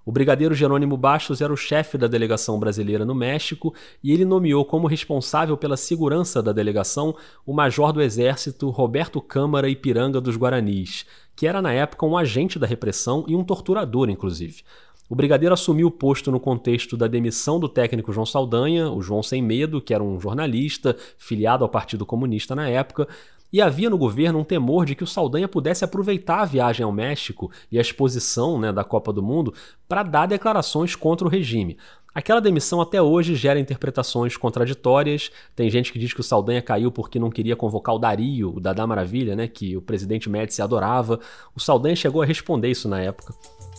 O 0.09 0.11
brigadeiro 0.11 0.55
Jerônimo 0.55 0.97
Bastos 0.97 1.43
era 1.43 1.53
o 1.53 1.57
chefe 1.57 1.99
da 1.99 2.07
delegação 2.07 2.59
brasileira 2.59 3.05
no 3.05 3.15
México 3.15 3.75
e 4.03 4.11
ele 4.11 4.25
nomeou 4.25 4.65
como 4.65 4.87
responsável 4.87 5.55
pela 5.55 5.77
segurança 5.77 6.43
da 6.43 6.51
delegação 6.51 7.15
o 7.45 7.53
major 7.53 7.93
do 7.93 8.01
exército 8.01 8.71
Roberto 8.71 9.21
Câmara 9.21 9.69
Ipiranga 9.69 10.19
dos 10.19 10.35
Guaranis, 10.35 11.05
que 11.37 11.47
era 11.47 11.61
na 11.61 11.75
época 11.75 12.07
um 12.07 12.17
agente 12.17 12.59
da 12.59 12.67
repressão 12.67 13.27
e 13.29 13.37
um 13.37 13.45
torturador, 13.45 14.09
inclusive. 14.09 14.63
O 15.11 15.15
brigadeiro 15.15 15.53
assumiu 15.53 15.89
o 15.89 15.91
posto 15.91 16.33
no 16.33 16.41
contexto 16.41 16.97
da 16.97 17.07
demissão 17.07 17.61
do 17.61 17.69
técnico 17.69 18.11
João 18.11 18.25
Saldanha, 18.25 18.91
o 18.91 19.03
João 19.03 19.23
Sem 19.23 19.43
Medo, 19.43 19.79
que 19.79 19.93
era 19.93 20.03
um 20.03 20.19
jornalista 20.19 20.97
filiado 21.19 21.65
ao 21.65 21.69
Partido 21.69 22.07
Comunista 22.07 22.55
na 22.55 22.67
época, 22.67 23.07
e 23.53 23.61
havia 23.61 23.91
no 23.91 23.99
governo 23.99 24.39
um 24.39 24.45
temor 24.45 24.85
de 24.85 24.95
que 24.95 25.05
o 25.05 25.07
Saldanha 25.07 25.49
pudesse 25.49 25.85
aproveitar 25.85 26.41
a 26.41 26.45
viagem 26.45 26.85
ao 26.85 26.93
México 26.93 27.51
e 27.71 27.79
a 27.79 27.81
exposição 27.81 28.59
né, 28.59 28.73
da 28.73 28.85
Copa 28.85 29.13
do 29.13 29.23
Mundo 29.23 29.55
para 29.89 30.03
dar 30.03 30.27
declarações 30.27 30.95
contra 30.95 31.27
o 31.27 31.31
regime. 31.31 31.79
Aquela 32.15 32.41
demissão 32.41 32.81
até 32.81 33.01
hoje 33.01 33.37
gera 33.37 33.61
interpretações 33.61 34.37
contraditórias. 34.37 35.31
Tem 35.55 35.71
gente 35.71 35.93
que 35.93 36.01
diz 36.01 36.13
que 36.13 36.21
o 36.21 36.25
Saldanha 36.25 36.61
caiu 36.61 36.91
porque 36.91 37.19
não 37.19 37.31
queria 37.31 37.55
convocar 37.55 37.95
o 37.95 37.99
Dario, 37.99 38.57
o 38.57 38.61
Dadá 38.61 38.85
Maravilha, 38.87 39.37
né, 39.37 39.47
que 39.47 39.77
o 39.77 39.83
presidente 39.83 40.29
Médici 40.29 40.61
adorava. 40.61 41.21
O 41.55 41.61
Saldanha 41.61 41.95
chegou 41.95 42.21
a 42.21 42.27
responder 42.27 42.71
isso 42.71 42.89
na 42.89 43.01
época. 43.01 43.33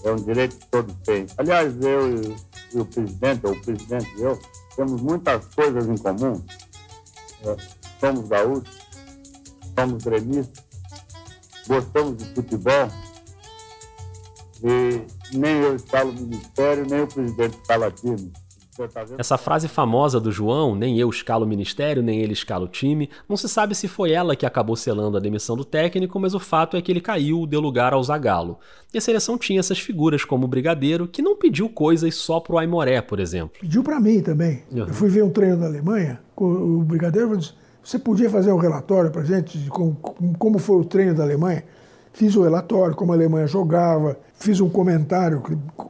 É 0.06 0.12
um 0.12 0.16
direito 0.16 0.56
que 0.56 0.68
todos 0.68 0.96
têm. 1.04 1.26
Aliás, 1.38 1.78
eu 1.82 2.16
e, 2.74 2.80
o 2.80 2.86
presidente, 2.86 3.46
ou 3.46 3.52
o 3.52 3.62
presidente 3.62 4.10
e 4.18 4.22
eu, 4.22 4.40
temos 4.76 5.02
muitas 5.02 5.46
coisas 5.54 5.90
em 5.90 5.98
comum. 5.98 6.42
É, 7.44 7.58
somos 8.00 8.30
gaúchos, 8.30 8.89
somos 9.80 10.04
gremistas, 10.04 10.66
gostamos 11.68 12.18
de 12.18 12.26
futebol 12.34 12.90
e 14.64 15.38
nem 15.38 15.62
eu 15.62 15.76
escalo 15.76 16.10
o 16.10 16.14
ministério, 16.14 16.86
nem 16.90 17.02
o 17.02 17.08
presidente 17.08 17.58
escala 17.58 17.92
time. 17.92 18.32
Tá? 18.94 19.06
Essa 19.18 19.38
frase 19.38 19.68
famosa 19.68 20.22
do 20.22 20.32
João, 20.32 20.74
nem 20.74 20.98
eu 20.98 21.10
escalo 21.10 21.44
o 21.44 21.48
ministério, 21.48 22.02
nem 22.02 22.22
ele 22.22 22.32
escala 22.32 22.64
o 22.64 22.68
time, 22.68 23.10
não 23.28 23.36
se 23.36 23.50
sabe 23.50 23.76
se 23.76 23.90
foi 23.90 24.12
ela 24.12 24.38
que 24.38 24.46
acabou 24.46 24.76
selando 24.76 25.18
a 25.18 25.20
demissão 25.20 25.58
do 25.58 25.66
técnico, 25.66 26.18
mas 26.18 26.34
o 26.34 26.40
fato 26.40 26.78
é 26.78 26.82
que 26.82 26.90
ele 26.90 27.02
caiu, 27.02 27.46
deu 27.46 27.60
lugar 27.60 27.92
ao 27.94 28.02
Zagallo. 28.02 28.58
E 28.94 28.98
a 28.98 29.02
seleção 29.02 29.38
tinha 29.38 29.60
essas 29.60 29.80
figuras 29.80 30.24
como 30.24 30.46
o 30.46 30.48
Brigadeiro, 30.48 31.10
que 31.10 31.22
não 31.22 31.36
pediu 31.36 31.68
coisas 31.68 32.16
só 32.16 32.40
pro 32.40 32.58
Aimoré, 32.58 33.02
por 33.02 33.20
exemplo. 33.20 33.60
Pediu 33.60 33.84
para 33.84 34.00
mim 34.00 34.22
também. 34.22 34.64
Uhum. 34.72 34.80
Eu 34.80 34.94
fui 34.94 35.10
ver 35.10 35.24
um 35.24 35.30
treino 35.30 35.58
da 35.58 35.66
Alemanha, 35.66 36.22
com 36.34 36.46
o 36.46 36.84
Brigadeiro 36.84 37.36
disse, 37.36 37.54
você 37.84 37.98
podia 37.98 38.30
fazer 38.30 38.52
um 38.52 38.58
relatório 38.58 39.12
para 39.12 39.24
gente 39.24 39.58
de 39.58 39.70
como, 39.70 39.96
como 40.38 40.60
foi 40.60 40.78
o 40.78 40.86
treino 40.86 41.14
da 41.14 41.24
Alemanha? 41.24 41.64
Fiz 42.14 42.36
o 42.36 42.44
relatório, 42.44 42.96
como 42.96 43.12
a 43.12 43.16
Alemanha 43.16 43.48
jogava, 43.48 44.18
fiz 44.34 44.60
um 44.60 44.70
comentário, 44.70 45.42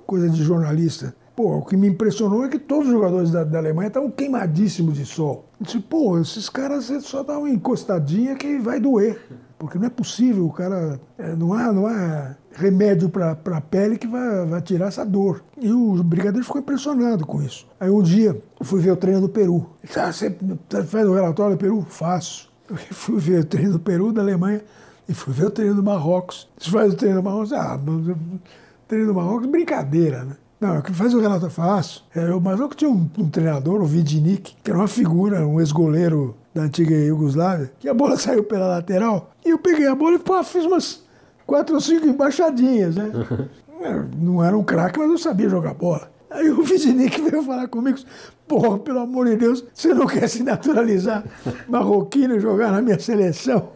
coisa 0.06 0.30
de 0.30 0.44
jornalista. 0.44 1.16
Pô, 1.36 1.58
o 1.58 1.66
que 1.66 1.78
me 1.78 1.88
impressionou 1.88 2.44
é 2.44 2.50
que 2.50 2.60
todos 2.60 2.88
os 2.88 2.94
jogadores 2.94 3.32
da, 3.32 3.44
da 3.46 3.60
Alemanha 3.60 3.88
estavam 3.88 4.12
queimadíssimos 4.12 4.96
de 4.96 5.06
sol. 5.06 5.46
Eu 5.60 5.66
disse, 5.66 5.80
pô, 5.80 6.20
esses 6.20 6.50
caras 6.50 6.92
só 7.02 7.24
dá 7.24 7.38
uma 7.38 7.50
encostadinha 7.50 8.36
que 8.36 8.60
vai 8.60 8.80
doer. 8.80 9.22
Porque 9.58 9.78
não 9.78 9.88
é 9.88 9.90
possível, 9.90 10.46
o 10.46 10.52
cara. 10.52 11.00
é, 11.18 11.36
não, 11.36 11.54
há, 11.54 11.72
não 11.72 11.88
há 11.88 12.36
remédio 12.54 13.10
para 13.10 13.32
a 13.32 13.62
pele 13.62 13.98
que 13.98 14.08
vai, 14.08 14.46
vai 14.46 14.62
tirar 14.62 14.88
essa 14.88 15.06
dor. 15.06 15.44
E 15.58 15.72
o 15.72 16.04
brigadeiro 16.04 16.46
ficou 16.46 16.62
impressionado 16.62 17.26
com 17.26 17.42
isso. 17.42 17.68
Aí 17.80 17.90
um 17.90 18.02
dia 18.02 18.42
eu 18.60 18.66
fui 18.66 18.82
ver 18.82 18.92
o 18.92 18.98
treino 18.98 19.22
do 19.22 19.30
Peru. 19.30 19.70
Ele 19.84 19.88
disse, 19.88 20.00
ah, 20.00 20.12
você 20.12 20.36
faz 20.86 21.08
o 21.08 21.14
relatório 21.14 21.56
do 21.56 21.60
Peru? 21.60 21.86
Faço. 21.90 22.50
Eu 22.70 22.78
fui 22.92 23.20
ver 23.20 23.42
o 23.42 23.46
treino 23.46 23.74
do 23.74 23.80
Peru, 23.80 24.12
da 24.12 24.22
Alemanha, 24.22 24.62
e 25.08 25.14
fui 25.14 25.34
ver 25.34 25.46
o 25.46 25.52
treino 25.52 25.76
do 25.76 25.84
Marrocos. 25.84 26.48
Você 26.58 26.70
faz 26.70 26.94
o 26.94 26.96
treino 26.96 27.22
do 27.22 27.24
Marrocos? 27.24 27.54
Ah, 27.54 27.80
treino 28.88 29.08
do 29.08 29.14
Marrocos, 29.14 29.48
brincadeira, 29.48 30.24
né? 30.24 30.36
Não, 30.60 30.82
que 30.82 30.92
faz 30.92 31.14
o 31.14 31.22
relatório, 31.22 31.56
faço. 31.56 32.06
É, 32.14 32.34
o 32.34 32.42
Marrocos 32.42 32.76
tinha 32.76 32.90
um, 32.90 33.10
um 33.18 33.30
treinador, 33.30 33.82
o 33.82 33.86
Vidnik, 33.86 34.58
que 34.62 34.70
era 34.70 34.78
uma 34.78 34.90
figura, 34.90 35.48
um 35.48 35.62
ex-goleiro 35.62 36.36
da 36.54 36.64
antiga 36.64 36.94
Iugoslávia, 36.94 37.72
que 37.80 37.88
a 37.88 37.94
bola 37.94 38.18
saiu 38.20 38.44
pela 38.44 38.68
lateral, 38.68 39.32
e 39.46 39.52
eu 39.52 39.58
peguei 39.58 39.88
a 39.88 39.96
bola 39.96 40.16
e 40.16 40.20
pô, 40.20 40.44
fiz 40.44 40.66
umas 40.66 41.02
quatro 41.50 41.76
ou 41.76 41.82
cinco 41.82 42.08
embaixadinhas, 42.08 42.96
né? 42.96 43.12
É, 43.82 44.04
Não 44.22 44.44
era 44.44 44.58
um 44.58 44.62
craque, 44.64 45.00
mas 45.00 45.10
eu 45.10 45.18
sabia 45.18 45.48
jogar 45.48 45.74
bola. 45.74 46.12
Aí 46.30 46.50
o 46.50 46.62
Vidnik 46.62 47.22
veio 47.24 47.42
falar 47.42 47.66
comigo, 47.70 47.98
porra, 48.46 48.78
pelo 48.78 49.00
amor 49.00 49.26
de 49.28 49.38
Deus, 49.38 49.64
você 49.74 49.94
não 49.94 50.06
quer 50.06 50.28
se 50.28 50.44
naturalizar 50.44 51.24
marroquino 51.66 52.36
e 52.36 52.42
jogar 52.42 52.74
na 52.74 52.82
minha 52.82 53.00
seleção? 53.00 53.70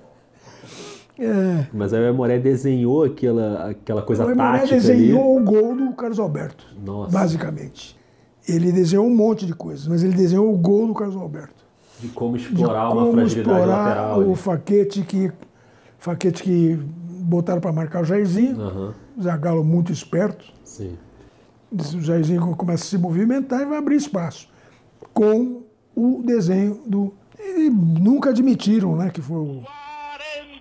É, 1.18 1.68
Mas 1.74 1.94
aí 1.94 2.02
o 2.04 2.08
Aimoré 2.08 2.38
desenhou 2.38 3.04
aquela, 3.06 3.70
aquela 3.70 4.02
coisa 4.02 4.26
o 4.26 4.28
Aimoré 4.30 4.60
tática 4.60 4.76
desenhou 4.76 5.38
ali. 5.38 5.42
o 5.42 5.46
gol 5.46 5.76
do 5.76 5.94
Carlos 5.94 6.20
Alberto, 6.20 6.66
Nossa. 6.84 7.10
basicamente. 7.12 7.98
Ele 8.46 8.74
desenhou 8.74 9.06
um 9.08 9.16
monte 9.16 9.46
de 9.46 9.54
coisas, 9.56 9.88
mas 9.88 10.04
ele 10.04 10.16
desenhou 10.16 10.54
o 10.54 10.58
gol 10.58 10.88
do 10.88 10.94
Carlos 10.94 11.16
Alberto. 11.16 11.64
De 12.02 12.10
como 12.10 12.36
De 12.38 12.44
explorar 12.44 12.90
uma 12.90 13.04
como 13.06 13.14
fragilidade 13.14 13.58
explorar 13.58 13.84
lateral. 13.86 14.20
o 14.20 14.24
ali. 14.24 14.36
faquete 14.36 15.02
que, 15.04 15.32
faquete 15.98 16.44
que 16.44 16.80
botaram 17.24 17.62
para 17.62 17.72
marcar 17.72 18.02
o 18.02 18.06
Jairzinho. 18.06 18.60
Aham, 18.62 18.94
Zagallo 19.22 19.64
muito 19.64 19.92
esperto. 19.92 20.46
sim. 20.64 20.98
O 21.72 22.02
Jairzinho 22.02 22.56
começa 22.56 22.84
a 22.84 22.88
se 22.88 22.98
movimentar 23.00 23.62
e 23.62 23.66
vai 23.66 23.80
abrir 23.80 23.96
espaço. 23.96 24.48
Com 25.12 25.64
o 25.96 26.22
desenho 26.24 26.80
do. 26.86 27.12
E 27.40 27.68
nunca 27.68 28.30
admitiram 28.30 28.96
né, 28.96 29.10
que 29.10 29.22
foi 29.22 29.38
o. 29.38 29.64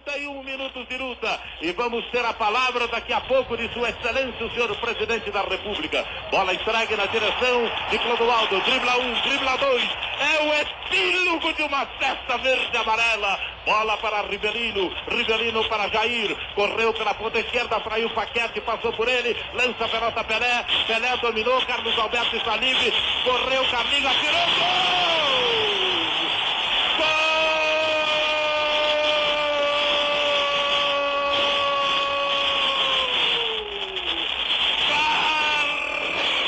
41 0.04 0.42
minutos 0.42 0.88
de 0.88 0.96
luta 0.96 1.40
e 1.60 1.72
vamos 1.72 2.04
ter 2.10 2.24
a 2.24 2.32
palavra 2.32 2.88
daqui 2.88 3.12
a 3.12 3.20
pouco 3.20 3.56
de 3.56 3.72
Sua 3.72 3.90
Excelência, 3.90 4.46
o 4.46 4.50
senhor 4.50 4.74
presidente 4.76 5.30
da 5.30 5.42
República. 5.42 6.04
Bola 6.30 6.52
entregue 6.54 6.96
na 6.96 7.06
direção 7.06 7.70
de 7.90 7.98
Clodoaldo, 7.98 8.60
dribla 8.60 8.98
um, 8.98 9.12
dribla 9.22 9.56
dois. 9.58 9.88
É 10.20 10.42
o 10.42 10.54
epílogo 10.54 11.52
de 11.52 11.62
uma 11.62 11.86
festa 11.98 12.36
verde-amarela. 12.38 13.38
Bola 13.64 13.96
para 13.98 14.22
Rivelino, 14.22 14.92
Rivelino 15.08 15.64
para 15.68 15.88
Jair. 15.88 16.36
Correu 16.54 16.92
pela 16.92 17.14
ponta 17.14 17.38
esquerda, 17.38 17.80
fraiu 17.80 18.10
Paquete, 18.10 18.60
passou 18.60 18.92
por 18.92 19.08
ele, 19.08 19.36
lança 19.54 19.84
a 19.84 19.88
pelota 19.88 20.24
Pelé. 20.24 20.64
Pelé 20.86 21.16
dominou, 21.18 21.64
Carlos 21.66 21.98
Alberto 21.98 22.36
está 22.36 22.56
livre. 22.56 22.92
Correu, 23.24 23.64
Carlinhos, 23.70 24.06
atirou, 24.06 24.46
gol! 24.58 25.72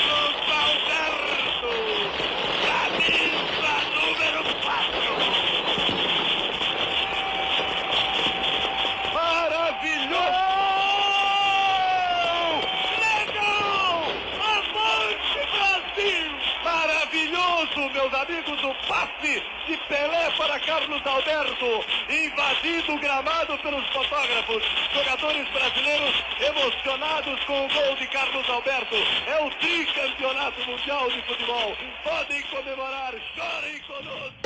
Carlos 0.05 0.48
Alberto, 0.50 1.70
camisa 2.66 3.74
número 3.94 4.42
4. 4.62 5.14
Maravilhoso! 9.14 10.24
Legal! 13.00 13.96
Avante 14.40 15.40
Brasil! 15.52 16.30
Maravilhoso, 16.64 17.80
meus 17.92 18.14
amigos, 18.14 18.59
o 18.64 18.74
passe 18.88 19.42
de 19.66 19.76
Pelé 19.88 20.30
para 20.36 20.59
Carlos 20.75 21.07
Alberto, 21.07 21.85
invadido 22.11 22.95
o 22.95 22.99
gramado 22.99 23.57
pelos 23.59 23.87
fotógrafos. 23.91 24.61
Jogadores 24.93 25.49
brasileiros 25.51 26.25
emocionados 26.41 27.45
com 27.45 27.64
o 27.64 27.68
gol 27.68 27.95
de 27.95 28.09
Carlos 28.09 28.51
Alberto. 28.51 28.97
É 29.29 29.41
o 29.41 29.51
tricampeonato 29.51 30.68
mundial 30.68 31.09
de 31.12 31.22
futebol. 31.22 31.77
Podem 32.03 32.43
comemorar, 32.43 33.14
chorem 33.37 33.79
conosco. 33.83 34.43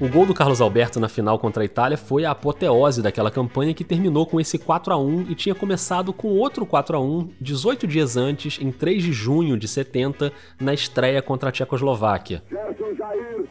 O 0.00 0.08
gol 0.08 0.24
do 0.24 0.32
Carlos 0.32 0.62
Alberto 0.62 0.98
na 0.98 1.10
final 1.10 1.38
contra 1.38 1.62
a 1.62 1.66
Itália 1.66 1.98
foi 1.98 2.24
a 2.24 2.30
apoteose 2.30 3.02
daquela 3.02 3.30
campanha 3.30 3.74
que 3.74 3.84
terminou 3.84 4.24
com 4.24 4.40
esse 4.40 4.58
4 4.58 4.94
a 4.94 4.96
1 4.96 5.26
e 5.28 5.34
tinha 5.34 5.54
começado 5.54 6.10
com 6.10 6.28
outro 6.38 6.64
4 6.64 6.96
a 6.96 7.00
1 7.00 7.28
18 7.38 7.86
dias 7.86 8.16
antes, 8.16 8.58
em 8.62 8.72
3 8.72 9.02
de 9.02 9.12
junho 9.12 9.58
de 9.58 9.68
70, 9.68 10.32
na 10.58 10.72
estreia 10.72 11.20
contra 11.20 11.50
a 11.50 11.52
Tchecoslováquia. 11.52 12.42
Gerson 12.48 12.94
Jair, 12.94 13.44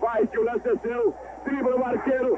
vai 0.00 0.24
que 0.28 0.38
o 0.38 0.44
lance 0.44 0.68
é 0.68 0.76
seu, 0.78 1.12
o 1.76 1.84
arqueiro, 1.84 2.35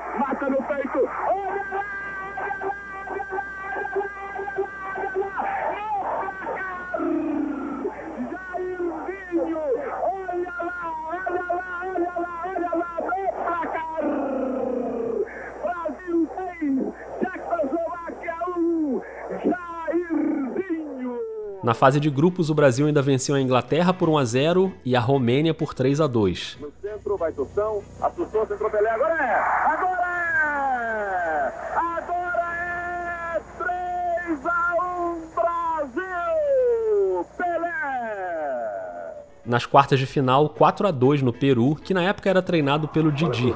Na 21.68 21.74
fase 21.74 22.00
de 22.00 22.08
grupos, 22.08 22.48
o 22.48 22.54
Brasil 22.54 22.86
ainda 22.86 23.02
venceu 23.02 23.34
a 23.34 23.40
Inglaterra 23.42 23.92
por 23.92 24.08
1 24.08 24.16
a 24.16 24.24
0 24.24 24.72
e 24.86 24.96
a 24.96 25.00
Romênia 25.00 25.52
por 25.52 25.74
3 25.74 26.00
a 26.00 26.06
2. 26.06 26.56
No 26.62 26.72
centro, 26.80 27.14
vai 27.18 27.30
Tostão, 27.30 27.82
assustou, 28.00 28.46
centrou 28.46 28.70
Pelé, 28.70 28.88
agora 28.88 29.12
é! 29.12 29.34
Agora 29.74 30.02
é! 30.32 31.52
Agora 31.76 32.54
é! 32.56 33.42
3 33.58 34.46
a 34.46 34.76
1 34.82 35.20
Brasil! 35.34 37.26
Pelé! 37.36 39.26
Nas 39.44 39.66
quartas 39.66 39.98
de 39.98 40.06
final, 40.06 40.48
4 40.48 40.86
a 40.86 40.90
2 40.90 41.20
no 41.20 41.34
Peru, 41.34 41.74
que 41.74 41.92
na 41.92 42.02
época 42.02 42.30
era 42.30 42.40
treinado 42.40 42.88
pelo 42.88 43.12
Didi. 43.12 43.54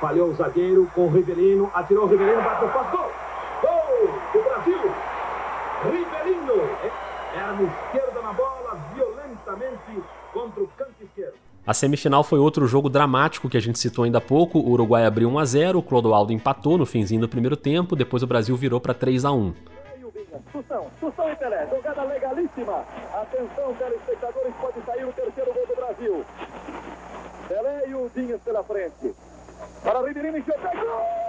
Falhou 0.00 0.30
o 0.30 0.34
zagueiro 0.34 0.90
com 0.96 1.06
o 1.06 1.10
Rivelino, 1.12 1.70
atirou 1.72 2.06
o 2.06 2.08
Rivelino, 2.08 2.42
bateu 2.42 2.66
o 2.66 2.72
passo, 2.72 2.90
gol! 2.90 3.12
Gol 3.62 4.08
do 4.32 4.42
Brasil! 4.42 4.80
Esquerda 7.60 8.22
na 8.22 8.32
bola, 8.32 8.78
violentamente 8.94 10.02
contra 10.32 10.62
o 10.62 10.66
canto 10.68 10.94
esquerdo. 11.02 11.34
A 11.66 11.74
semifinal 11.74 12.24
foi 12.24 12.38
outro 12.38 12.66
jogo 12.66 12.88
dramático 12.88 13.48
que 13.48 13.56
a 13.56 13.60
gente 13.60 13.78
citou 13.78 14.04
ainda 14.04 14.18
há 14.18 14.20
pouco. 14.20 14.58
O 14.58 14.70
Uruguai 14.70 15.04
abriu 15.04 15.28
1 15.28 15.38
a 15.38 15.44
0, 15.44 15.78
o 15.78 15.82
Clodoaldo 15.82 16.32
empatou 16.32 16.78
no 16.78 16.86
finzinho 16.86 17.20
do 17.20 17.28
primeiro 17.28 17.56
tempo, 17.56 17.94
depois 17.94 18.22
o 18.22 18.26
Brasil 18.26 18.56
virou 18.56 18.80
para 18.80 18.94
3 18.94 19.24
a 19.24 19.32
1. 19.32 19.54
Tustão, 20.52 20.86
Tustão 20.98 21.30
e 21.30 21.36
Pelé, 21.36 21.68
jogada 21.70 22.02
legalíssima. 22.02 22.84
Atenção, 23.14 23.74
telespectadores, 23.74 24.54
pode 24.60 24.80
sair 24.84 25.04
o 25.04 25.12
terceiro 25.12 25.52
gol 25.52 25.66
do 25.66 25.76
Brasil. 25.76 26.24
Pelé 27.46 27.88
e 27.88 27.94
o 27.94 28.10
Dinhas 28.14 28.40
pela 28.42 28.64
frente. 28.64 29.14
Para 29.84 30.00
Ribeirinho, 30.00 30.38
o 30.38 30.42
gol! 30.42 31.20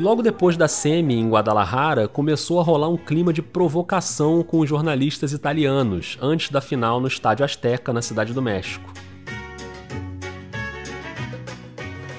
E 0.00 0.02
logo 0.02 0.22
depois 0.22 0.56
da 0.56 0.66
semi 0.66 1.16
em 1.16 1.28
Guadalajara, 1.28 2.08
começou 2.08 2.58
a 2.58 2.62
rolar 2.62 2.88
um 2.88 2.96
clima 2.96 3.34
de 3.34 3.42
provocação 3.42 4.42
com 4.42 4.60
os 4.60 4.66
jornalistas 4.66 5.34
italianos, 5.34 6.16
antes 6.22 6.48
da 6.48 6.62
final 6.62 7.02
no 7.02 7.06
Estádio 7.06 7.44
Azteca, 7.44 7.92
na 7.92 8.00
Cidade 8.00 8.32
do 8.32 8.40
México. 8.40 8.90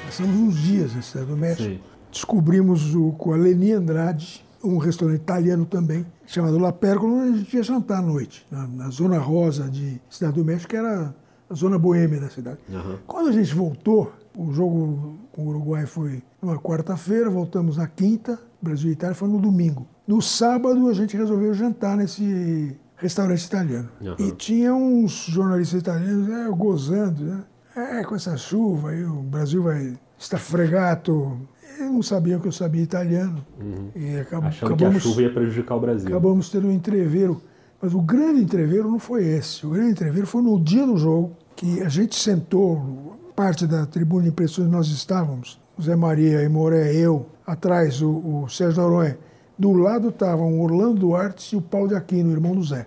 Passamos 0.06 0.36
uns 0.36 0.58
dias 0.60 0.96
na 0.96 1.02
Cidade 1.02 1.26
do 1.26 1.36
México. 1.36 1.64
Sim. 1.64 1.80
Descobrimos 2.12 2.94
o, 2.94 3.14
com 3.14 3.34
a 3.34 3.36
Leni 3.36 3.72
Andrade, 3.72 4.46
um 4.64 4.78
restaurante 4.78 5.22
italiano 5.22 5.66
também, 5.66 6.06
chamado 6.28 6.60
La 6.60 6.72
Pérgola, 6.72 7.14
onde 7.14 7.34
a 7.34 7.38
gente 7.40 7.58
ia 7.58 7.64
jantar 7.64 7.98
à 7.98 8.02
noite, 8.04 8.46
na, 8.52 8.68
na, 8.68 8.90
Zona 8.92 9.18
Rosa 9.18 9.68
de 9.68 10.00
Cidade 10.08 10.36
do 10.36 10.46
México, 10.46 10.70
que 10.70 10.78
era 10.78 11.16
a 11.50 11.54
zona 11.56 11.80
boêmia 11.80 12.20
da 12.20 12.30
cidade. 12.30 12.60
Uhum. 12.70 12.98
Quando 13.08 13.30
a 13.30 13.32
gente 13.32 13.56
voltou, 13.56 14.14
o 14.36 14.52
jogo 14.52 15.18
com 15.32 15.44
o 15.44 15.50
Uruguai 15.50 15.86
foi 15.86 16.24
numa 16.42 16.58
quarta-feira, 16.58 17.30
voltamos 17.30 17.78
na 17.78 17.88
quinta, 17.88 18.40
Brasil 18.62 18.90
e 18.90 18.94
Itália 18.94 19.16
foi 19.16 19.28
no 19.28 19.40
domingo. 19.40 19.88
No 20.08 20.22
sábado 20.22 20.88
a 20.88 20.94
gente 20.94 21.16
resolveu 21.18 21.54
jantar 21.54 21.98
nesse 21.98 22.76
restaurante 22.98 23.44
italiano. 23.44 23.90
Uhum. 24.00 24.16
E 24.20 24.32
tinha 24.32 24.74
uns 24.74 25.26
jornalistas 25.26 25.82
italianos 25.82 26.28
né, 26.28 26.50
gozando, 26.56 27.24
né? 27.24 27.44
É, 27.76 28.04
com 28.04 28.16
essa 28.16 28.36
chuva 28.36 28.90
aí 28.90 29.04
o 29.04 29.22
Brasil 29.24 29.64
vai 29.64 29.98
estar 30.18 30.38
fregato. 30.38 31.38
Eu 31.80 31.92
não 31.92 32.04
sabia 32.04 32.38
que 32.38 32.48
eu 32.48 32.52
sabia 32.52 32.84
italiano. 32.84 33.44
Uhum. 33.60 33.90
E 33.96 34.20
Achando 34.20 34.74
acabamos, 34.74 34.78
que 34.78 35.10
a 35.10 35.12
chuva 35.12 35.22
ia 35.22 35.34
prejudicar 35.34 35.76
o 35.76 35.80
Brasil. 35.80 36.10
Acabamos 36.10 36.50
tendo 36.50 36.68
um 36.68 36.72
entreveiro. 36.72 37.42
Mas 37.82 37.96
o 37.96 38.02
grande 38.02 38.42
entreveiro 38.42 38.92
não 38.92 39.00
foi 39.00 39.26
esse. 39.26 39.66
O 39.66 39.72
grande 39.72 39.92
entreveiro 39.92 40.28
foi 40.28 40.44
no 40.44 40.60
dia 40.60 40.86
do 40.86 40.96
jogo, 40.98 41.36
que 41.56 41.82
a 41.82 41.90
gente 41.90 42.16
sentou, 42.16 43.11
parte 43.42 43.66
da 43.66 43.88
tribuna 43.88 44.22
de 44.22 44.30
impressões 44.30 44.70
nós 44.70 44.88
estávamos, 44.90 45.60
Zé 45.82 45.96
Maria 45.96 46.44
e 46.44 46.48
Moré, 46.48 46.94
eu, 46.94 47.26
atrás 47.44 48.00
o, 48.00 48.44
o 48.44 48.48
Sérgio 48.48 48.84
Noronha. 48.84 49.18
Do 49.58 49.74
lado 49.74 50.10
estavam 50.10 50.60
o 50.60 50.62
Orlando 50.62 51.00
Duarte 51.00 51.56
e 51.56 51.58
o 51.58 51.62
Paulo 51.62 51.88
de 51.88 51.96
Aquino, 51.96 52.32
irmão 52.32 52.54
do 52.54 52.64
Zé. 52.64 52.86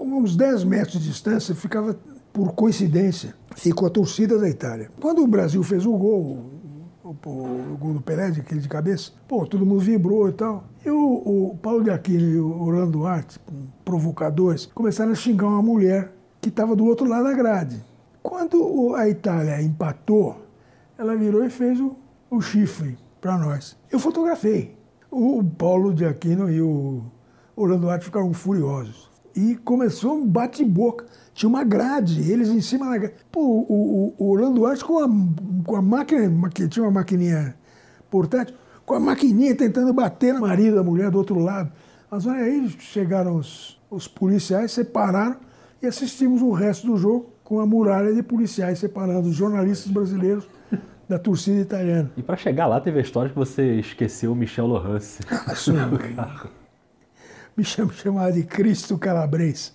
Uhum. 0.00 0.22
Uns 0.22 0.34
10 0.34 0.64
metros 0.64 1.02
de 1.02 1.06
distância, 1.06 1.54
ficava, 1.54 1.94
por 2.32 2.54
coincidência, 2.54 3.34
ficou 3.54 3.86
a 3.86 3.90
torcida 3.90 4.38
da 4.38 4.48
Itália. 4.48 4.90
Quando 4.98 5.22
o 5.22 5.26
Brasil 5.26 5.62
fez 5.62 5.84
o 5.84 5.92
gol, 5.92 6.46
o, 7.04 7.08
o, 7.10 7.30
o 7.30 7.76
gol 7.78 7.92
do 7.92 8.00
Pelé, 8.00 8.28
aquele 8.28 8.60
de 8.60 8.68
cabeça, 8.70 9.12
pô, 9.28 9.44
todo 9.44 9.66
mundo 9.66 9.80
vibrou 9.80 10.30
e 10.30 10.32
tal. 10.32 10.64
E 10.82 10.88
o, 10.88 11.50
o 11.50 11.58
Paulo 11.60 11.84
de 11.84 11.90
Aquino 11.90 12.26
e 12.26 12.40
o 12.40 12.62
Orlando 12.62 12.92
Duarte, 12.92 13.38
provocadores, 13.84 14.64
começaram 14.64 15.12
a 15.12 15.14
xingar 15.14 15.48
uma 15.48 15.60
mulher 15.60 16.10
que 16.40 16.48
estava 16.48 16.74
do 16.74 16.86
outro 16.86 17.06
lado 17.06 17.24
da 17.24 17.34
grade. 17.34 17.89
Quando 18.22 18.94
a 18.96 19.08
Itália 19.08 19.62
empatou, 19.62 20.36
ela 20.98 21.16
virou 21.16 21.44
e 21.44 21.50
fez 21.50 21.80
o, 21.80 21.96
o 22.30 22.40
chifre 22.40 22.98
para 23.20 23.38
nós. 23.38 23.76
Eu 23.90 23.98
fotografei. 23.98 24.78
O 25.10 25.42
Paulo 25.42 25.92
de 25.92 26.04
Aquino 26.04 26.50
e 26.50 26.60
o 26.60 27.02
Orlando 27.56 27.88
Arte 27.88 28.04
ficaram 28.04 28.32
furiosos. 28.32 29.10
E 29.34 29.56
começou 29.56 30.14
um 30.14 30.26
bate-boca. 30.26 31.06
Tinha 31.32 31.48
uma 31.48 31.64
grade, 31.64 32.30
eles 32.30 32.48
em 32.48 32.60
cima 32.60 32.90
da 32.90 32.98
grade. 32.98 33.14
Pô, 33.32 33.40
o, 33.40 34.14
o, 34.18 34.24
o 34.24 34.30
Orlando 34.30 34.66
Arte 34.66 34.84
com 34.84 34.98
a, 34.98 35.08
com 35.64 35.76
a 35.76 35.82
máquina, 35.82 36.30
tinha 36.68 36.84
uma 36.84 36.92
maquininha 36.92 37.56
portátil, 38.10 38.54
com 38.84 38.94
a 38.94 39.00
maquininha 39.00 39.54
tentando 39.56 39.92
bater 39.92 40.34
na 40.34 40.40
marido 40.40 40.76
da 40.76 40.82
mulher 40.82 41.10
do 41.10 41.18
outro 41.18 41.38
lado. 41.38 41.72
Mas 42.10 42.26
aí 42.26 42.68
chegaram 42.78 43.36
os, 43.36 43.80
os 43.90 44.06
policiais, 44.06 44.72
separaram 44.72 45.36
e 45.82 45.86
assistimos 45.86 46.42
o 46.42 46.50
resto 46.50 46.86
do 46.86 46.96
jogo 46.96 47.39
com 47.50 47.58
a 47.58 47.66
muralha 47.66 48.14
de 48.14 48.22
policiais 48.22 48.78
separando 48.78 49.28
os 49.28 49.34
jornalistas 49.34 49.90
brasileiros 49.90 50.46
da 51.08 51.18
torcida 51.18 51.58
italiana. 51.58 52.08
E 52.16 52.22
para 52.22 52.36
chegar 52.36 52.68
lá 52.68 52.80
teve 52.80 53.00
a 53.00 53.02
história 53.02 53.28
que 53.28 53.34
você 53.34 53.80
esqueceu 53.80 54.30
o 54.30 54.36
Michel 54.36 54.68
Lohance. 54.68 55.18
Michel 57.56 57.86
me 57.90 57.92
chamava 57.92 58.30
de 58.30 58.44
Cristo 58.44 58.96
Calabrês. 58.96 59.74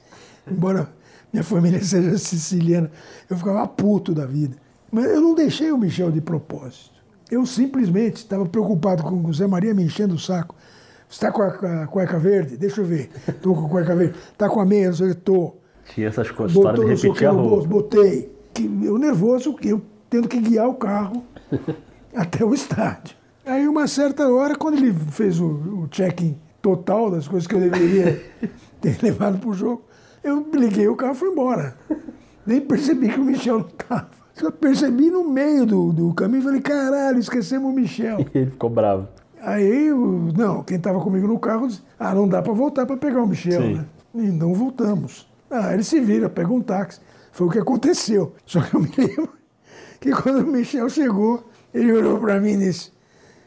Embora 0.49 0.87
minha 1.33 1.43
família 1.43 1.83
seja 1.83 2.17
siciliana, 2.17 2.89
eu 3.29 3.35
ficava 3.35 3.67
puto 3.67 4.13
da 4.13 4.25
vida. 4.25 4.55
Mas 4.89 5.07
eu 5.07 5.19
não 5.19 5.35
deixei 5.35 5.69
o 5.69 5.77
Michel 5.77 6.13
de 6.13 6.21
propósito. 6.21 6.95
Eu 7.29 7.45
simplesmente 7.45 8.15
estava 8.19 8.45
preocupado 8.45 9.03
com 9.03 9.21
o 9.21 9.33
Zé 9.33 9.47
Maria 9.47 9.73
me 9.73 9.83
enchendo 9.83 10.15
o 10.15 10.19
saco. 10.19 10.55
Você 11.09 11.15
está 11.25 11.29
com 11.29 11.41
a, 11.41 11.87
cueca 11.87 12.17
verde? 12.17 12.55
Deixa 12.55 12.79
eu 12.79 12.85
ver. 12.85 13.11
Estou 13.27 13.53
com 13.53 13.65
a 13.65 13.69
cueca 13.69 13.93
verde. 13.93 14.17
Está 14.31 14.47
com 14.47 14.61
a 14.61 14.65
meia? 14.65 14.87
Não 14.87 14.95
sei. 14.95 15.09
Estou. 15.09 15.61
Tinha 15.93 16.07
essas 16.07 16.31
coisas, 16.31 16.55
história 16.55 16.83
de 16.83 16.93
repetir 16.93 17.27
a 17.27 17.31
roupa. 17.31 17.67
Botei. 17.67 18.31
Eu 18.83 18.97
nervoso, 18.97 19.55
eu 19.63 19.81
tendo 20.09 20.27
que 20.27 20.39
guiar 20.39 20.67
o 20.67 20.75
carro 20.75 21.23
até 22.15 22.43
o 22.43 22.53
estádio. 22.53 23.15
Aí, 23.45 23.67
uma 23.67 23.87
certa 23.87 24.27
hora, 24.27 24.55
quando 24.55 24.77
ele 24.77 24.93
fez 25.11 25.39
o, 25.39 25.45
o 25.45 25.87
check-in 25.89 26.37
total 26.61 27.11
das 27.11 27.27
coisas 27.27 27.45
que 27.45 27.53
eu 27.53 27.59
deveria 27.59 28.21
ter 28.81 28.97
levado 29.03 29.37
para 29.37 29.49
o 29.49 29.53
jogo, 29.53 29.83
eu 30.23 30.47
liguei 30.53 30.87
o 30.87 30.95
carro 30.95 31.13
e 31.13 31.17
fui 31.17 31.29
embora. 31.29 31.75
Nem 32.45 32.59
percebi 32.61 33.09
que 33.09 33.19
o 33.19 33.23
Michel 33.23 33.59
não 33.59 33.67
estava. 33.67 34.09
Só 34.33 34.51
percebi 34.51 35.09
no 35.09 35.23
meio 35.23 35.65
do, 35.65 35.93
do 35.93 36.13
caminho 36.13 36.39
e 36.39 36.43
falei, 36.43 36.61
caralho, 36.61 37.19
esquecemos 37.19 37.71
o 37.71 37.73
Michel. 37.73 38.19
E 38.19 38.37
ele 38.39 38.51
ficou 38.51 38.69
bravo. 38.69 39.07
Aí, 39.41 39.89
não, 40.35 40.63
quem 40.63 40.77
estava 40.77 40.99
comigo 40.99 41.27
no 41.27 41.37
carro 41.37 41.67
disse, 41.67 41.83
ah, 41.99 42.15
não 42.15 42.27
dá 42.27 42.41
para 42.41 42.51
voltar 42.51 42.85
para 42.85 42.97
pegar 42.97 43.21
o 43.21 43.27
Michel, 43.27 43.61
Sim. 43.61 43.73
né? 43.75 43.85
E 44.15 44.31
não 44.31 44.53
voltamos. 44.53 45.27
Ah, 45.49 45.73
ele 45.73 45.83
se 45.83 45.99
vira, 45.99 46.29
pega 46.29 46.51
um 46.51 46.61
táxi. 46.61 46.99
Foi 47.31 47.47
o 47.47 47.49
que 47.49 47.59
aconteceu. 47.59 48.33
Só 48.45 48.61
que 48.61 48.75
eu 48.75 48.81
me 48.81 48.91
lembro 48.97 49.29
que 49.99 50.11
quando 50.11 50.47
o 50.47 50.51
Michel 50.51 50.89
chegou, 50.89 51.47
ele 51.73 51.91
olhou 51.91 52.19
para 52.19 52.39
mim 52.39 52.51
e 52.51 52.57
disse: 52.57 52.91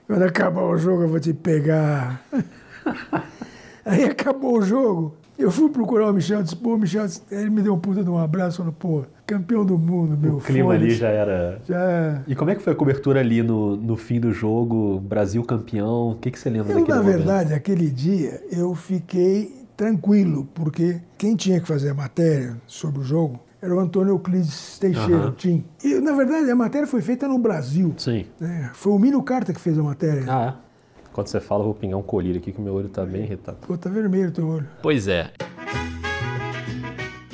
Quando 0.07 0.22
acabar 0.22 0.62
o 0.62 0.76
jogo, 0.76 1.03
eu 1.03 1.09
vou 1.09 1.20
te 1.20 1.32
pegar. 1.32 2.22
Aí 3.84 4.05
acabou 4.05 4.59
o 4.59 4.62
jogo. 4.62 5.16
Eu 5.38 5.53
fui 5.53 5.70
procurar 5.70 6.11
o 6.11 6.12
Michel, 6.12 6.42
disse, 6.42 6.57
pô, 6.57 6.76
Michel, 6.76 7.07
ele 7.30 7.49
me 7.49 7.62
deu 7.62 7.72
um 7.72 7.78
puta 7.78 8.03
de 8.03 8.11
um 8.11 8.18
abraço, 8.18 8.57
falou, 8.57 8.72
pô, 8.72 9.05
campeão 9.24 9.64
do 9.64 9.78
mundo, 9.78 10.18
meu 10.18 10.38
O 10.38 10.40
clima 10.40 10.74
ali 10.74 10.90
já 10.90 11.09
era. 11.09 11.62
Já... 11.64 12.22
E 12.26 12.34
como 12.34 12.51
é 12.51 12.57
que 12.57 12.61
foi 12.61 12.72
a 12.72 12.76
cobertura 12.76 13.20
ali 13.20 13.40
no, 13.40 13.76
no 13.76 13.96
fim 13.96 14.18
do 14.18 14.32
jogo? 14.32 14.99
Brasil 14.99 15.44
campeão? 15.44 16.11
O 16.11 16.14
que, 16.16 16.32
que 16.32 16.38
você 16.40 16.51
lembra 16.51 16.72
eu, 16.72 16.80
daquele 16.80 16.99
Na 16.99 17.05
momento? 17.05 17.18
verdade, 17.18 17.55
aquele 17.55 17.88
dia 17.88 18.42
eu 18.51 18.74
fiquei 18.74 19.57
tranquilo, 19.78 20.48
porque 20.52 21.00
quem 21.16 21.36
tinha 21.36 21.60
que 21.60 21.66
fazer 21.68 21.90
a 21.90 21.94
matéria 21.94 22.56
sobre 22.66 22.98
o 22.98 23.04
jogo 23.04 23.38
era 23.62 23.72
o 23.72 23.78
Antônio 23.78 24.10
Euclides 24.10 24.76
Teixeira, 24.78 25.26
uhum. 25.26 25.32
Tim. 25.32 25.64
E, 25.82 26.00
na 26.00 26.12
verdade, 26.12 26.50
a 26.50 26.56
matéria 26.56 26.86
foi 26.86 27.00
feita 27.00 27.28
no 27.28 27.38
Brasil. 27.38 27.94
Sim. 27.96 28.26
Né? 28.40 28.70
Foi 28.74 28.92
o 28.92 28.98
Mino 28.98 29.22
Carta 29.22 29.52
que 29.52 29.60
fez 29.60 29.78
a 29.78 29.82
matéria. 29.82 30.24
Ah, 30.26 30.54
é? 30.58 31.10
Quando 31.12 31.28
você 31.28 31.40
fala, 31.40 31.60
eu 31.60 31.66
vou 31.66 31.74
pingar 31.74 31.98
um 31.98 32.02
colírio 32.02 32.40
aqui 32.40 32.50
que 32.50 32.60
meu 32.60 32.74
olho 32.74 32.88
está 32.88 33.06
bem 33.06 33.22
irritado. 33.22 33.58
Pô, 33.66 33.78
tá 33.78 33.88
vermelho 33.88 34.28
o 34.28 34.32
teu 34.32 34.48
olho. 34.48 34.68
Pois 34.82 35.06
é. 35.06 35.30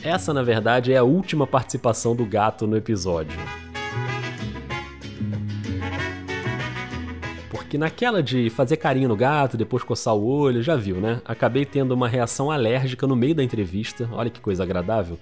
Essa, 0.03 0.35
na 0.35 0.43
verdade, 0.43 0.93
é 0.93 0.99
a 0.99 1.03
última 1.03 1.47
participação 1.47 2.15
do 2.15 2.27
gato 2.27 2.67
no 2.67 2.77
episódio. 2.77 3.39
Que 7.75 7.79
naquela 7.79 8.23
de 8.23 8.49
fazer 8.51 8.77
carinho 8.77 9.09
no 9.09 9.17
gato, 9.17 9.57
depois 9.57 9.83
coçar 9.83 10.15
o 10.15 10.25
olho, 10.25 10.63
já 10.63 10.77
viu, 10.77 11.01
né? 11.01 11.21
Acabei 11.25 11.65
tendo 11.65 11.91
uma 11.91 12.07
reação 12.07 12.49
alérgica 12.49 13.05
no 13.05 13.17
meio 13.17 13.35
da 13.35 13.43
entrevista. 13.43 14.09
Olha 14.13 14.31
que 14.31 14.41
coisa 14.41 14.63
agradável. 14.63 15.19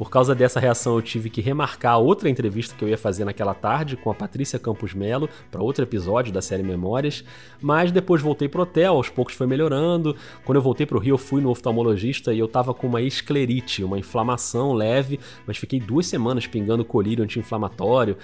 Por 0.00 0.08
causa 0.08 0.34
dessa 0.34 0.58
reação, 0.58 0.94
eu 0.94 1.02
tive 1.02 1.28
que 1.28 1.42
remarcar 1.42 1.98
outra 1.98 2.30
entrevista 2.30 2.74
que 2.74 2.82
eu 2.82 2.88
ia 2.88 2.96
fazer 2.96 3.26
naquela 3.26 3.52
tarde 3.52 3.98
com 3.98 4.10
a 4.10 4.14
Patrícia 4.14 4.58
Campos 4.58 4.94
Melo 4.94 5.28
para 5.50 5.62
outro 5.62 5.84
episódio 5.84 6.32
da 6.32 6.40
série 6.40 6.62
Memórias, 6.62 7.22
mas 7.60 7.92
depois 7.92 8.22
voltei 8.22 8.48
pro 8.48 8.62
hotel, 8.62 8.94
aos 8.94 9.10
poucos 9.10 9.34
foi 9.34 9.46
melhorando. 9.46 10.16
Quando 10.46 10.56
eu 10.56 10.62
voltei 10.62 10.86
pro 10.86 10.98
Rio, 10.98 11.12
eu 11.12 11.18
fui 11.18 11.42
no 11.42 11.50
oftalmologista 11.50 12.32
e 12.32 12.38
eu 12.38 12.48
tava 12.48 12.72
com 12.72 12.86
uma 12.86 13.02
esclerite, 13.02 13.84
uma 13.84 13.98
inflamação 13.98 14.72
leve, 14.72 15.20
mas 15.46 15.58
fiquei 15.58 15.78
duas 15.78 16.06
semanas 16.06 16.46
pingando 16.46 16.82
colírio 16.82 17.22
anti-inflamatório. 17.22 18.16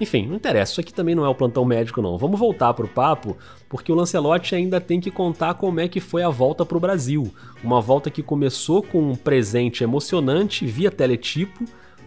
Enfim, 0.00 0.28
não 0.28 0.36
interessa, 0.36 0.70
isso 0.70 0.80
aqui 0.80 0.94
também 0.94 1.16
não 1.16 1.24
é 1.24 1.28
o 1.28 1.34
plantão 1.34 1.64
médico 1.64 2.00
não. 2.00 2.16
Vamos 2.16 2.38
voltar 2.38 2.72
pro 2.74 2.86
papo, 2.86 3.36
porque 3.68 3.90
o 3.90 3.94
Lancelotti 3.96 4.54
ainda 4.54 4.80
tem 4.80 5.00
que 5.00 5.10
contar 5.10 5.54
como 5.54 5.80
é 5.80 5.88
que 5.88 5.98
foi 5.98 6.22
a 6.22 6.30
volta 6.30 6.64
pro 6.64 6.78
Brasil. 6.78 7.32
Uma 7.62 7.80
volta 7.80 8.08
que 8.08 8.22
começou 8.22 8.82
com 8.84 9.10
um 9.10 9.16
presente 9.16 9.82
emocionante 9.82 10.64
via 10.64 10.92
teletipo, 11.24 11.64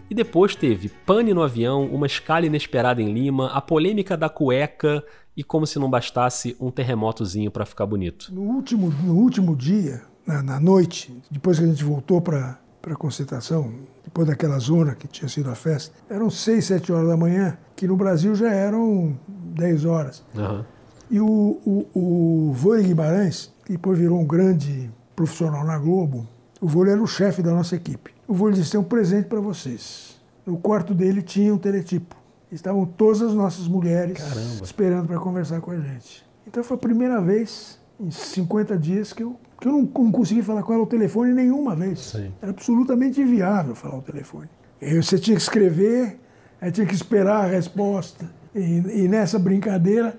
e 0.08 0.14
depois 0.14 0.54
teve 0.54 0.88
pane 0.88 1.34
no 1.34 1.42
avião, 1.42 1.84
uma 1.86 2.06
escala 2.06 2.46
inesperada 2.46 3.02
em 3.02 3.12
Lima, 3.12 3.48
a 3.48 3.60
polêmica 3.60 4.16
da 4.16 4.28
cueca 4.28 5.04
e 5.36 5.44
como 5.44 5.66
se 5.66 5.78
não 5.78 5.90
bastasse 5.90 6.56
um 6.58 6.70
terremotozinho 6.70 7.50
para 7.50 7.66
ficar 7.66 7.84
bonito. 7.84 8.32
No 8.32 8.42
último, 8.42 8.90
no 9.02 9.14
último 9.14 9.54
dia, 9.54 10.02
na, 10.26 10.42
na 10.42 10.60
noite, 10.60 11.12
depois 11.30 11.58
que 11.58 11.64
a 11.64 11.68
gente 11.68 11.84
voltou 11.84 12.22
para 12.22 12.58
a 12.82 12.94
concentração, 12.94 13.70
depois 14.02 14.26
daquela 14.26 14.58
zona 14.58 14.94
que 14.94 15.06
tinha 15.06 15.28
sido 15.28 15.50
a 15.50 15.54
festa, 15.54 15.94
eram 16.08 16.30
6, 16.30 16.64
7 16.64 16.90
horas 16.90 17.08
da 17.08 17.16
manhã, 17.16 17.58
que 17.76 17.86
no 17.86 17.96
Brasil 17.96 18.34
já 18.34 18.50
eram 18.50 19.14
10 19.28 19.84
horas. 19.84 20.24
Uhum. 20.34 20.64
E 21.10 21.20
o, 21.20 21.60
o, 21.66 21.86
o 21.94 22.52
Vôlei 22.54 22.84
Guimarães, 22.84 23.52
que 23.64 23.72
depois 23.72 23.98
virou 23.98 24.18
um 24.18 24.26
grande 24.26 24.90
profissional 25.14 25.64
na 25.64 25.78
Globo, 25.78 26.26
o 26.60 26.66
Vôlei 26.66 26.94
era 26.94 27.02
o 27.02 27.06
chefe 27.06 27.42
da 27.42 27.52
nossa 27.52 27.76
equipe. 27.76 28.17
O 28.28 28.34
Vôlei 28.34 28.56
disse, 28.56 28.72
tem 28.72 28.78
um 28.78 28.84
presente 28.84 29.26
para 29.26 29.40
vocês. 29.40 30.20
No 30.44 30.58
quarto 30.58 30.92
dele 30.92 31.22
tinha 31.22 31.52
um 31.52 31.56
teletipo. 31.56 32.14
estavam 32.52 32.84
todas 32.84 33.22
as 33.22 33.32
nossas 33.32 33.66
mulheres 33.66 34.18
Caramba. 34.18 34.64
esperando 34.64 35.06
para 35.06 35.18
conversar 35.18 35.62
com 35.62 35.70
a 35.70 35.80
gente. 35.80 36.26
Então 36.46 36.62
foi 36.62 36.76
a 36.76 36.80
primeira 36.80 37.22
vez 37.22 37.80
em 37.98 38.10
50 38.10 38.76
dias 38.78 39.14
que 39.14 39.22
eu, 39.22 39.34
que 39.58 39.66
eu 39.66 39.72
não, 39.72 39.80
não 39.80 40.12
consegui 40.12 40.42
falar 40.42 40.62
com 40.62 40.74
ela 40.74 40.82
ao 40.82 40.86
telefone 40.86 41.32
nenhuma 41.32 41.74
vez. 41.74 42.00
Sim. 42.00 42.30
Era 42.42 42.50
absolutamente 42.50 43.18
inviável 43.18 43.74
falar 43.74 43.94
ao 43.94 44.02
telefone. 44.02 44.48
E 44.80 44.94
você 45.00 45.18
tinha 45.18 45.34
que 45.34 45.42
escrever, 45.42 46.20
aí 46.60 46.70
tinha 46.70 46.86
que 46.86 46.94
esperar 46.94 47.44
a 47.44 47.46
resposta. 47.46 48.30
E, 48.54 49.04
e 49.04 49.08
nessa 49.08 49.38
brincadeira, 49.38 50.16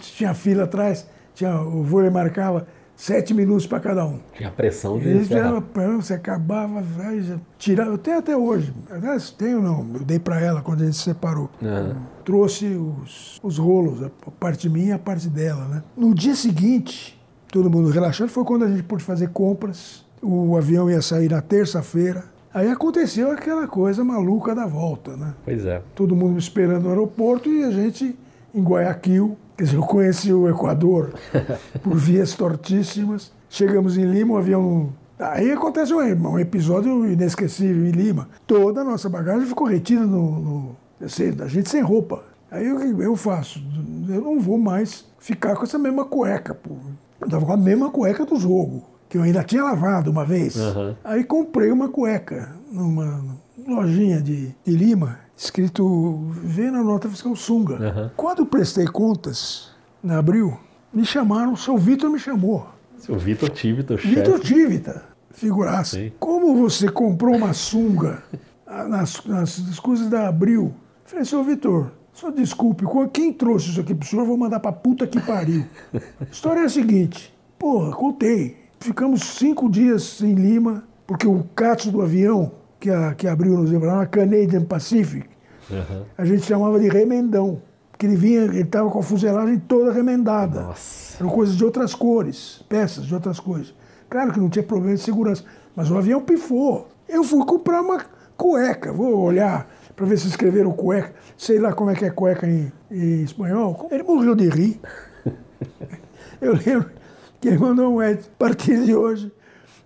tinha 0.00 0.34
fila 0.34 0.64
atrás, 0.64 1.04
tinha, 1.34 1.60
o 1.60 1.82
vôlei 1.82 2.10
marcava 2.10 2.66
sete 3.00 3.32
minutos 3.32 3.66
para 3.66 3.80
cada 3.80 4.04
um. 4.04 4.18
Tinha 4.34 4.50
a 4.50 4.52
pressão 4.52 4.98
de 4.98 5.08
Eles 5.08 5.26
já, 5.26 5.58
pã, 5.62 5.96
você 5.96 6.12
acabava, 6.12 6.84
já 7.22 7.38
tirava. 7.58 7.92
Eu 7.92 7.98
tenho 7.98 8.18
até 8.18 8.36
hoje. 8.36 8.74
Aliás, 8.90 9.30
tenho 9.30 9.62
não. 9.62 9.86
Eu 9.94 10.00
dei 10.00 10.18
para 10.18 10.38
ela 10.38 10.60
quando 10.60 10.82
a 10.82 10.84
gente 10.84 10.98
se 10.98 11.04
separou. 11.04 11.48
Aham. 11.62 11.96
Trouxe 12.26 12.66
os, 12.66 13.40
os 13.42 13.56
rolos, 13.56 14.02
a 14.02 14.10
parte 14.38 14.68
minha 14.68 14.88
e 14.88 14.92
a 14.92 14.98
parte 14.98 15.28
dela. 15.28 15.64
Né? 15.64 15.82
No 15.96 16.14
dia 16.14 16.34
seguinte, 16.34 17.18
todo 17.50 17.70
mundo 17.70 17.88
relaxando, 17.88 18.30
foi 18.30 18.44
quando 18.44 18.66
a 18.66 18.68
gente 18.68 18.82
pôde 18.82 19.02
fazer 19.02 19.30
compras. 19.30 20.04
O 20.20 20.54
avião 20.54 20.90
ia 20.90 21.00
sair 21.00 21.30
na 21.30 21.40
terça-feira. 21.40 22.24
Aí 22.52 22.68
aconteceu 22.68 23.30
aquela 23.30 23.66
coisa 23.66 24.04
maluca 24.04 24.54
da 24.54 24.66
volta, 24.66 25.16
né? 25.16 25.32
Pois 25.42 25.64
é. 25.64 25.80
todo 25.94 26.14
mundo 26.14 26.38
esperando 26.38 26.82
no 26.82 26.88
aeroporto 26.90 27.48
e 27.48 27.64
a 27.64 27.70
gente 27.70 28.14
em 28.54 28.62
Guayaquil. 28.62 29.38
Quer 29.60 29.64
dizer, 29.64 29.76
eu 29.76 29.82
conheci 29.82 30.32
o 30.32 30.48
Equador 30.48 31.12
por 31.84 31.94
vias 31.94 32.32
tortíssimas. 32.32 33.30
Chegamos 33.50 33.98
em 33.98 34.06
Lima, 34.06 34.32
o 34.32 34.38
avião. 34.38 34.90
Aí 35.18 35.52
acontece 35.52 35.92
um, 35.92 36.38
episódio 36.38 37.04
inesquecível 37.06 37.86
em 37.86 37.90
Lima. 37.90 38.26
Toda 38.46 38.80
a 38.80 38.84
nossa 38.84 39.06
bagagem 39.10 39.46
ficou 39.46 39.66
retida 39.66 40.00
no. 40.00 40.76
no 40.98 41.08
sei, 41.10 41.36
a 41.38 41.46
gente 41.46 41.68
sem 41.68 41.82
roupa. 41.82 42.24
Aí 42.50 42.72
o 42.72 42.78
que 42.96 43.02
eu 43.02 43.14
faço? 43.14 43.62
Eu 44.08 44.22
não 44.22 44.40
vou 44.40 44.56
mais 44.56 45.04
ficar 45.18 45.54
com 45.54 45.64
essa 45.64 45.78
mesma 45.78 46.06
cueca, 46.06 46.54
pô. 46.54 46.76
Eu 47.20 47.28
tava 47.28 47.44
com 47.44 47.52
a 47.52 47.56
mesma 47.58 47.90
cueca 47.90 48.24
do 48.24 48.36
jogo, 48.36 48.82
que 49.10 49.18
eu 49.18 49.22
ainda 49.22 49.44
tinha 49.44 49.62
lavado 49.62 50.10
uma 50.10 50.24
vez. 50.24 50.56
Aham. 50.56 50.96
Aí 51.04 51.22
comprei 51.22 51.70
uma 51.70 51.90
cueca 51.90 52.56
numa 52.72 53.22
lojinha 53.68 54.22
de, 54.22 54.54
de 54.64 54.72
Lima, 54.72 55.18
escrito 55.44 56.18
Vê 56.42 56.70
na 56.70 56.82
nota 56.82 57.08
fiscal 57.08 57.34
Sunga. 57.34 57.76
Aham. 57.76 58.10
Quando 58.16 58.44
prestei 58.44 58.86
contas, 58.86 59.70
na 60.02 60.18
abril, 60.18 60.58
me 60.92 61.04
chamaram, 61.04 61.54
o 61.54 61.56
seu 61.56 61.78
Vitor 61.78 62.10
me 62.10 62.18
chamou. 62.18 62.66
Seu 62.98 63.18
Vitor 63.18 63.48
Tivita, 63.48 63.94
o 63.94 63.96
Vitor 63.96 64.36
chefe. 64.36 64.54
Tivita, 64.54 65.04
figuraça. 65.30 65.96
Sim. 65.96 66.12
Como 66.20 66.54
você 66.56 66.90
comprou 66.90 67.34
uma 67.34 67.54
sunga 67.54 68.22
nas, 68.88 69.24
nas, 69.24 69.78
coisas 69.78 70.10
da 70.10 70.28
Abril? 70.28 70.74
Falei, 71.06 71.24
seu 71.24 71.42
Vitor, 71.42 71.90
só 72.12 72.30
desculpe, 72.30 72.84
qu- 72.84 73.08
quem 73.08 73.32
trouxe 73.32 73.70
isso 73.70 73.80
aqui 73.80 73.94
pro 73.94 74.06
senhor, 74.06 74.22
eu 74.22 74.26
vou 74.26 74.36
mandar 74.36 74.60
pra 74.60 74.72
puta 74.72 75.06
que 75.06 75.20
pariu. 75.20 75.64
A 76.20 76.24
história 76.30 76.60
é 76.60 76.64
a 76.64 76.68
seguinte, 76.68 77.34
porra, 77.58 77.92
contei. 77.92 78.58
Ficamos 78.78 79.22
cinco 79.22 79.70
dias 79.70 80.20
em 80.22 80.34
Lima, 80.34 80.84
porque 81.06 81.26
o 81.26 81.44
catso 81.54 81.90
do 81.90 82.02
avião 82.02 82.52
que, 82.80 82.90
a, 82.90 83.14
que 83.14 83.28
abriu 83.28 83.56
nos 83.56 83.72
a 83.72 84.06
Canadian 84.06 84.64
Pacific, 84.64 85.28
Aham. 85.72 86.04
a 86.16 86.24
gente 86.24 86.42
chamava 86.42 86.78
de 86.78 86.88
remendão. 86.88 87.62
Porque 87.90 88.06
ele 88.06 88.16
vinha, 88.16 88.40
ele 88.42 88.62
estava 88.62 88.90
com 88.90 88.98
a 88.98 89.02
fuselagem 89.02 89.58
toda 89.58 89.92
remendada. 89.92 90.62
Nossa. 90.62 91.22
Eram 91.22 91.30
coisas 91.30 91.54
de 91.54 91.64
outras 91.64 91.94
cores, 91.94 92.64
peças 92.68 93.04
de 93.04 93.14
outras 93.14 93.38
cores. 93.38 93.74
Claro 94.08 94.32
que 94.32 94.40
não 94.40 94.48
tinha 94.48 94.62
problema 94.62 94.94
de 94.96 95.02
segurança, 95.02 95.44
mas 95.76 95.90
o 95.90 95.98
avião 95.98 96.20
pifou. 96.22 96.88
Eu 97.08 97.22
fui 97.22 97.44
comprar 97.44 97.82
uma 97.82 98.00
cueca, 98.36 98.90
vou 98.92 99.18
olhar 99.18 99.68
para 99.94 100.06
ver 100.06 100.18
se 100.18 100.28
escreveram 100.28 100.72
cueca. 100.72 101.12
Sei 101.36 101.58
lá 101.58 101.74
como 101.74 101.90
é 101.90 101.94
que 101.94 102.06
é 102.06 102.10
cueca 102.10 102.46
em, 102.46 102.72
em 102.90 103.22
espanhol. 103.22 103.86
Ele 103.90 104.02
morreu 104.02 104.34
de 104.34 104.48
rir. 104.48 104.80
Eu 106.40 106.54
lembro 106.54 106.90
que 107.38 107.48
ele 107.48 107.58
mandou 107.58 107.94
um 107.94 108.02
Ed, 108.02 108.20
a 108.20 108.38
partir 108.38 108.82
de 108.84 108.94
hoje, 108.94 109.30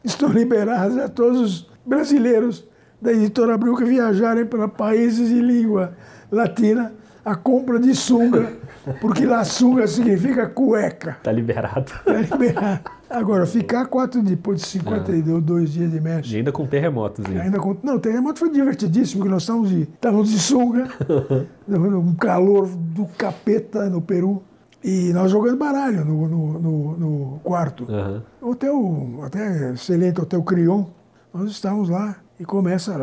estão 0.05 0.29
liberados 0.29 0.97
a 0.99 1.09
todos 1.09 1.41
os 1.41 1.71
brasileiros 1.85 2.65
da 3.05 3.13
editora 3.13 3.55
Abril 3.55 3.77
que 3.77 3.85
viajarem 3.85 4.47
para 4.47 4.67
países 4.67 5.29
de 5.29 5.39
língua 5.41 5.93
latina 6.33 6.91
a 7.25 7.35
compra 7.35 7.79
de 7.79 7.95
sunga, 7.95 8.53
porque 9.01 9.25
lá 9.27 9.45
sunga 9.45 9.87
significa 9.87 10.47
cueca. 10.49 11.19
Tá 11.23 11.31
liberado. 11.31 11.93
Tá 12.05 12.13
liberado. 12.15 12.81
Agora, 13.11 13.47
ficar 13.47 13.87
quatro 13.87 14.23
depois 14.23 14.61
de 14.61 14.67
52 14.67 15.73
dias 15.73 15.91
de 15.91 15.97
E 15.99 16.01
México. 16.01 16.37
ainda 16.37 16.51
com 16.51 16.67
terremotos. 16.67 17.25
hein? 17.31 17.41
Ainda 17.43 17.59
com... 17.59 17.77
Não, 17.83 17.97
o 17.97 18.01
terremoto 18.01 18.39
foi 18.41 18.51
divertidíssimo, 18.51 19.21
porque 19.21 19.33
nós 19.33 19.43
estávamos 19.43 19.69
de, 19.71 19.83
estávamos 19.83 20.31
de 20.31 20.39
sunga, 20.39 20.89
um 21.69 22.15
calor 22.15 22.67
do 22.69 23.05
capeta 23.19 23.89
no 23.89 24.01
Peru, 24.03 24.43
e 24.83 25.13
nós 25.13 25.31
jogando 25.31 25.57
baralho 25.57 26.05
no, 26.05 26.29
no, 26.29 26.59
no- 26.59 26.97
no 26.99 27.41
quarto. 27.45 27.87
Aham. 27.89 28.23
Hotel, 28.43 29.21
até 29.25 29.73
excelente 29.73 30.21
Hotel 30.21 30.43
Crion, 30.43 30.87
nós 31.33 31.51
estávamos 31.51 31.89
lá 31.89 32.17
e 32.39 32.45
começa. 32.45 32.95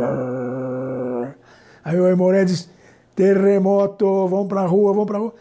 Aí 1.84 1.99
o 1.99 2.05
Aimoré 2.05 2.45
diz: 2.45 2.69
terremoto, 3.15 4.27
vamos 4.27 4.47
pra 4.47 4.65
rua, 4.65 4.93
vamos 4.93 5.07
pra 5.07 5.19
rua. 5.19 5.34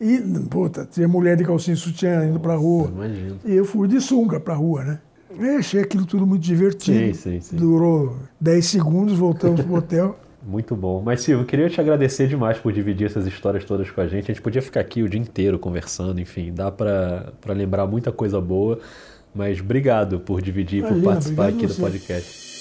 E, 0.00 0.18
puta, 0.50 0.86
tinha 0.90 1.06
mulher 1.06 1.36
de 1.36 1.44
calcinha 1.44 1.74
e 1.74 1.76
sutiã 1.76 2.26
indo 2.26 2.40
pra 2.40 2.56
rua. 2.56 2.88
Imagino. 2.88 3.38
E 3.44 3.54
eu 3.54 3.64
fui 3.64 3.86
de 3.86 4.00
sunga 4.00 4.40
pra 4.40 4.54
rua, 4.54 4.82
né? 4.82 4.98
Eu 5.38 5.58
achei 5.58 5.80
aquilo 5.80 6.04
tudo 6.04 6.26
muito 6.26 6.42
divertido. 6.42 6.98
Sim, 6.98 7.14
sim, 7.14 7.40
sim. 7.40 7.56
Durou 7.56 8.16
10 8.40 8.66
segundos, 8.66 9.16
voltamos 9.16 9.60
pro 9.62 9.76
hotel. 9.76 10.18
Muito 10.44 10.74
bom. 10.74 11.00
Mas, 11.00 11.22
Silvio, 11.22 11.46
queria 11.46 11.70
te 11.70 11.80
agradecer 11.80 12.26
demais 12.26 12.58
por 12.58 12.72
dividir 12.72 13.06
essas 13.06 13.28
histórias 13.28 13.64
todas 13.64 13.88
com 13.92 14.00
a 14.00 14.08
gente. 14.08 14.24
A 14.24 14.34
gente 14.34 14.42
podia 14.42 14.60
ficar 14.60 14.80
aqui 14.80 15.00
o 15.00 15.08
dia 15.08 15.20
inteiro 15.20 15.56
conversando, 15.56 16.20
enfim, 16.20 16.52
dá 16.52 16.68
pra 16.68 17.32
pra 17.40 17.54
lembrar 17.54 17.86
muita 17.86 18.10
coisa 18.10 18.40
boa. 18.40 18.80
Mas 19.32 19.60
obrigado 19.60 20.18
por 20.18 20.42
dividir, 20.42 20.82
por 20.82 20.96
Imagina, 20.96 21.12
participar 21.12 21.42
obrigado 21.44 21.64
aqui 21.64 21.74
do 21.74 21.80
podcast. 21.80 22.51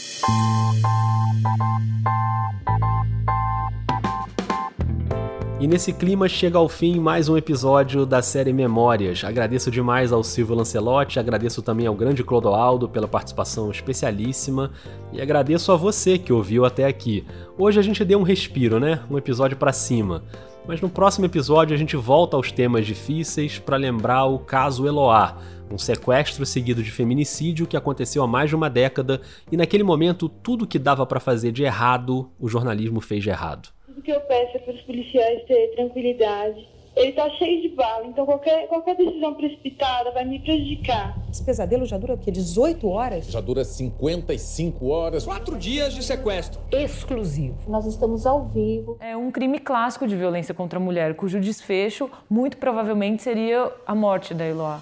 E 5.62 5.68
nesse 5.68 5.94
clima 5.94 6.28
chega 6.28 6.58
ao 6.58 6.68
fim 6.68 7.00
mais 7.00 7.30
um 7.30 7.38
episódio 7.38 8.04
da 8.04 8.20
série 8.24 8.52
Memórias. 8.52 9.24
Agradeço 9.24 9.70
demais 9.70 10.12
ao 10.12 10.24
Silvio 10.24 10.56
Lancelotti, 10.56 11.20
agradeço 11.20 11.62
também 11.62 11.86
ao 11.86 11.94
grande 11.94 12.24
Clodoaldo 12.24 12.90
pela 12.90 13.08
participação 13.08 13.70
especialíssima 13.70 14.72
e 15.14 15.22
agradeço 15.22 15.72
a 15.72 15.76
você 15.76 16.18
que 16.18 16.34
ouviu 16.34 16.66
até 16.66 16.86
aqui. 16.86 17.24
Hoje 17.60 17.80
a 17.80 17.84
gente 17.84 18.04
deu 18.04 18.18
um 18.18 18.24
respiro, 18.24 18.80
né? 18.80 19.02
Um 19.08 19.20
episódio 19.20 19.56
pra 19.56 19.72
cima. 19.72 20.24
Mas 20.66 20.80
no 20.80 20.90
próximo 20.90 21.26
episódio 21.26 21.74
a 21.74 21.78
gente 21.78 21.96
volta 21.96 22.38
aos 22.38 22.52
temas 22.52 22.86
difíceis 22.86 23.58
para 23.58 23.78
lembrar 23.78 24.26
o 24.26 24.38
caso 24.38 24.88
Eloá, 24.88 25.38
um 25.72 25.78
sequestro 25.78 26.46
seguido 26.46 26.84
de 26.84 26.92
feminicídio 26.92 27.66
que 27.66 27.76
aconteceu 27.76 28.22
há 28.22 28.28
mais 28.28 28.50
de 28.50 28.56
uma 28.56 28.70
década 28.70 29.22
e 29.52 29.58
naquele 29.58 29.84
momento 29.84 30.30
tudo 30.30 30.68
que 30.68 30.78
dava 30.78 31.06
pra 31.06 31.20
fazer 31.20 31.52
de 31.52 31.64
errado, 31.64 32.32
o 32.40 32.48
jornalismo 32.48 33.02
fez 33.02 33.24
de 33.24 33.30
errado. 33.30 33.70
Tudo 33.88 34.02
que 34.02 34.12
eu 34.12 34.22
peço 34.22 34.58
é 34.58 34.60
para 34.60 34.74
os 34.74 34.82
policiais 34.82 35.44
ter 35.46 35.76
tranquilidade. 35.76 36.68
Ele 36.96 37.14
tá 37.14 37.30
cheio 37.32 37.62
de 37.62 37.70
bala, 37.70 38.06
então 38.06 38.26
qualquer, 38.26 38.68
qualquer 38.68 38.96
decisão 38.96 39.34
precipitada 39.34 40.12
vai 40.12 40.26
me 40.26 40.40
prejudicar. 40.40 41.18
Esse 41.32 41.44
pesadelo 41.44 41.86
já 41.86 41.98
dura 41.98 42.16
o 42.16 42.18
quê? 42.18 42.30
18 42.32 42.88
horas? 42.90 43.26
Já 43.28 43.40
dura 43.40 43.64
55 43.64 44.88
horas. 44.88 45.24
Quatro 45.24 45.58
dias 45.58 45.94
de 45.94 46.04
sequestro. 46.04 46.60
Exclusivo. 46.72 47.56
Nós 47.68 47.86
estamos 47.86 48.26
ao 48.26 48.46
vivo. 48.46 48.98
É 49.00 49.16
um 49.16 49.32
crime 49.32 49.58
clássico 49.60 50.06
de 50.06 50.16
violência 50.16 50.54
contra 50.54 50.78
a 50.78 50.82
mulher, 50.82 51.16
cujo 51.16 51.40
desfecho 51.40 52.10
muito 52.30 52.58
provavelmente 52.58 53.24
seria 53.24 53.72
a 53.86 53.96
morte 53.96 54.34
da 54.34 54.46
Eloá. 54.46 54.82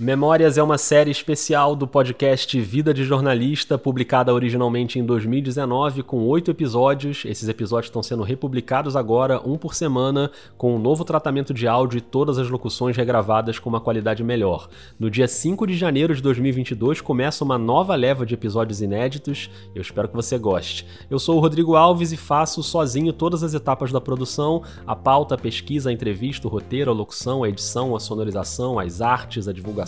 Memórias 0.00 0.56
é 0.56 0.62
uma 0.62 0.78
série 0.78 1.10
especial 1.10 1.74
do 1.74 1.84
podcast 1.84 2.60
Vida 2.60 2.94
de 2.94 3.02
Jornalista, 3.02 3.76
publicada 3.76 4.32
originalmente 4.32 4.96
em 4.96 5.04
2019, 5.04 6.04
com 6.04 6.24
oito 6.28 6.52
episódios. 6.52 7.24
Esses 7.24 7.48
episódios 7.48 7.88
estão 7.88 8.00
sendo 8.00 8.22
republicados 8.22 8.94
agora, 8.94 9.40
um 9.44 9.58
por 9.58 9.74
semana, 9.74 10.30
com 10.56 10.76
um 10.76 10.78
novo 10.78 11.04
tratamento 11.04 11.52
de 11.52 11.66
áudio 11.66 11.98
e 11.98 12.00
todas 12.00 12.38
as 12.38 12.48
locuções 12.48 12.96
regravadas 12.96 13.58
com 13.58 13.68
uma 13.68 13.80
qualidade 13.80 14.22
melhor. 14.22 14.68
No 15.00 15.10
dia 15.10 15.26
5 15.26 15.66
de 15.66 15.76
janeiro 15.76 16.14
de 16.14 16.22
2022 16.22 17.00
começa 17.00 17.42
uma 17.42 17.58
nova 17.58 17.96
leva 17.96 18.24
de 18.24 18.34
episódios 18.34 18.80
inéditos. 18.80 19.50
Eu 19.74 19.82
espero 19.82 20.08
que 20.08 20.14
você 20.14 20.38
goste. 20.38 20.86
Eu 21.10 21.18
sou 21.18 21.38
o 21.38 21.40
Rodrigo 21.40 21.74
Alves 21.74 22.12
e 22.12 22.16
faço 22.16 22.62
sozinho 22.62 23.12
todas 23.12 23.42
as 23.42 23.52
etapas 23.52 23.90
da 23.90 24.00
produção: 24.00 24.62
a 24.86 24.94
pauta, 24.94 25.34
a 25.34 25.38
pesquisa, 25.38 25.90
a 25.90 25.92
entrevista, 25.92 26.46
o 26.46 26.50
roteiro, 26.50 26.88
a 26.88 26.94
locução, 26.94 27.42
a 27.42 27.48
edição, 27.48 27.96
a 27.96 27.98
sonorização, 27.98 28.78
as 28.78 29.00
artes, 29.00 29.48
a 29.48 29.52
divulgação. 29.52 29.87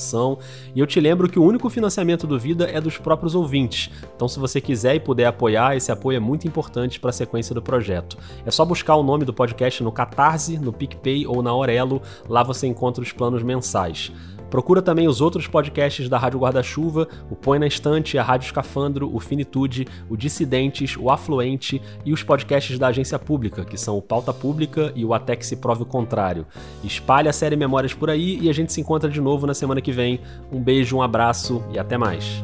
E 0.75 0.81
eu 0.81 0.87
te 0.87 0.99
lembro 1.01 1.29
que 1.29 1.39
o 1.39 1.45
único 1.45 1.69
financiamento 1.69 2.27
do 2.27 2.39
Vida 2.39 2.65
é 2.65 2.81
dos 2.81 2.99
próprios 2.99 3.35
ouvintes. 3.35 3.91
Então, 4.17 4.27
se 4.27 4.39
você 4.39 4.61
quiser 4.61 4.95
e 4.95 5.01
puder 5.01 5.27
apoiar, 5.27 5.77
esse 5.77 5.93
apoio 5.93 6.17
é 6.17 6.21
muito 6.21 6.49
importante 6.49 6.99
para 6.99 7.11
a 7.11 7.13
sequência 7.13 7.55
do 7.55 7.63
projeto. 7.63 8.17
É 8.45 8.51
só 8.51 8.65
buscar 8.65 8.97
o 8.97 9.03
nome 9.03 9.25
do 9.25 9.33
podcast 9.33 9.83
no 9.83 9.93
Catarse, 9.93 10.59
no 10.59 10.73
PicPay 10.73 11.27
ou 11.27 11.43
na 11.43 11.51
Aurelo. 11.51 12.01
Lá 12.29 12.43
você 12.43 12.67
encontra 12.67 13.03
os 13.03 13.13
planos 13.13 13.43
mensais. 13.43 14.13
Procura 14.51 14.83
também 14.83 15.07
os 15.07 15.21
outros 15.21 15.47
podcasts 15.47 16.09
da 16.09 16.19
Rádio 16.19 16.41
Guarda-Chuva, 16.41 17.07
o 17.31 17.37
Põe 17.37 17.59
na 17.59 17.67
Estante, 17.67 18.19
a 18.19 18.23
Rádio 18.23 18.47
Escafandro, 18.47 19.15
o 19.15 19.21
Finitude, 19.21 19.87
o 20.09 20.17
Dissidentes, 20.17 20.97
o 20.99 21.09
Afluente 21.09 21.81
e 22.05 22.13
os 22.13 22.23
podcasts 22.23 22.79
da 22.79 22.89
Agência 22.89 23.19
Pública, 23.19 23.65
que 23.65 23.79
são 23.79 23.97
o 23.97 24.03
Pauta 24.03 24.33
Pública 24.33 24.93
e 24.97 25.05
o 25.05 25.15
Até 25.15 25.37
que 25.37 25.47
se 25.47 25.57
prove 25.57 25.85
o 25.85 25.87
contrário. 25.87 26.47
Espalhe 26.83 27.29
a 27.29 27.33
série 27.33 27.57
Memórias 27.57 27.95
por 27.95 28.11
aí 28.11 28.39
e 28.41 28.51
a 28.51 28.53
gente 28.53 28.73
se 28.73 28.81
encontra 28.81 29.09
de 29.09 29.21
novo 29.21 29.47
na 29.47 29.55
semana 29.55 29.81
que 29.81 29.93
vem. 29.93 30.21
Um 30.51 30.61
beijo, 30.61 30.97
um 30.97 31.03
abraço 31.03 31.63
e 31.73 31.79
até 31.79 31.97
mais. 31.97 32.43